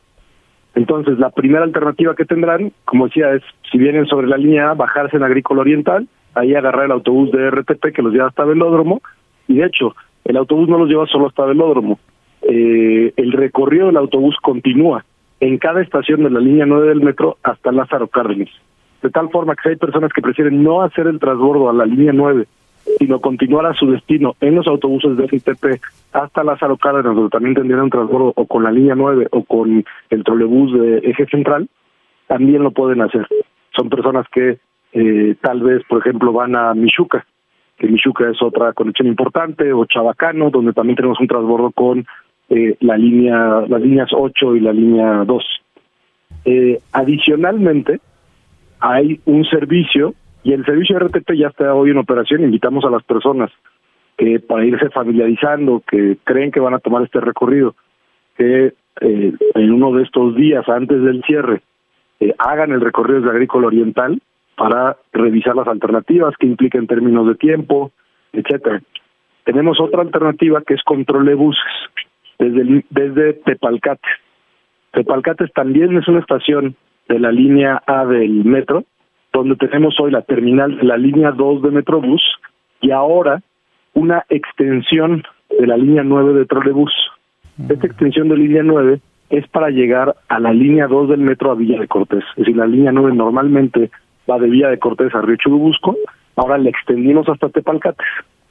Entonces, 0.76 1.20
la 1.20 1.30
primera 1.30 1.64
alternativa 1.64 2.16
que 2.16 2.26
tendrán, 2.26 2.72
como 2.86 3.08
decía, 3.08 3.34
es 3.34 3.44
si 3.70 3.78
vienen 3.78 4.06
sobre 4.06 4.28
la 4.28 4.38
línea 4.38 4.72
A, 4.72 4.74
bajarse 4.74 5.18
en 5.18 5.24
Agrícola 5.24 5.62
Oriental, 5.62 6.08
ahí 6.34 6.56
agarrar 6.56 6.86
el 6.86 6.92
autobús 6.92 7.32
de 7.32 7.50
RTP 7.50 7.94
que 7.94 8.02
los 8.02 8.14
lleva 8.14 8.28
hasta 8.28 8.46
Velódromo, 8.46 9.02
y 9.48 9.56
de 9.56 9.66
hecho, 9.66 9.96
el 10.24 10.38
autobús 10.38 10.70
no 10.70 10.78
los 10.78 10.88
lleva 10.88 11.06
solo 11.08 11.28
hasta 11.28 11.46
Velódromo. 11.46 12.00
Eh, 12.44 13.14
el 13.18 13.32
recorrido 13.34 13.88
del 13.88 13.98
autobús 13.98 14.36
continúa 14.42 15.04
en 15.40 15.58
cada 15.58 15.82
estación 15.82 16.24
de 16.24 16.30
la 16.30 16.40
línea 16.40 16.66
9 16.66 16.88
del 16.88 17.02
metro 17.02 17.38
hasta 17.44 17.72
Lázaro 17.72 18.08
Cárdenas. 18.08 18.50
De 19.02 19.10
tal 19.10 19.30
forma 19.30 19.56
que 19.56 19.70
hay 19.70 19.76
personas 19.76 20.12
que 20.14 20.22
prefieren 20.22 20.64
no 20.64 20.82
hacer 20.82 21.08
el 21.08 21.20
transbordo 21.20 21.70
a 21.70 21.74
la 21.74 21.86
línea 21.86 22.14
9 22.14 22.48
sino 23.00 23.20
continuar 23.20 23.66
a 23.66 23.74
su 23.74 23.90
destino 23.92 24.36
en 24.42 24.56
los 24.56 24.68
autobuses 24.68 25.18
de 25.18 25.28
FITP 25.28 25.82
hasta 26.14 26.44
Lázaro 26.44 26.78
Cárdenas, 26.78 27.16
donde 27.16 27.30
también 27.30 27.56
tendrían 27.56 27.82
un 27.82 27.90
transbordo 27.90 28.34
o 28.36 28.46
con 28.46 28.64
la 28.64 28.72
línea 28.72 28.96
9 28.96 29.28
o 29.32 29.44
con 29.44 29.84
el 30.10 30.24
trolebús 30.24 30.74
de 30.74 30.98
eje 31.00 31.26
central, 31.28 31.68
también 32.28 32.64
lo 32.64 32.72
pueden 32.72 33.02
hacer. 33.02 33.28
Son 33.76 33.90
personas 33.90 34.26
que 34.32 34.58
eh, 34.94 35.36
tal 35.42 35.62
vez, 35.62 35.84
por 35.88 36.00
ejemplo, 36.00 36.34
van 36.34 36.56
a 36.56 36.74
Michuca, 36.74 37.26
que 37.78 37.88
Michuca 37.88 38.30
es 38.30 38.42
otra 38.42 38.74
conexión 38.74 39.08
importante, 39.08 39.72
o 39.74 39.86
Chabacano, 39.86 40.50
donde 40.50 40.74
también 40.74 40.96
tenemos 40.96 41.20
un 41.20 41.28
transbordo 41.28 41.72
con 41.72 42.06
eh, 42.50 42.76
la 42.82 42.98
línea, 42.98 43.64
las 43.68 43.82
líneas 43.82 44.10
8 44.14 44.56
y 44.56 44.60
la 44.60 44.74
línea 44.74 45.24
2. 45.26 45.44
Eh, 46.46 46.80
adicionalmente, 46.92 48.00
hay 48.80 49.20
un 49.26 49.46
servicio 49.46 50.14
y 50.44 50.54
el 50.54 50.66
servicio 50.66 50.98
RTP 51.00 51.34
ya 51.34 51.48
está 51.48 51.74
hoy 51.74 51.92
en 51.92 51.98
operación. 51.98 52.44
Invitamos 52.44 52.84
a 52.86 52.90
las 52.90 53.04
personas 53.04 53.52
que 54.18 54.40
para 54.40 54.66
irse 54.66 54.90
familiarizando, 54.90 55.84
que 55.88 56.18
creen 56.24 56.52
que 56.52 56.60
van 56.60 56.74
a 56.74 56.80
tomar 56.80 57.04
este 57.04 57.20
recorrido, 57.20 57.76
que 58.38 58.74
eh, 59.02 59.34
en 59.56 59.72
uno 59.72 59.94
de 59.94 60.04
estos 60.04 60.36
días 60.36 60.68
antes 60.68 61.02
del 61.02 61.24
cierre 61.24 61.62
eh, 62.20 62.34
hagan 62.38 62.72
el 62.72 62.82
recorrido 62.82 63.20
desde 63.22 63.32
Agrícola 63.32 63.68
Oriental 63.68 64.22
para 64.56 64.98
revisar 65.14 65.56
las 65.56 65.68
alternativas 65.68 66.36
que 66.38 66.48
impliquen 66.48 66.88
términos 66.88 67.28
de 67.28 67.36
tiempo, 67.36 67.92
etcétera. 68.34 68.82
Tenemos 69.44 69.80
otra 69.80 70.02
alternativa 70.02 70.62
que 70.62 70.76
es 70.76 70.84
control 70.84 71.26
de 71.26 71.34
buses 71.34 71.64
desde, 72.38 72.86
desde 72.90 73.34
Tepalcates. 73.34 74.12
Tepalcates 74.92 75.52
también 75.54 75.98
es 75.98 76.08
una 76.08 76.20
estación 76.20 76.76
de 77.08 77.20
la 77.20 77.32
línea 77.32 77.82
A 77.88 78.06
del 78.06 78.46
metro 78.46 78.84
donde 79.34 79.56
tenemos 79.56 80.00
hoy 80.00 80.12
la 80.12 80.22
terminal 80.22 80.78
de 80.78 80.84
la 80.84 80.98
línea 80.98 81.32
2 81.32 81.62
de 81.62 81.72
Metrobús 81.72 82.22
y 82.82 82.92
ahora 82.92 83.42
una 83.94 84.26
extensión 84.30 85.24
de 85.60 85.68
la 85.68 85.78
línea 85.78 86.04
9 86.04 86.34
de 86.34 86.46
trolebús. 86.46 86.92
Esta 87.70 87.88
extensión 87.88 88.30
de 88.30 88.38
línea 88.38 88.64
9 88.64 89.00
es 89.30 89.48
para 89.48 89.70
llegar 89.70 90.16
a 90.28 90.40
la 90.40 90.54
línea 90.54 90.88
2 90.88 91.10
del 91.10 91.22
metro 91.22 91.52
a 91.52 91.56
Villa 91.56 91.80
de 91.80 91.88
Cortés. 91.88 92.24
Es 92.32 92.38
decir, 92.38 92.58
la 92.58 92.68
línea 92.68 92.92
9 92.92 93.16
normalmente 93.16 93.90
va 94.30 94.40
de 94.40 94.50
Villa 94.50 94.70
de 94.70 94.80
Cortés 94.80 95.14
a 95.16 95.22
Río 95.22 95.38
Churubusco, 95.38 95.96
ahora 96.36 96.58
la 96.58 96.70
extendimos 96.70 97.28
hasta 97.30 97.50
Tepalcates. 97.50 98.08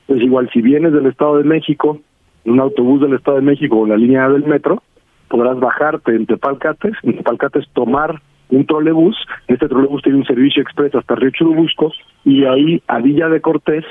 Es 0.09 0.21
igual, 0.21 0.49
si 0.53 0.61
vienes 0.63 0.93
del 0.93 1.07
Estado 1.07 1.39
de 1.39 1.45
México, 1.45 2.01
en 2.45 2.53
un 2.53 2.61
autobús 2.61 3.01
del 3.01 3.15
Estado 3.15 3.37
de 3.37 3.43
México 3.43 3.79
o 3.79 3.87
la 3.87 3.97
línea 3.97 4.29
del 4.29 4.45
metro, 4.45 4.83
podrás 5.29 5.59
bajarte 5.61 6.15
en 6.15 6.27
Tepalcates, 6.27 6.95
en 7.03 7.17
Tepalcates 7.19 7.69
tomar 7.73 8.21
un 8.51 8.67
trolebús, 8.67 9.17
este 9.49 9.69
trolebús 9.69 10.03
tiene 10.03 10.19
un 10.19 10.25
servicio 10.25 10.63
expreso 10.63 10.99
hasta 10.99 11.15
Río 11.15 11.31
Churubusco 11.31 11.93
y 12.25 12.45
ahí 12.45 12.83
a 12.89 12.99
Villa 12.99 13.29
de 13.29 13.41
Cortés 13.41 13.85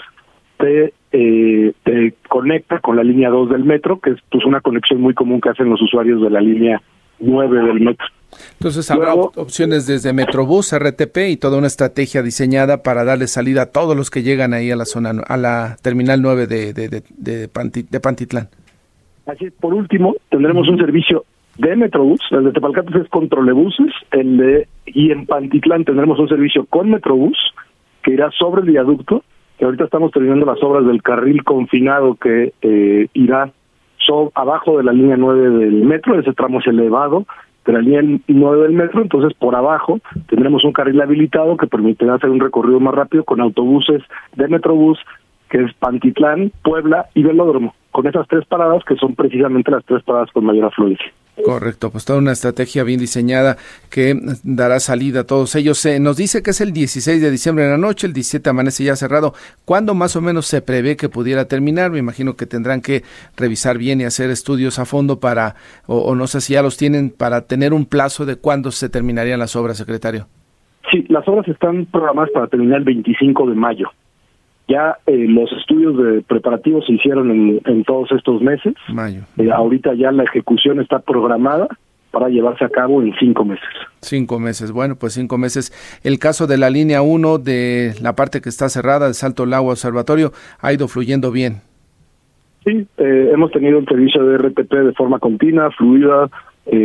te, 0.57 0.93
eh, 1.11 1.73
te 1.83 2.13
conecta 2.27 2.79
con 2.79 2.95
la 2.97 3.03
línea 3.03 3.29
2 3.29 3.49
del 3.49 3.63
metro, 3.63 3.99
que 3.99 4.11
es 4.11 4.17
pues, 4.29 4.45
una 4.45 4.61
conexión 4.61 5.01
muy 5.01 5.13
común 5.13 5.41
que 5.41 5.49
hacen 5.49 5.69
los 5.69 5.81
usuarios 5.81 6.21
de 6.21 6.29
la 6.29 6.41
línea 6.41 6.81
9 7.19 7.63
del 7.67 7.79
metro. 7.79 8.05
Entonces 8.53 8.91
habrá 8.91 9.13
opciones 9.13 9.87
desde 9.87 10.13
Metrobús, 10.13 10.77
RTP 10.77 11.17
y 11.29 11.37
toda 11.37 11.57
una 11.57 11.67
estrategia 11.67 12.21
diseñada 12.21 12.83
para 12.83 13.03
darle 13.03 13.27
salida 13.27 13.63
a 13.63 13.65
todos 13.67 13.95
los 13.95 14.11
que 14.11 14.21
llegan 14.21 14.53
ahí 14.53 14.69
a 14.69 14.75
la 14.75 14.85
zona, 14.85 15.11
a 15.27 15.37
la 15.37 15.77
terminal 15.81 16.21
9 16.21 16.45
de, 16.45 16.73
de, 16.73 16.89
de, 16.89 17.03
de, 17.17 17.99
Pantitlán. 17.99 18.49
Así, 19.25 19.49
por 19.49 19.73
último, 19.73 20.15
tendremos 20.29 20.67
un 20.67 20.77
servicio 20.77 21.25
de 21.59 21.75
Metrobús, 21.75 22.21
el 22.31 22.45
de 22.45 22.51
Tepalcates 22.53 22.95
es 22.95 23.09
con 23.09 23.27
trolebuses, 23.27 23.91
el 24.11 24.37
de, 24.37 24.67
y 24.85 25.11
en 25.11 25.25
Pantitlán 25.25 25.83
tendremos 25.83 26.17
un 26.17 26.29
servicio 26.29 26.65
con 26.65 26.89
Metrobús 26.89 27.37
que 28.01 28.13
irá 28.13 28.31
sobre 28.31 28.61
el 28.61 28.71
viaducto, 28.71 29.23
que 29.57 29.65
ahorita 29.65 29.83
estamos 29.83 30.11
terminando 30.11 30.45
las 30.45 30.63
obras 30.63 30.85
del 30.85 31.03
carril 31.03 31.43
confinado 31.43 32.15
que 32.15 32.53
eh, 32.61 33.07
irá 33.13 33.51
abajo 34.33 34.77
de 34.77 34.83
la 34.83 34.93
línea 34.93 35.17
9 35.17 35.49
del 35.59 35.83
metro, 35.83 36.17
ese 36.17 36.33
tramo 36.33 36.61
es 36.61 36.67
elevado 36.67 37.25
de 37.65 37.73
la 37.73 37.79
línea 37.79 38.01
9 38.27 38.63
del 38.63 38.73
metro, 38.73 39.01
entonces 39.01 39.37
por 39.37 39.53
abajo 39.53 39.99
tendremos 40.27 40.63
un 40.63 40.71
carril 40.71 40.99
habilitado 41.01 41.57
que 41.57 41.67
permitirá 41.67 42.15
hacer 42.15 42.29
un 42.29 42.39
recorrido 42.39 42.79
más 42.79 42.95
rápido 42.95 43.23
con 43.23 43.41
autobuses 43.41 44.01
de 44.35 44.47
Metrobús, 44.47 44.97
que 45.49 45.61
es 45.61 45.73
Pantitlán, 45.73 46.51
Puebla 46.63 47.07
y 47.13 47.21
Velódromo, 47.21 47.75
con 47.91 48.07
esas 48.07 48.27
tres 48.29 48.45
paradas 48.45 48.83
que 48.85 48.95
son 48.95 49.13
precisamente 49.13 49.69
las 49.69 49.83
tres 49.85 50.01
paradas 50.03 50.31
con 50.31 50.45
mayor 50.45 50.65
afluencia. 50.65 51.11
Correcto, 51.43 51.89
pues 51.89 52.05
toda 52.05 52.19
una 52.19 52.31
estrategia 52.31 52.83
bien 52.83 52.99
diseñada 52.99 53.57
que 53.89 54.15
dará 54.43 54.79
salida 54.79 55.21
a 55.21 55.23
todos 55.23 55.55
ellos. 55.55 55.77
Se 55.77 55.99
nos 55.99 56.17
dice 56.17 56.41
que 56.43 56.51
es 56.51 56.61
el 56.61 56.73
16 56.73 57.21
de 57.21 57.31
diciembre 57.31 57.65
en 57.65 57.71
la 57.71 57.77
noche, 57.77 58.07
el 58.07 58.13
17 58.13 58.49
amanece 58.49 58.83
ya 58.83 58.95
cerrado. 58.95 59.33
¿Cuándo 59.65 59.93
más 59.93 60.15
o 60.15 60.21
menos 60.21 60.45
se 60.47 60.61
prevé 60.61 60.97
que 60.97 61.09
pudiera 61.09 61.45
terminar? 61.45 61.91
Me 61.91 61.99
imagino 61.99 62.35
que 62.35 62.45
tendrán 62.45 62.81
que 62.81 63.03
revisar 63.37 63.77
bien 63.77 64.01
y 64.01 64.05
hacer 64.05 64.29
estudios 64.29 64.79
a 64.79 64.85
fondo 64.85 65.19
para, 65.19 65.55
o, 65.85 66.15
no 66.15 66.27
sé 66.27 66.41
si 66.41 66.53
ya 66.53 66.61
los 66.61 66.77
tienen, 66.77 67.09
para 67.09 67.41
tener 67.41 67.73
un 67.73 67.85
plazo 67.85 68.25
de 68.25 68.35
cuándo 68.35 68.71
se 68.71 68.89
terminarían 68.89 69.39
las 69.39 69.55
obras, 69.55 69.77
secretario. 69.77 70.27
Sí, 70.91 71.05
las 71.09 71.27
obras 71.27 71.47
están 71.47 71.85
programadas 71.85 72.31
para 72.31 72.47
terminar 72.47 72.79
el 72.79 72.85
25 72.85 73.49
de 73.49 73.55
mayo. 73.55 73.89
Ya 74.69 74.99
eh, 75.07 75.25
los 75.27 75.51
estudios 75.53 75.97
de 75.97 76.21
preparativos 76.21 76.85
se 76.85 76.93
hicieron 76.93 77.59
en, 77.65 77.83
todos 77.85 78.11
estos 78.11 78.39
meses. 78.39 78.75
Mayo. 78.93 79.21
Eh, 79.37 79.49
ahorita 79.51 79.95
ya 79.95 80.11
la 80.11 80.23
ejecución 80.23 80.79
está 80.79 80.99
programada 80.99 81.67
para 82.11 82.29
llevarse 82.29 82.65
a 82.65 82.69
cabo 82.69 83.01
en 83.01 83.11
cinco 83.19 83.43
meses. 83.45 83.67
Cinco 84.01 84.39
meses, 84.39 84.71
bueno, 84.71 84.95
pues 84.95 85.13
cinco 85.13 85.39
meses. 85.39 85.73
El 86.03 86.19
caso 86.19 86.45
de 86.45 86.59
la 86.59 86.69
línea 86.69 87.01
1 87.01 87.39
de 87.39 87.95
la 87.99 88.15
parte 88.15 88.41
que 88.41 88.49
está 88.49 88.69
cerrada, 88.69 89.07
de 89.07 89.15
Salto 89.15 89.47
Lago 89.47 89.69
Observatorio, 89.69 90.33
ha 90.59 90.71
ido 90.71 90.87
fluyendo 90.87 91.31
bien. 91.31 91.61
Sí, 92.63 92.85
eh, 92.97 93.31
hemos 93.33 93.51
tenido 93.51 93.79
el 93.79 93.87
servicio 93.87 94.23
de 94.23 94.37
RTP 94.37 94.71
de 94.71 94.93
forma 94.93 95.17
continua, 95.17 95.71
fluida, 95.71 96.29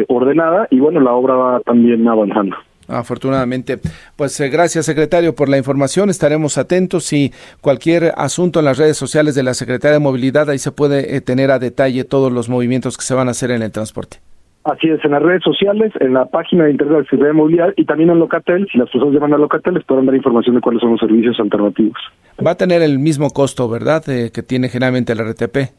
ordenada 0.09 0.67
y 0.71 0.81
bueno, 0.81 1.01
la 1.01 1.13
obra 1.13 1.35
va 1.35 1.61
también 1.61 2.09
avanzando. 2.09 2.57
Afortunadamente. 2.89 3.79
Pues 4.17 4.39
eh, 4.41 4.49
gracias, 4.49 4.87
secretario, 4.87 5.35
por 5.35 5.49
la 5.49 5.59
información. 5.59 6.11
Estaremos 6.11 6.59
atentos 6.59 7.13
y 7.13 7.33
cualquier 7.61 8.13
asunto 8.17 8.59
en 8.59 8.67
las 8.67 8.79
redes 8.79 8.97
sociales 8.97 9.35
de 9.35 9.43
la 9.43 9.55
Secretaría 9.55 9.95
de 9.95 10.01
Movilidad, 10.01 10.51
ahí 10.51 10.59
se 10.59 10.73
puede 10.73 11.17
eh, 11.17 11.21
tener 11.21 11.51
a 11.51 11.59
detalle 11.59 12.05
todos 12.05 12.33
los 12.33 12.49
movimientos 12.49 12.97
que 12.97 13.05
se 13.05 13.15
van 13.15 13.29
a 13.29 13.33
hacer 13.33 13.51
en 13.51 13.63
el 13.63 13.73
transporte. 13.73 14.19
Así 14.65 14.89
es, 14.89 15.05
en 15.05 15.11
las 15.11 15.23
redes 15.23 15.43
sociales, 15.43 15.93
en 16.01 16.15
la 16.15 16.25
página 16.25 16.65
de 16.65 16.71
internet 16.71 16.95
de 16.95 16.99
la 17.01 17.05
Secretaría 17.05 17.29
de 17.29 17.35
Movilidad 17.35 17.75
y 17.77 17.85
también 17.85 18.09
en 18.09 18.19
Locatel. 18.19 18.67
Si 18.73 18.79
las 18.79 18.89
personas 18.89 19.15
llaman 19.15 19.35
a 19.35 19.39
Locatel, 19.39 19.75
les 19.75 19.85
podrán 19.85 20.07
dar 20.07 20.15
información 20.15 20.55
de 20.55 20.63
cuáles 20.63 20.81
son 20.81 20.93
los 20.93 21.01
servicios 21.01 21.39
alternativos. 21.39 21.99
Va 22.45 22.53
a 22.53 22.57
tener 22.57 22.81
el 22.81 22.99
mismo 22.99 23.29
costo, 23.31 23.69
¿verdad?, 23.69 24.09
eh, 24.09 24.31
que 24.33 24.43
tiene 24.43 24.69
generalmente 24.71 25.13
el 25.13 25.19
RTP 25.19 25.71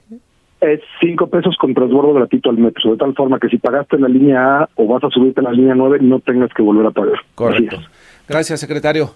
es 0.61 0.81
cinco 0.99 1.27
pesos 1.27 1.55
con 1.57 1.73
transbordo 1.73 2.13
gratuito 2.13 2.49
al 2.49 2.57
metro, 2.57 2.91
de 2.91 2.97
tal 2.97 3.13
forma 3.13 3.39
que 3.39 3.49
si 3.49 3.57
pagaste 3.57 3.97
en 3.97 4.03
la 4.03 4.07
línea 4.07 4.59
A 4.59 4.69
o 4.75 4.87
vas 4.87 5.03
a 5.03 5.09
subirte 5.09 5.41
en 5.41 5.45
la 5.45 5.51
línea 5.51 5.75
9, 5.75 5.99
no 6.01 6.19
tengas 6.19 6.51
que 6.53 6.61
volver 6.61 6.85
a 6.85 6.91
pagar. 6.91 7.19
Correcto. 7.35 7.77
Gracias, 8.27 8.59
secretario. 8.59 9.11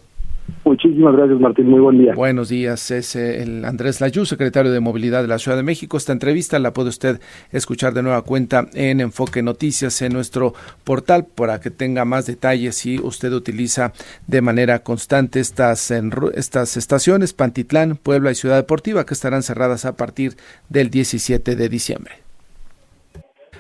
Muchísimas 0.63 1.15
gracias, 1.15 1.39
Martín. 1.39 1.69
Muy 1.69 1.79
buen 1.79 1.97
día. 1.97 2.13
Buenos 2.13 2.49
días. 2.49 2.91
Es 2.91 3.15
eh, 3.15 3.41
el 3.43 3.65
Andrés 3.65 4.01
Layú, 4.01 4.25
secretario 4.25 4.71
de 4.71 4.79
Movilidad 4.79 5.21
de 5.21 5.27
la 5.27 5.39
Ciudad 5.39 5.57
de 5.57 5.63
México. 5.63 5.97
Esta 5.97 6.13
entrevista 6.13 6.59
la 6.59 6.73
puede 6.73 6.89
usted 6.89 7.19
escuchar 7.51 7.93
de 7.93 8.03
nueva 8.03 8.21
cuenta 8.21 8.67
en 8.73 9.01
Enfoque 9.01 9.41
Noticias 9.41 10.01
en 10.01 10.13
nuestro 10.13 10.53
portal 10.83 11.25
para 11.33 11.59
que 11.59 11.71
tenga 11.71 12.05
más 12.05 12.25
detalles 12.25 12.75
si 12.75 12.99
usted 12.99 13.33
utiliza 13.33 13.93
de 14.27 14.41
manera 14.41 14.79
constante 14.79 15.39
estas, 15.39 15.91
estas 16.33 16.77
estaciones, 16.77 17.33
Pantitlán, 17.33 17.97
Puebla 17.97 18.31
y 18.31 18.35
Ciudad 18.35 18.57
Deportiva, 18.57 19.05
que 19.05 19.13
estarán 19.13 19.43
cerradas 19.43 19.85
a 19.85 19.95
partir 19.95 20.35
del 20.69 20.89
17 20.89 21.55
de 21.55 21.69
diciembre. 21.69 22.13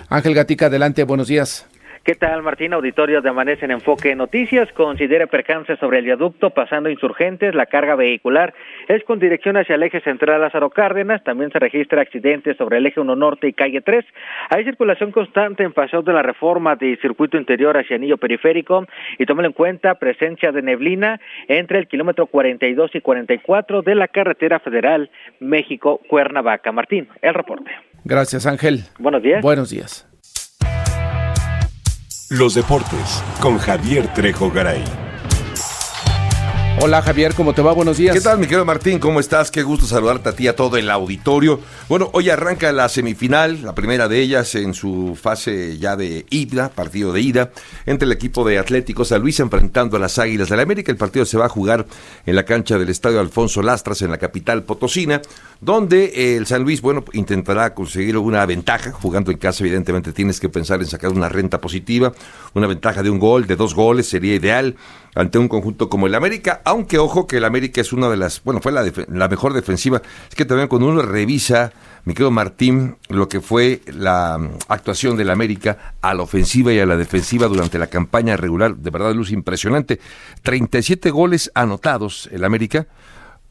Ángel 0.09 0.33
Gatica, 0.33 0.67
adelante. 0.67 1.03
Buenos 1.03 1.27
días. 1.27 1.67
¿Qué 2.03 2.15
tal, 2.15 2.41
Martín? 2.43 2.73
Auditorio 2.73 3.21
de 3.21 3.29
Amanece 3.29 3.65
en 3.65 3.71
Enfoque 3.71 4.15
Noticias. 4.15 4.71
Considera 4.71 5.27
percance 5.27 5.75
sobre 5.77 5.99
el 5.99 6.05
viaducto 6.05 6.49
pasando 6.51 6.89
insurgentes. 6.89 7.53
La 7.53 7.65
carga 7.65 7.95
vehicular 7.95 8.53
es 8.87 9.03
con 9.03 9.19
dirección 9.19 9.57
hacia 9.57 9.75
el 9.75 9.83
eje 9.83 9.99
central 10.01 10.39
Lázaro 10.39 10.69
Cárdenas. 10.69 11.23
También 11.25 11.51
se 11.51 11.59
registra 11.59 12.01
accidentes 12.01 12.55
sobre 12.57 12.77
el 12.77 12.85
eje 12.85 13.01
1 13.01 13.15
Norte 13.15 13.49
y 13.49 13.53
calle 13.53 13.81
3. 13.81 14.05
Hay 14.49 14.63
circulación 14.63 15.11
constante 15.11 15.63
en 15.63 15.73
Paseo 15.73 16.01
de 16.01 16.13
la 16.13 16.23
Reforma 16.23 16.77
de 16.77 16.97
circuito 17.01 17.37
interior 17.37 17.77
hacia 17.77 17.97
Anillo 17.97 18.17
Periférico. 18.17 18.85
Y 19.17 19.25
tómelo 19.25 19.49
en 19.49 19.53
cuenta, 19.53 19.95
presencia 19.95 20.53
de 20.53 20.61
neblina 20.61 21.19
entre 21.49 21.79
el 21.79 21.87
kilómetro 21.87 22.27
42 22.27 22.95
y 22.95 23.01
44 23.01 23.81
de 23.81 23.95
la 23.95 24.07
carretera 24.07 24.59
federal 24.59 25.11
México-Cuernavaca. 25.41 26.71
Martín, 26.71 27.09
el 27.21 27.33
reporte. 27.33 27.71
Gracias, 28.05 28.45
Ángel. 28.45 28.85
Buenos 28.97 29.21
días. 29.21 29.41
Buenos 29.41 29.69
días. 29.69 30.08
Los 32.31 32.53
deportes 32.53 33.23
con 33.41 33.57
Javier 33.57 34.13
Trejo 34.13 34.51
Garay. 34.51 35.08
Hola 36.81 37.01
Javier, 37.01 37.33
¿cómo 37.35 37.53
te 37.53 37.61
va? 37.61 37.73
Buenos 37.73 37.97
días. 37.97 38.15
¿Qué 38.15 38.21
tal, 38.21 38.37
mi 38.37 38.45
querido 38.45 38.63
Martín? 38.63 38.99
¿Cómo 38.99 39.19
estás? 39.19 39.51
Qué 39.51 39.63
gusto 39.63 39.85
saludarte 39.85 40.29
a 40.29 40.31
ti, 40.31 40.47
a 40.47 40.55
todo 40.55 40.77
el 40.77 40.89
auditorio. 40.89 41.59
Bueno, 41.89 42.09
hoy 42.13 42.29
arranca 42.29 42.71
la 42.71 42.87
semifinal, 42.87 43.63
la 43.63 43.75
primera 43.75 44.07
de 44.07 44.21
ellas 44.21 44.55
en 44.55 44.73
su 44.73 45.17
fase 45.21 45.77
ya 45.77 45.97
de 45.97 46.25
ida, 46.29 46.69
partido 46.69 47.11
de 47.11 47.19
ida, 47.19 47.51
entre 47.85 48.05
el 48.05 48.13
equipo 48.13 48.47
de 48.47 48.59
Atlético 48.59 49.03
San 49.03 49.21
Luis 49.21 49.41
enfrentando 49.41 49.97
a 49.97 49.99
las 49.99 50.19
Águilas 50.19 50.47
de 50.47 50.55
la 50.55 50.63
América. 50.63 50.89
El 50.89 50.97
partido 50.97 51.25
se 51.25 51.37
va 51.37 51.47
a 51.47 51.49
jugar 51.49 51.85
en 52.25 52.35
la 52.35 52.45
cancha 52.45 52.77
del 52.77 52.87
Estadio 52.87 53.19
Alfonso 53.19 53.61
Lastras 53.61 54.01
en 54.01 54.11
la 54.11 54.17
capital 54.17 54.63
potosina, 54.63 55.21
donde 55.59 56.37
el 56.37 56.45
San 56.45 56.63
Luis, 56.63 56.79
bueno, 56.81 57.03
intentará 57.11 57.73
conseguir 57.73 58.17
una 58.17 58.45
ventaja. 58.45 58.93
Jugando 58.93 59.31
en 59.31 59.37
casa, 59.37 59.65
evidentemente, 59.65 60.13
tienes 60.13 60.39
que 60.39 60.47
pensar 60.47 60.79
en 60.79 60.87
sacar 60.87 61.11
una 61.11 61.27
renta 61.27 61.59
positiva, 61.59 62.13
una 62.53 62.67
ventaja 62.67 63.03
de 63.03 63.09
un 63.09 63.19
gol, 63.19 63.47
de 63.47 63.57
dos 63.57 63.75
goles, 63.75 64.07
sería 64.07 64.35
ideal 64.35 64.77
ante 65.19 65.37
un 65.37 65.49
conjunto 65.49 65.89
como 65.89 66.07
el 66.07 66.15
América, 66.15 66.61
aunque 66.63 66.97
ojo 66.97 67.27
que 67.27 67.37
el 67.37 67.45
América 67.45 67.81
es 67.81 67.91
una 67.91 68.09
de 68.09 68.15
las, 68.15 68.41
bueno, 68.43 68.61
fue 68.61 68.71
la, 68.71 68.89
la 69.09 69.27
mejor 69.27 69.53
defensiva, 69.53 70.01
es 70.29 70.35
que 70.35 70.45
también 70.45 70.69
cuando 70.69 70.87
uno 70.87 71.01
revisa, 71.01 71.73
mi 72.05 72.13
querido 72.13 72.31
Martín, 72.31 72.95
lo 73.09 73.27
que 73.27 73.41
fue 73.41 73.81
la 73.87 74.37
mm, 74.37 74.49
actuación 74.69 75.17
del 75.17 75.29
América 75.29 75.95
a 76.01 76.13
la 76.13 76.23
ofensiva 76.23 76.71
y 76.71 76.79
a 76.79 76.85
la 76.85 76.95
defensiva 76.95 77.47
durante 77.47 77.77
la 77.77 77.87
campaña 77.87 78.37
regular, 78.37 78.77
de 78.77 78.89
verdad 78.89 79.13
luz 79.13 79.31
impresionante, 79.31 79.99
37 80.43 81.09
goles 81.11 81.51
anotados 81.53 82.29
el 82.31 82.45
América 82.45 82.87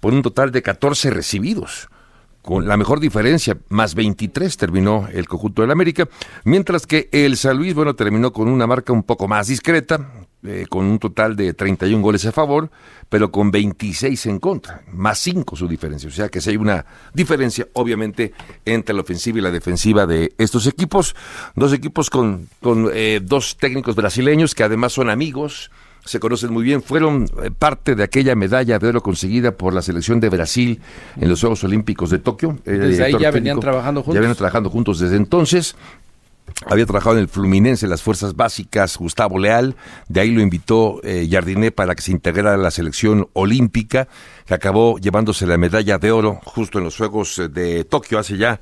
por 0.00 0.14
un 0.14 0.22
total 0.22 0.50
de 0.52 0.62
14 0.62 1.10
recibidos 1.10 1.88
con 2.40 2.66
la 2.66 2.78
mejor 2.78 2.98
diferencia, 2.98 3.58
más 3.68 3.94
23 3.94 4.56
terminó 4.56 5.06
el 5.12 5.28
conjunto 5.28 5.60
del 5.60 5.70
América, 5.70 6.08
mientras 6.44 6.86
que 6.86 7.10
el 7.12 7.36
San 7.36 7.58
Luis, 7.58 7.74
bueno, 7.74 7.94
terminó 7.94 8.32
con 8.32 8.48
una 8.48 8.66
marca 8.66 8.90
un 8.90 9.02
poco 9.02 9.28
más 9.28 9.48
discreta, 9.48 10.08
eh, 10.44 10.66
con 10.68 10.84
un 10.86 11.00
total 11.00 11.34
de 11.34 11.52
31 11.52 12.00
goles 12.00 12.24
a 12.26 12.32
favor, 12.32 12.70
pero 13.08 13.32
con 13.32 13.50
26 13.50 14.26
en 14.26 14.38
contra, 14.38 14.82
más 14.92 15.18
5 15.18 15.56
su 15.56 15.66
diferencia. 15.66 16.08
O 16.08 16.12
sea 16.12 16.28
que 16.28 16.40
si 16.40 16.50
hay 16.50 16.56
una 16.56 16.86
diferencia, 17.12 17.66
obviamente, 17.72 18.32
entre 18.64 18.94
la 18.94 19.00
ofensiva 19.00 19.38
y 19.38 19.40
la 19.42 19.50
defensiva 19.50 20.06
de 20.06 20.32
estos 20.38 20.66
equipos. 20.66 21.16
Dos 21.56 21.72
equipos 21.72 22.08
con, 22.08 22.48
con 22.62 22.88
eh, 22.92 23.20
dos 23.22 23.56
técnicos 23.56 23.96
brasileños 23.96 24.54
que 24.54 24.62
además 24.62 24.92
son 24.92 25.10
amigos, 25.10 25.72
se 26.04 26.20
conocen 26.20 26.52
muy 26.52 26.62
bien, 26.62 26.82
fueron 26.82 27.26
eh, 27.42 27.50
parte 27.50 27.94
de 27.94 28.02
aquella 28.02 28.34
medalla 28.34 28.78
de 28.78 28.88
oro 28.88 29.02
conseguida 29.02 29.52
por 29.52 29.74
la 29.74 29.82
selección 29.82 30.20
de 30.20 30.28
Brasil 30.28 30.80
en 31.16 31.28
los 31.28 31.40
Juegos 31.40 31.64
Olímpicos 31.64 32.10
de 32.10 32.18
Tokio. 32.18 32.58
Desde 32.64 33.04
ahí 33.04 33.16
ya 33.18 33.30
venían 33.30 33.60
trabajando 33.60 34.02
juntos. 34.02 34.14
Ya 34.14 34.20
venían 34.20 34.36
trabajando 34.36 34.70
juntos 34.70 35.00
desde 35.00 35.16
entonces. 35.16 35.76
Había 36.66 36.86
trabajado 36.86 37.16
en 37.16 37.22
el 37.22 37.28
Fluminense, 37.28 37.86
en 37.86 37.90
las 37.90 38.02
fuerzas 38.02 38.34
básicas, 38.34 38.96
Gustavo 38.96 39.38
Leal, 39.38 39.76
de 40.08 40.20
ahí 40.20 40.30
lo 40.30 40.40
invitó 40.40 41.00
eh, 41.04 41.28
Jardiné 41.30 41.70
para 41.70 41.94
que 41.94 42.02
se 42.02 42.10
integrara 42.10 42.54
a 42.54 42.56
la 42.56 42.70
selección 42.70 43.28
olímpica, 43.32 44.08
que 44.44 44.54
acabó 44.54 44.98
llevándose 44.98 45.46
la 45.46 45.56
medalla 45.56 45.98
de 45.98 46.10
oro 46.10 46.40
justo 46.44 46.78
en 46.78 46.84
los 46.84 46.96
Juegos 46.96 47.38
eh, 47.38 47.48
de 47.48 47.84
Tokio 47.84 48.18
hace 48.18 48.36
ya 48.36 48.60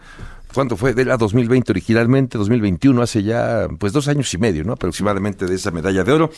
¿Cuánto 0.55 0.76
fue? 0.76 0.94
De 0.94 1.05
la 1.05 1.16
2020 1.16 1.72
originalmente, 1.72 2.38
2021, 2.38 3.03
hace 3.03 3.22
ya 3.22 3.68
pues 3.78 3.92
dos 3.92 4.09
años 4.09 4.32
y 4.32 4.38
medio, 4.38 4.64
¿no? 4.64 4.72
Aproximadamente 4.72 5.47
de 5.47 5.55
esa 5.55 5.70
medalla 5.70 6.03
de 6.03 6.12
oro. 6.12 6.30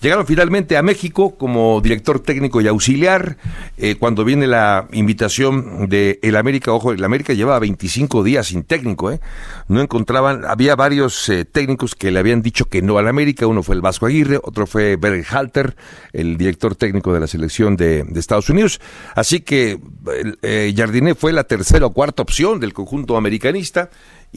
Llegaron 0.00 0.26
finalmente 0.26 0.76
a 0.76 0.82
México 0.82 1.36
como 1.36 1.80
director 1.80 2.20
técnico 2.20 2.60
y 2.60 2.68
auxiliar. 2.68 3.36
Eh, 3.76 3.96
cuando 3.96 4.24
viene 4.24 4.46
la 4.46 4.86
invitación 4.92 5.88
de 5.88 6.20
el 6.22 6.36
América, 6.36 6.72
ojo, 6.72 6.92
el 6.92 7.02
América 7.02 7.32
llevaba 7.32 7.58
25 7.58 8.22
días 8.22 8.46
sin 8.46 8.62
técnico, 8.62 9.10
¿eh? 9.10 9.20
No 9.66 9.80
encontraban, 9.80 10.44
había 10.44 10.76
varios 10.76 11.28
eh, 11.28 11.44
técnicos 11.44 11.94
que 11.94 12.10
le 12.12 12.20
habían 12.20 12.42
dicho 12.42 12.66
que 12.66 12.80
no 12.80 12.98
al 12.98 13.08
América. 13.08 13.46
Uno 13.46 13.62
fue 13.62 13.74
el 13.74 13.80
Vasco 13.80 14.06
Aguirre, 14.06 14.38
otro 14.42 14.66
fue 14.66 14.96
Halter, 15.28 15.76
el 16.12 16.36
director 16.36 16.76
técnico 16.76 17.12
de 17.12 17.20
la 17.20 17.26
selección 17.26 17.76
de, 17.76 18.04
Estados 18.14 18.48
Unidos. 18.48 18.80
Así 19.14 19.40
que 19.40 19.80
eh, 20.42 20.72
Jardiné 20.76 21.14
fue 21.14 21.32
la 21.32 21.44
tercera 21.44 21.86
o 21.86 21.90
cuarta 21.90 22.22
opción 22.22 22.60
del 22.60 22.72
conjunto 22.72 23.16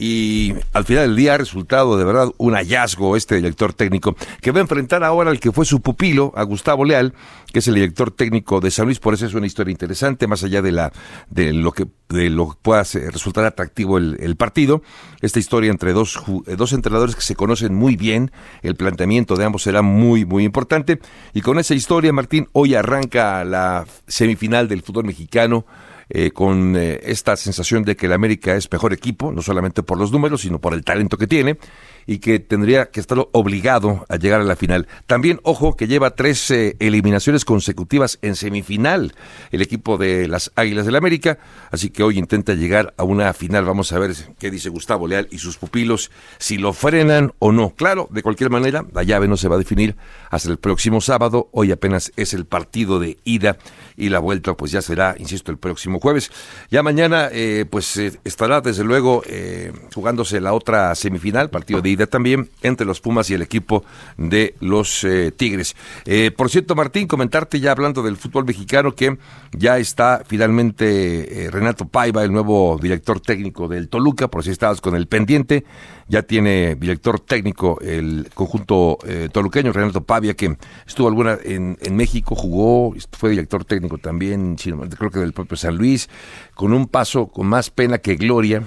y 0.00 0.54
al 0.74 0.84
final 0.84 1.08
del 1.08 1.16
día 1.16 1.34
ha 1.34 1.38
resultado 1.38 1.98
de 1.98 2.04
verdad 2.04 2.28
un 2.38 2.54
hallazgo 2.54 3.16
este 3.16 3.34
director 3.34 3.72
técnico 3.72 4.14
que 4.40 4.52
va 4.52 4.58
a 4.58 4.62
enfrentar 4.62 5.02
ahora 5.02 5.30
al 5.30 5.40
que 5.40 5.50
fue 5.50 5.64
su 5.64 5.80
pupilo, 5.80 6.32
a 6.36 6.44
Gustavo 6.44 6.84
Leal, 6.84 7.14
que 7.52 7.58
es 7.58 7.66
el 7.66 7.74
director 7.74 8.12
técnico 8.12 8.60
de 8.60 8.70
San 8.70 8.84
Luis, 8.84 9.00
por 9.00 9.14
eso 9.14 9.26
es 9.26 9.34
una 9.34 9.46
historia 9.46 9.72
interesante, 9.72 10.28
más 10.28 10.44
allá 10.44 10.62
de 10.62 10.70
la 10.70 10.92
de 11.30 11.52
lo 11.52 11.72
que 11.72 11.88
de 12.08 12.30
lo 12.30 12.50
que 12.50 12.56
pueda 12.62 12.84
resultar 13.10 13.44
atractivo 13.44 13.98
el, 13.98 14.36
partido, 14.36 14.82
esta 15.20 15.40
historia 15.40 15.70
entre 15.72 15.92
dos, 15.92 16.22
eh, 16.46 16.54
dos 16.56 16.72
entrenadores 16.72 17.16
que 17.16 17.22
se 17.22 17.34
conocen 17.34 17.74
muy 17.74 17.96
bien, 17.96 18.30
el 18.62 18.76
planteamiento 18.76 19.34
de 19.34 19.44
ambos 19.44 19.64
será 19.64 19.82
muy, 19.82 20.24
muy 20.24 20.44
importante, 20.44 21.00
y 21.34 21.40
con 21.40 21.58
esa 21.58 21.74
historia, 21.74 22.12
Martín, 22.12 22.48
hoy 22.52 22.76
arranca 22.76 23.44
la 23.44 23.84
semifinal 24.06 24.68
del 24.68 24.82
fútbol 24.82 25.04
mexicano, 25.04 25.66
eh, 26.10 26.30
con 26.30 26.76
eh, 26.76 27.00
esta 27.02 27.36
sensación 27.36 27.82
de 27.82 27.96
que 27.96 28.06
el 28.06 28.12
América 28.12 28.54
es 28.54 28.70
mejor 28.70 28.92
equipo, 28.92 29.32
no 29.32 29.42
solamente 29.42 29.82
por 29.82 29.98
los 29.98 30.10
números, 30.10 30.42
sino 30.42 30.58
por 30.58 30.74
el 30.74 30.84
talento 30.84 31.18
que 31.18 31.26
tiene 31.26 31.58
y 32.08 32.20
que 32.20 32.40
tendría 32.40 32.86
que 32.86 33.00
estar 33.00 33.18
obligado 33.32 34.06
a 34.08 34.16
llegar 34.16 34.40
a 34.40 34.44
la 34.44 34.56
final. 34.56 34.88
También, 35.06 35.40
ojo, 35.42 35.76
que 35.76 35.86
lleva 35.86 36.14
tres 36.14 36.50
eh, 36.50 36.74
eliminaciones 36.80 37.44
consecutivas 37.44 38.18
en 38.22 38.34
semifinal 38.34 39.14
el 39.50 39.60
equipo 39.60 39.98
de 39.98 40.26
las 40.26 40.50
Águilas 40.56 40.86
del 40.86 40.96
América, 40.96 41.38
así 41.70 41.90
que 41.90 42.02
hoy 42.02 42.18
intenta 42.18 42.54
llegar 42.54 42.94
a 42.96 43.04
una 43.04 43.34
final. 43.34 43.66
Vamos 43.66 43.92
a 43.92 43.98
ver 43.98 44.14
qué 44.38 44.50
dice 44.50 44.70
Gustavo 44.70 45.06
Leal 45.06 45.28
y 45.30 45.36
sus 45.36 45.58
pupilos, 45.58 46.10
si 46.38 46.56
lo 46.56 46.72
frenan 46.72 47.34
o 47.40 47.52
no. 47.52 47.74
Claro, 47.76 48.08
de 48.10 48.22
cualquier 48.22 48.48
manera, 48.48 48.86
la 48.94 49.02
llave 49.02 49.28
no 49.28 49.36
se 49.36 49.48
va 49.48 49.56
a 49.56 49.58
definir 49.58 49.94
hasta 50.30 50.50
el 50.50 50.56
próximo 50.56 51.02
sábado. 51.02 51.50
Hoy 51.52 51.72
apenas 51.72 52.10
es 52.16 52.32
el 52.32 52.46
partido 52.46 53.00
de 53.00 53.18
ida 53.24 53.58
y 53.98 54.08
la 54.08 54.18
vuelta, 54.18 54.54
pues 54.54 54.72
ya 54.72 54.80
será, 54.80 55.14
insisto, 55.18 55.52
el 55.52 55.58
próximo 55.58 56.00
jueves. 56.00 56.30
Ya 56.70 56.82
mañana, 56.82 57.28
eh, 57.30 57.66
pues 57.68 57.98
eh, 57.98 58.18
estará 58.24 58.62
desde 58.62 58.82
luego 58.82 59.22
jugándose 59.94 60.40
la 60.40 60.54
otra 60.54 60.94
semifinal, 60.94 61.50
partido 61.50 61.82
de 61.82 61.90
ida 61.90 61.97
también 62.06 62.50
entre 62.62 62.86
los 62.86 63.00
Pumas 63.00 63.30
y 63.30 63.34
el 63.34 63.42
equipo 63.42 63.84
de 64.16 64.54
los 64.60 65.04
eh, 65.04 65.32
Tigres. 65.32 65.76
Eh, 66.04 66.30
por 66.30 66.50
cierto, 66.50 66.74
Martín, 66.74 67.06
comentarte 67.06 67.60
ya 67.60 67.72
hablando 67.72 68.02
del 68.02 68.16
fútbol 68.16 68.44
mexicano 68.44 68.94
que 68.94 69.18
ya 69.52 69.78
está 69.78 70.22
finalmente 70.26 71.44
eh, 71.44 71.50
Renato 71.50 71.86
Paiva, 71.86 72.24
el 72.24 72.32
nuevo 72.32 72.78
director 72.80 73.20
técnico 73.20 73.68
del 73.68 73.88
Toluca, 73.88 74.28
por 74.28 74.44
si 74.44 74.50
estabas 74.50 74.80
con 74.80 74.94
el 74.94 75.06
pendiente, 75.06 75.64
ya 76.08 76.22
tiene 76.22 76.74
director 76.74 77.20
técnico 77.20 77.78
el 77.82 78.30
conjunto 78.32 78.98
toluqueño, 79.30 79.72
Renato 79.72 80.02
Pavia, 80.02 80.34
que 80.34 80.56
estuvo 80.86 81.06
alguna 81.06 81.36
en, 81.44 81.76
México, 81.90 82.34
jugó, 82.34 82.94
fue 83.12 83.30
director 83.30 83.64
técnico 83.64 83.98
también, 83.98 84.56
creo 84.56 85.10
que 85.10 85.18
del 85.18 85.34
propio 85.34 85.58
San 85.58 85.76
Luis, 85.76 86.08
con 86.54 86.72
un 86.72 86.86
paso 86.86 87.26
con 87.26 87.46
más 87.46 87.70
pena 87.70 87.98
que 87.98 88.16
gloria. 88.16 88.62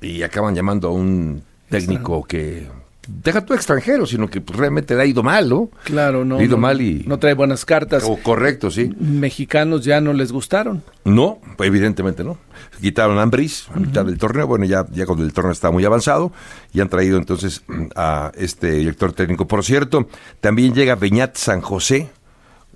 Y 0.00 0.22
acaban 0.22 0.54
llamando 0.54 0.88
a 0.88 0.92
un 0.92 1.42
técnico 1.68 2.24
que 2.24 2.66
deja 3.08 3.44
tu 3.44 3.54
extranjero, 3.54 4.06
sino 4.06 4.28
que 4.28 4.40
pues, 4.40 4.58
realmente 4.58 4.94
le 4.94 5.02
ha 5.02 5.06
ido 5.06 5.22
mal, 5.22 5.48
¿no? 5.48 5.70
Claro, 5.84 6.24
no. 6.24 6.38
ha 6.38 6.42
ido 6.42 6.58
mal 6.58 6.80
y... 6.80 7.04
No 7.06 7.18
trae 7.18 7.34
buenas 7.34 7.64
cartas. 7.64 8.04
Oh, 8.06 8.18
correcto, 8.22 8.70
sí. 8.70 8.94
¿Mexicanos 8.98 9.84
ya 9.84 10.00
no 10.00 10.12
les 10.12 10.30
gustaron? 10.30 10.82
No, 11.04 11.40
evidentemente 11.58 12.22
no. 12.22 12.38
Quitaron 12.80 13.18
a 13.18 13.22
Ambris 13.22 13.68
a 13.74 13.78
mitad 13.78 14.04
del 14.04 14.18
torneo, 14.18 14.46
bueno, 14.46 14.66
ya, 14.66 14.86
ya 14.92 15.06
cuando 15.06 15.24
el 15.24 15.32
torneo 15.32 15.52
está 15.52 15.70
muy 15.70 15.84
avanzado, 15.84 16.32
y 16.72 16.80
han 16.80 16.88
traído 16.88 17.16
entonces 17.16 17.62
a 17.96 18.30
este 18.36 18.72
director 18.72 19.12
técnico. 19.12 19.48
Por 19.48 19.64
cierto, 19.64 20.08
también 20.40 20.74
llega 20.74 20.94
Beñat 20.94 21.36
San 21.36 21.60
José, 21.60 22.10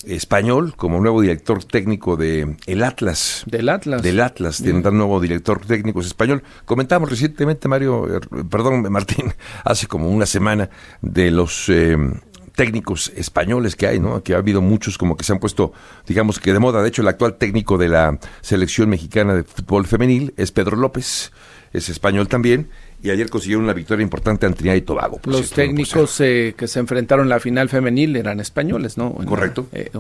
español 0.04 0.74
como 0.76 1.00
nuevo 1.00 1.20
director 1.20 1.64
técnico 1.64 2.16
de 2.16 2.56
el 2.66 2.84
Atlas. 2.84 3.44
Del 3.46 3.68
Atlas. 3.68 4.02
Del 4.02 4.20
Atlas, 4.20 4.58
tiene 4.62 4.86
un 4.86 4.98
nuevo 4.98 5.20
director 5.20 5.60
técnico 5.64 6.00
es 6.00 6.06
español. 6.06 6.42
Comentamos 6.64 7.10
recientemente, 7.10 7.68
Mario, 7.68 8.16
eh, 8.16 8.20
perdón, 8.48 8.82
Martín, 8.90 9.32
hace 9.64 9.86
como 9.86 10.08
una 10.10 10.26
semana 10.26 10.70
de 11.00 11.30
los 11.30 11.68
eh, 11.68 11.96
técnicos 12.54 13.12
españoles 13.16 13.76
que 13.76 13.86
hay, 13.86 14.00
¿no? 14.00 14.22
Que 14.22 14.34
ha 14.34 14.38
habido 14.38 14.60
muchos 14.60 14.98
como 14.98 15.16
que 15.16 15.24
se 15.24 15.32
han 15.32 15.38
puesto, 15.38 15.72
digamos 16.06 16.38
que 16.38 16.52
de 16.52 16.58
moda. 16.58 16.82
De 16.82 16.88
hecho, 16.88 17.02
el 17.02 17.08
actual 17.08 17.36
técnico 17.36 17.78
de 17.78 17.88
la 17.88 18.18
selección 18.40 18.88
mexicana 18.90 19.34
de 19.34 19.44
fútbol 19.44 19.86
femenil 19.86 20.34
es 20.36 20.52
Pedro 20.52 20.76
López, 20.76 21.32
es 21.72 21.88
español 21.88 22.28
también 22.28 22.68
y 23.02 23.10
ayer 23.10 23.28
consiguieron 23.28 23.64
una 23.64 23.72
victoria 23.72 24.02
importante 24.02 24.46
ante 24.46 24.58
Trinidad 24.58 24.76
y 24.76 24.82
Tobago. 24.82 25.20
Los 25.24 25.50
técnicos 25.50 26.20
eh, 26.20 26.54
que 26.56 26.68
se 26.68 26.78
enfrentaron 26.78 27.24
en 27.26 27.30
la 27.30 27.40
final 27.40 27.68
femenil 27.68 28.14
eran 28.14 28.38
españoles, 28.38 28.96
¿no? 28.96 29.12
Correcto. 29.12 29.66
Eh, 29.72 29.90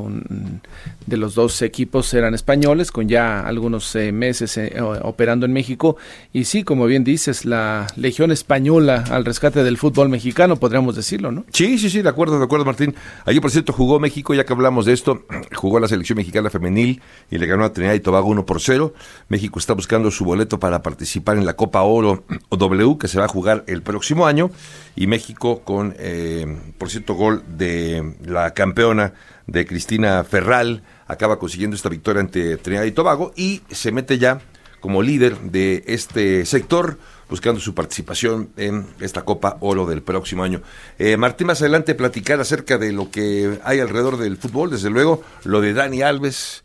de 1.06 1.16
los 1.16 1.34
dos 1.34 1.62
equipos 1.62 2.14
eran 2.14 2.34
españoles, 2.34 2.92
con 2.92 3.08
ya 3.08 3.40
algunos 3.40 3.94
eh, 3.96 4.12
meses 4.12 4.58
operando 5.02 5.46
en 5.46 5.52
México. 5.52 5.96
Y 6.32 6.44
sí, 6.44 6.62
como 6.62 6.86
bien 6.86 7.02
dices, 7.02 7.44
la 7.44 7.88
Legión 7.96 8.30
Española 8.30 9.04
al 9.10 9.24
rescate 9.24 9.64
del 9.64 9.78
fútbol 9.78 10.08
mexicano, 10.08 10.56
podríamos 10.56 10.94
decirlo, 10.94 11.32
¿no? 11.32 11.44
Sí, 11.52 11.78
sí, 11.78 11.90
sí, 11.90 12.02
de 12.02 12.08
acuerdo, 12.08 12.38
de 12.38 12.44
acuerdo, 12.44 12.64
Martín. 12.64 12.94
Ayer, 13.24 13.40
por 13.40 13.50
cierto, 13.50 13.72
jugó 13.72 13.98
México, 13.98 14.32
ya 14.32 14.44
que 14.44 14.52
hablamos 14.52 14.86
de 14.86 14.92
esto, 14.92 15.24
jugó 15.54 15.80
la 15.80 15.88
selección 15.88 16.18
mexicana 16.18 16.50
femenil 16.50 17.02
y 17.30 17.38
le 17.38 17.46
ganó 17.46 17.64
a 17.64 17.72
Trinidad 17.72 17.94
y 17.94 18.00
Tobago 18.00 18.28
1 18.28 18.46
por 18.46 18.60
0. 18.60 18.94
México 19.28 19.58
está 19.58 19.74
buscando 19.74 20.10
su 20.12 20.24
boleto 20.24 20.60
para 20.60 20.82
participar 20.82 21.36
en 21.36 21.46
la 21.46 21.54
Copa 21.54 21.82
Oro 21.82 22.24
o 22.48 22.56
Que 22.98 23.08
se 23.08 23.18
va 23.18 23.26
a 23.26 23.28
jugar 23.28 23.64
el 23.66 23.82
próximo 23.82 24.26
año 24.26 24.50
y 24.96 25.06
México 25.06 25.62
con, 25.62 25.94
eh, 25.98 26.46
por 26.78 26.90
cierto, 26.90 27.14
gol 27.14 27.42
de 27.48 28.14
la 28.24 28.52
campeona 28.54 29.14
de 29.46 29.66
Cristina 29.66 30.22
Ferral, 30.24 30.82
acaba 31.06 31.38
consiguiendo 31.38 31.76
esta 31.76 31.88
victoria 31.88 32.20
ante 32.20 32.56
Trinidad 32.56 32.84
y 32.84 32.92
Tobago 32.92 33.32
y 33.36 33.62
se 33.70 33.92
mete 33.92 34.18
ya 34.18 34.40
como 34.80 35.02
líder 35.02 35.38
de 35.38 35.84
este 35.86 36.44
sector 36.44 36.98
buscando 37.30 37.60
su 37.60 37.74
participación 37.74 38.50
en 38.56 38.86
esta 39.00 39.24
Copa 39.24 39.56
Oro 39.60 39.86
del 39.86 40.02
próximo 40.02 40.44
año. 40.44 40.60
Eh, 40.98 41.16
Martín, 41.16 41.46
más 41.46 41.62
adelante 41.62 41.94
platicar 41.94 42.40
acerca 42.40 42.76
de 42.76 42.92
lo 42.92 43.10
que 43.10 43.58
hay 43.64 43.80
alrededor 43.80 44.18
del 44.18 44.36
fútbol, 44.36 44.70
desde 44.70 44.90
luego 44.90 45.22
lo 45.44 45.62
de 45.62 45.72
Dani 45.72 46.02
Alves, 46.02 46.62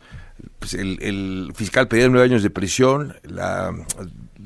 pues 0.58 0.74
el, 0.74 0.98
el 1.00 1.52
fiscal 1.54 1.88
pedía 1.88 2.08
nueve 2.08 2.26
años 2.26 2.42
de 2.42 2.50
prisión, 2.50 3.16
la 3.22 3.72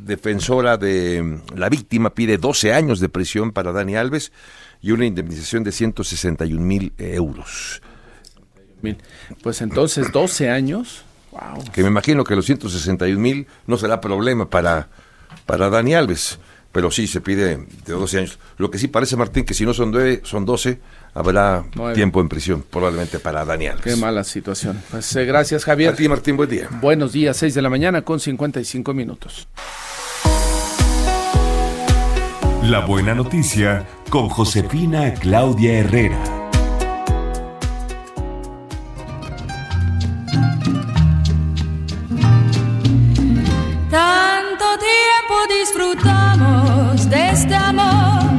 defensora 0.05 0.77
de 0.77 1.41
la 1.55 1.69
víctima 1.69 2.11
pide 2.11 2.39
12 2.39 2.73
años 2.73 3.01
de 3.01 3.09
prisión 3.09 3.53
para 3.53 3.73
Dani 3.73 3.97
Alves 3.97 4.33
y 4.81 4.91
una 4.91 5.07
indemnización 5.07 5.65
de 5.65 5.73
161 5.73 6.61
mil 6.61 6.93
euros. 6.99 7.81
Pues 9.43 9.63
entonces 9.63 10.11
12 10.13 10.51
años. 10.51 11.05
Que 11.73 11.83
me 11.83 11.89
imagino 11.89 12.25
que 12.25 12.37
los 12.37 12.45
161 12.45 13.19
mil 13.19 13.47
no 13.67 13.79
será 13.79 14.01
problema 14.01 14.51
para, 14.51 14.89
para 15.47 15.71
Dani 15.71 15.95
Alves, 15.95 16.39
pero 16.73 16.91
sí 16.91 17.07
se 17.07 17.21
pide 17.21 17.57
de 17.87 17.93
12 17.93 18.19
años. 18.19 18.39
Lo 18.59 18.71
que 18.71 18.79
sí 18.79 18.89
parece, 18.89 19.17
Martín, 19.17 19.45
que 19.45 19.55
si 19.55 19.65
no 19.65 19.73
son, 19.73 19.93
nueve, 19.93 20.21
son 20.25 20.45
12, 20.45 20.81
habrá 21.15 21.65
tiempo 21.95 22.21
en 22.21 22.29
prisión, 22.29 22.65
probablemente 22.69 23.19
para 23.19 23.45
Dani 23.45 23.69
Alves. 23.69 23.85
Qué 23.85 23.97
mala 23.97 24.25
situación. 24.25 24.83
Pues 24.91 25.15
eh, 25.17 25.25
gracias, 25.25 25.65
Javier. 25.65 25.95
A 25.95 25.97
ti, 25.97 26.09
Martín, 26.09 26.37
buen 26.37 26.51
día. 26.51 26.69
Buenos 26.83 27.13
días, 27.13 27.37
6 27.39 27.55
de 27.55 27.63
la 27.63 27.71
mañana 27.71 28.03
con 28.03 28.21
55 28.21 28.93
minutos. 28.93 29.49
La 32.63 32.79
buena 32.79 33.13
noticia 33.13 33.85
con 34.09 34.29
Josefina 34.29 35.13
Claudia 35.15 35.81
Herrera. 35.81 36.17
Tanto 43.91 44.65
tiempo 44.79 45.35
disfrutamos 45.61 47.11
de 47.11 47.31
este 47.31 47.55
amor, 47.55 48.33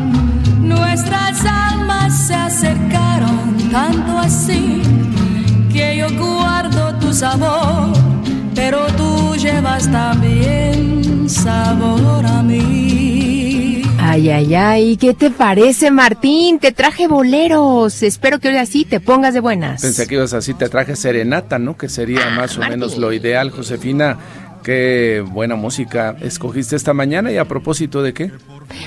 nuestras 0.62 1.46
almas 1.46 2.26
se 2.26 2.34
acercaron 2.34 3.58
tanto 3.74 4.18
así 4.20 4.82
que 5.70 5.98
yo 5.98 6.08
guardo 6.18 6.98
tu 6.98 7.14
sabor, 7.14 7.92
pero 8.56 8.88
tú 8.96 9.36
llevas 9.36 9.92
también 9.92 11.30
sabor 11.30 12.26
a 12.26 12.42
mí. 12.42 13.13
Ay, 14.14 14.30
ay, 14.30 14.54
ay, 14.54 14.98
¿qué 14.98 15.16
te 15.16 15.32
parece, 15.32 15.90
Martín? 15.90 16.60
Te 16.60 16.72
traje 16.72 17.08
boleros. 17.08 18.04
Espero 18.04 18.38
que 18.38 18.50
hoy 18.50 18.58
así 18.58 18.86
te 18.86 19.00
pongas 19.00 19.34
de 19.34 19.40
buenas. 19.40 19.82
Pensé 19.82 20.06
que 20.06 20.14
ibas 20.14 20.36
así, 20.36 20.54
te 20.54 20.70
traje 20.70 20.96
serenata, 20.96 21.58
¿no? 21.58 21.76
Que 21.76 21.90
sería 21.90 22.28
ah, 22.28 22.30
más 22.30 22.56
o 22.60 22.62
menos 22.62 23.00
lo 23.00 23.12
ideal, 23.12 23.50
Josefina. 23.50 24.20
Qué 24.64 25.24
buena 25.30 25.56
música 25.56 26.16
escogiste 26.22 26.78
esta 26.78 26.94
mañana 26.94 27.32
y 27.32 27.38
a 27.38 27.46
propósito 27.46 28.02
de 28.02 28.14
qué? 28.14 28.32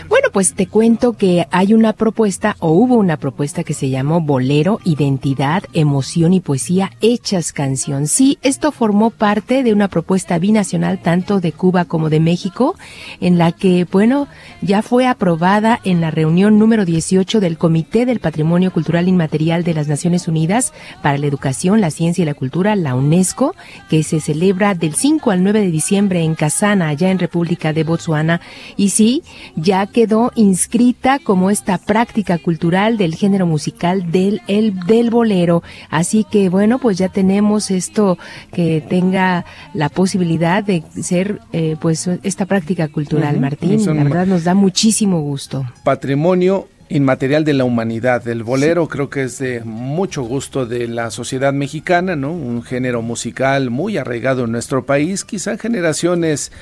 Bueno, 0.09 0.29
pues 0.33 0.55
te 0.55 0.67
cuento 0.67 1.13
que 1.15 1.47
hay 1.51 1.75
una 1.75 1.93
propuesta 1.93 2.57
o 2.61 2.71
hubo 2.71 2.97
una 2.97 3.17
propuesta 3.17 3.63
que 3.63 3.75
se 3.75 3.91
llamó 3.91 4.21
Bolero, 4.21 4.81
Identidad, 4.85 5.65
Emoción 5.73 6.33
y 6.33 6.41
Poesía 6.41 6.93
Hechas 7.01 7.53
Canción. 7.53 8.07
Sí, 8.07 8.39
esto 8.43 8.73
formó 8.73 9.11
parte 9.11 9.63
de 9.63 9.73
una 9.73 9.89
propuesta 9.89 10.39
binacional 10.39 11.01
tanto 11.01 11.41
de 11.41 11.53
Cuba 11.53 11.85
como 11.85 12.11
de 12.11 12.21
México, 12.21 12.75
en 13.21 13.39
la 13.39 13.53
que, 13.53 13.87
bueno, 13.91 14.29
ya 14.63 14.83
fue 14.83 15.07
aprobada 15.07 15.81
en 15.85 16.01
la 16.01 16.11
reunión 16.11 16.59
número 16.59 16.85
18 16.85 17.41
del 17.41 17.59
Comité 17.59 18.07
del 18.07 18.21
Patrimonio 18.21 18.73
Cultural 18.73 19.09
Inmaterial 19.09 19.63
de 19.63 19.75
las 19.75 19.89
Naciones 19.89 20.27
Unidas 20.29 20.73
para 21.03 21.19
la 21.19 21.27
Educación, 21.27 21.81
la 21.81 21.91
Ciencia 21.91 22.23
y 22.23 22.27
la 22.27 22.35
Cultura, 22.35 22.77
la 22.77 22.95
UNESCO, 22.95 23.55
que 23.89 24.03
se 24.03 24.21
celebra 24.21 24.75
del 24.75 24.95
5 24.95 25.31
al 25.31 25.43
9 25.43 25.61
de 25.61 25.66
diciembre 25.71 26.23
en 26.23 26.35
Casana, 26.35 26.89
allá 26.89 27.11
en 27.11 27.19
República 27.19 27.73
de 27.73 27.85
Botswana. 27.85 28.41
Y 28.77 28.91
sí, 28.91 29.23
ya 29.55 29.87
quedó 29.87 30.33
inscrita 30.35 31.19
como 31.19 31.51
esta 31.51 31.79
práctica 31.79 32.39
cultural 32.39 32.97
del 32.97 33.15
género 33.15 33.47
musical 33.47 34.11
del, 34.11 34.43
el, 34.49 34.79
del 34.81 35.11
bolero. 35.11 35.63
Así 35.91 36.25
que 36.25 36.49
bueno, 36.49 36.79
pues 36.79 36.99
ya 36.99 37.09
tenemos 37.09 37.71
esto 37.71 38.19
que 38.53 38.83
tenga 38.89 39.45
la 39.75 39.89
posibilidad 39.89 40.63
de 40.63 40.83
ser 41.03 41.41
eh, 41.53 41.77
pues 41.81 42.09
esta 42.23 42.47
práctica 42.47 42.89
cultural, 42.89 43.41
Martín. 43.41 43.85
La 43.85 44.05
verdad 44.05 44.27
nos 44.27 44.45
da 44.45 44.55
muchísimo 44.55 45.21
gusto. 45.21 45.65
Patrimonio 45.83 46.69
inmaterial 46.89 47.45
de 47.45 47.55
la 47.55 47.65
humanidad. 47.65 48.27
El 48.29 48.43
bolero 48.43 48.89
creo 48.89 49.11
que 49.11 49.25
es 49.25 49.39
de 49.39 49.63
mucho 49.65 50.23
gusto 50.23 50.67
de 50.67 50.87
la 50.87 51.11
sociedad 51.11 51.53
mexicana, 51.53 52.15
¿no? 52.17 52.33
Un 52.33 52.63
género 52.63 53.03
musical 53.03 53.71
muy 53.71 53.97
arraigado 53.97 54.45
en 54.45 54.53
nuestro 54.53 54.87
país, 54.87 55.25
quizá 55.25 55.59
generaciones 55.59 56.53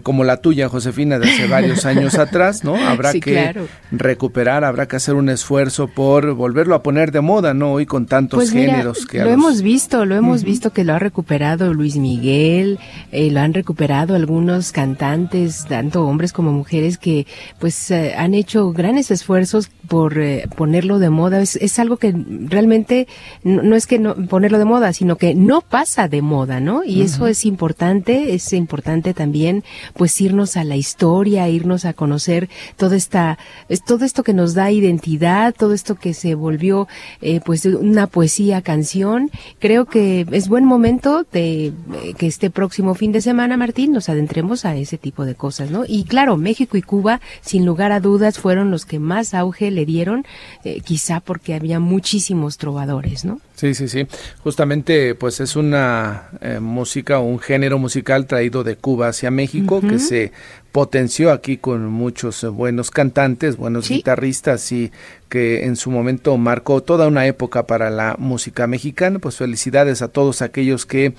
como 0.00 0.24
la 0.24 0.38
tuya, 0.38 0.68
Josefina, 0.68 1.18
de 1.18 1.30
hace 1.30 1.46
varios 1.46 1.84
años 1.84 2.18
atrás, 2.18 2.64
¿no? 2.64 2.76
Habrá 2.76 3.12
que 3.12 3.54
recuperar, 3.90 4.64
habrá 4.64 4.88
que 4.88 4.96
hacer 4.96 5.14
un 5.14 5.28
esfuerzo 5.28 5.88
por 5.88 6.32
volverlo 6.34 6.74
a 6.74 6.82
poner 6.82 7.12
de 7.12 7.20
moda, 7.20 7.52
¿no? 7.52 7.72
Hoy 7.72 7.84
con 7.84 8.06
tantos 8.06 8.38
pues 8.38 8.50
géneros 8.52 9.04
que 9.06 9.22
lo 9.22 9.30
hemos 9.30 9.60
visto, 9.60 10.06
lo 10.06 10.14
hemos 10.14 10.44
visto 10.44 10.72
que 10.72 10.84
lo 10.84 10.94
ha 10.94 10.98
recuperado 10.98 11.74
Luis 11.74 11.96
Miguel, 11.96 12.78
eh, 13.10 13.30
lo 13.30 13.40
han 13.40 13.52
recuperado 13.52 14.14
algunos 14.14 14.72
cantantes, 14.72 15.66
tanto 15.68 16.06
hombres 16.06 16.32
como 16.32 16.52
mujeres 16.52 16.96
que 16.96 17.26
pues 17.58 17.90
eh, 17.90 18.14
han 18.16 18.34
hecho 18.34 18.72
grandes 18.72 19.10
esfuerzos 19.10 19.70
por 19.88 20.14
ponerlo 20.56 20.98
de 20.98 21.10
moda. 21.10 21.40
Es, 21.40 21.56
es 21.56 21.78
algo 21.78 21.98
que 21.98 22.14
realmente 22.48 23.08
no, 23.44 23.76
es 23.76 23.86
que 23.86 23.98
no 23.98 24.14
ponerlo 24.14 24.58
de 24.58 24.64
moda, 24.64 24.92
sino 24.92 25.16
que 25.16 25.34
no 25.34 25.60
pasa 25.60 26.08
de 26.08 26.22
moda, 26.22 26.60
¿no? 26.60 26.84
Y 26.84 27.02
eso 27.02 27.26
es 27.26 27.44
importante, 27.44 28.34
es 28.34 28.52
importante 28.52 29.12
también 29.12 29.64
pues 29.94 30.20
irnos 30.20 30.56
a 30.56 30.64
la 30.64 30.76
historia, 30.76 31.48
irnos 31.48 31.84
a 31.84 31.92
conocer 31.92 32.48
toda 32.76 32.96
esta, 32.96 33.38
todo 33.86 34.04
esto 34.04 34.22
que 34.22 34.34
nos 34.34 34.54
da 34.54 34.70
identidad, 34.70 35.54
todo 35.54 35.72
esto 35.72 35.94
que 35.94 36.14
se 36.14 36.34
volvió 36.34 36.88
eh, 37.20 37.40
pues 37.44 37.64
una 37.64 38.06
poesía, 38.06 38.62
canción. 38.62 39.30
Creo 39.58 39.86
que 39.86 40.26
es 40.30 40.48
buen 40.48 40.64
momento 40.64 41.26
de 41.32 41.66
eh, 41.66 41.72
que 42.16 42.26
este 42.26 42.50
próximo 42.50 42.94
fin 42.94 43.12
de 43.12 43.20
semana, 43.20 43.56
Martín, 43.56 43.92
nos 43.92 44.08
adentremos 44.08 44.64
a 44.64 44.76
ese 44.76 44.98
tipo 44.98 45.24
de 45.24 45.34
cosas, 45.34 45.70
¿no? 45.70 45.84
Y 45.86 46.04
claro, 46.04 46.36
México 46.36 46.76
y 46.76 46.82
Cuba, 46.82 47.20
sin 47.40 47.64
lugar 47.66 47.92
a 47.92 48.00
dudas, 48.00 48.38
fueron 48.38 48.70
los 48.70 48.86
que 48.86 48.98
más 48.98 49.34
auge 49.34 49.70
le 49.70 49.86
dieron, 49.86 50.24
eh, 50.64 50.80
quizá 50.80 51.20
porque 51.20 51.54
había 51.54 51.80
muchísimos 51.80 52.58
trovadores, 52.58 53.24
¿no? 53.24 53.40
Sí, 53.62 53.74
sí, 53.74 53.86
sí. 53.86 54.08
Justamente, 54.42 55.14
pues 55.14 55.38
es 55.38 55.54
una 55.54 56.30
eh, 56.40 56.58
música, 56.58 57.20
un 57.20 57.38
género 57.38 57.78
musical 57.78 58.26
traído 58.26 58.64
de 58.64 58.74
Cuba 58.74 59.06
hacia 59.06 59.30
México 59.30 59.80
que 59.80 60.00
se 60.00 60.32
potenció 60.72 61.30
aquí 61.30 61.58
con 61.58 61.86
muchos 61.86 62.42
eh, 62.42 62.48
buenos 62.48 62.90
cantantes, 62.90 63.56
buenos 63.56 63.88
guitarristas 63.88 64.72
y 64.72 64.90
que 65.28 65.64
en 65.64 65.76
su 65.76 65.92
momento 65.92 66.36
marcó 66.38 66.82
toda 66.82 67.06
una 67.06 67.24
época 67.28 67.68
para 67.68 67.88
la 67.90 68.16
música 68.18 68.66
mexicana. 68.66 69.20
Pues 69.20 69.36
felicidades 69.36 70.02
a 70.02 70.08
todos 70.08 70.42
aquellos 70.42 70.84
que 70.84 71.14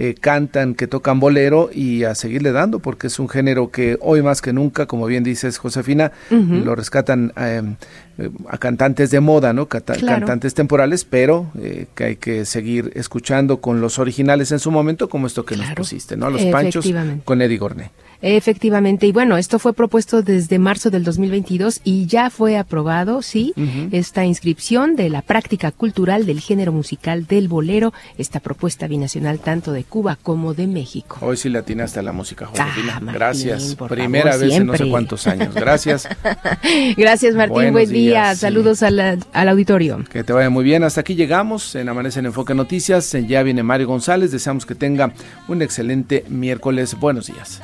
eh, 0.00 0.14
cantan, 0.14 0.76
que 0.76 0.86
tocan 0.86 1.18
bolero 1.18 1.70
y 1.72 2.04
a 2.04 2.14
seguirle 2.14 2.52
dando 2.52 2.78
porque 2.78 3.08
es 3.08 3.18
un 3.18 3.28
género 3.28 3.72
que 3.72 3.98
hoy 4.00 4.22
más 4.22 4.40
que 4.40 4.52
nunca, 4.52 4.86
como 4.86 5.06
bien 5.06 5.24
dices 5.24 5.58
Josefina, 5.58 6.12
lo 6.30 6.76
rescatan 6.76 7.32
eh, 7.36 7.62
a 8.48 8.58
cantantes 8.58 9.10
de 9.10 9.18
moda, 9.18 9.52
¿no? 9.52 9.66
Cantantes 9.66 10.54
temporales, 10.54 11.04
pero 11.04 11.50
eh, 11.60 11.86
que 11.96 12.04
hay 12.04 12.16
que 12.16 12.44
seguir 12.44 12.92
escuchando 12.94 13.60
con 13.60 13.80
los 13.80 13.98
originales 13.98 14.52
en 14.52 14.60
su 14.60 14.70
momento, 14.70 15.08
como 15.08 15.26
esto 15.26 15.44
que 15.44 15.56
nos 15.56 15.72
pusiste, 15.72 16.16
¿no? 16.16 16.30
Los 16.30 16.44
Panchos 16.44 16.88
con 17.24 17.42
Eddie 17.42 17.58
Gorné. 17.58 17.90
Efectivamente, 18.20 19.06
y 19.06 19.12
bueno, 19.12 19.36
esto 19.36 19.58
fue 19.58 19.72
propuesto 19.72 20.22
desde 20.22 20.58
marzo 20.58 20.90
del 20.90 21.04
2022 21.04 21.80
y 21.84 22.06
ya 22.06 22.30
fue 22.30 22.56
aprobado, 22.56 23.22
sí, 23.22 23.54
esta 23.92 24.24
inscripción 24.24 24.96
de 24.96 25.08
la 25.08 25.22
práctica 25.22 25.70
cultural 25.70 26.26
del 26.26 26.40
género 26.40 26.72
musical 26.72 27.26
del 27.26 27.48
bolero, 27.48 27.92
esta 28.16 28.40
propuesta 28.40 28.88
binacional 28.88 29.38
tanto 29.38 29.72
de 29.72 29.84
Cuba 29.84 30.18
como 30.20 30.54
de 30.54 30.66
México. 30.66 31.18
Hoy 31.20 31.36
sí 31.36 31.48
le 31.48 31.58
atinaste 31.58 32.00
a 32.00 32.02
la 32.02 32.12
música, 32.12 32.46
Josefina. 32.46 33.00
Ah, 33.06 33.12
Gracias. 33.12 33.76
Primera 33.88 34.36
vez 34.36 34.54
en 34.54 34.66
no 34.66 34.76
sé 34.76 34.88
cuántos 34.88 35.26
años. 35.26 35.54
Gracias. 35.54 36.08
Gracias, 36.96 37.34
Martín. 37.34 37.72
Buen 37.72 37.88
día. 37.88 38.34
Saludos 38.34 38.82
al, 38.82 38.98
al 39.32 39.48
auditorio. 39.48 40.04
Que 40.10 40.24
te 40.24 40.32
vaya 40.32 40.50
muy 40.50 40.64
bien. 40.64 40.82
Hasta 40.84 41.00
aquí 41.00 41.14
llegamos 41.14 41.74
en 41.74 41.88
Amanece 41.88 42.20
en 42.20 42.26
Enfoque 42.26 42.54
Noticias. 42.54 43.16
Ya 43.26 43.42
viene 43.42 43.62
Mario 43.62 43.86
González. 43.86 44.30
Deseamos 44.30 44.66
que 44.66 44.74
tenga 44.74 45.12
un 45.46 45.62
excelente 45.62 46.24
miércoles. 46.28 46.96
Buenos 46.98 47.26
días. 47.26 47.60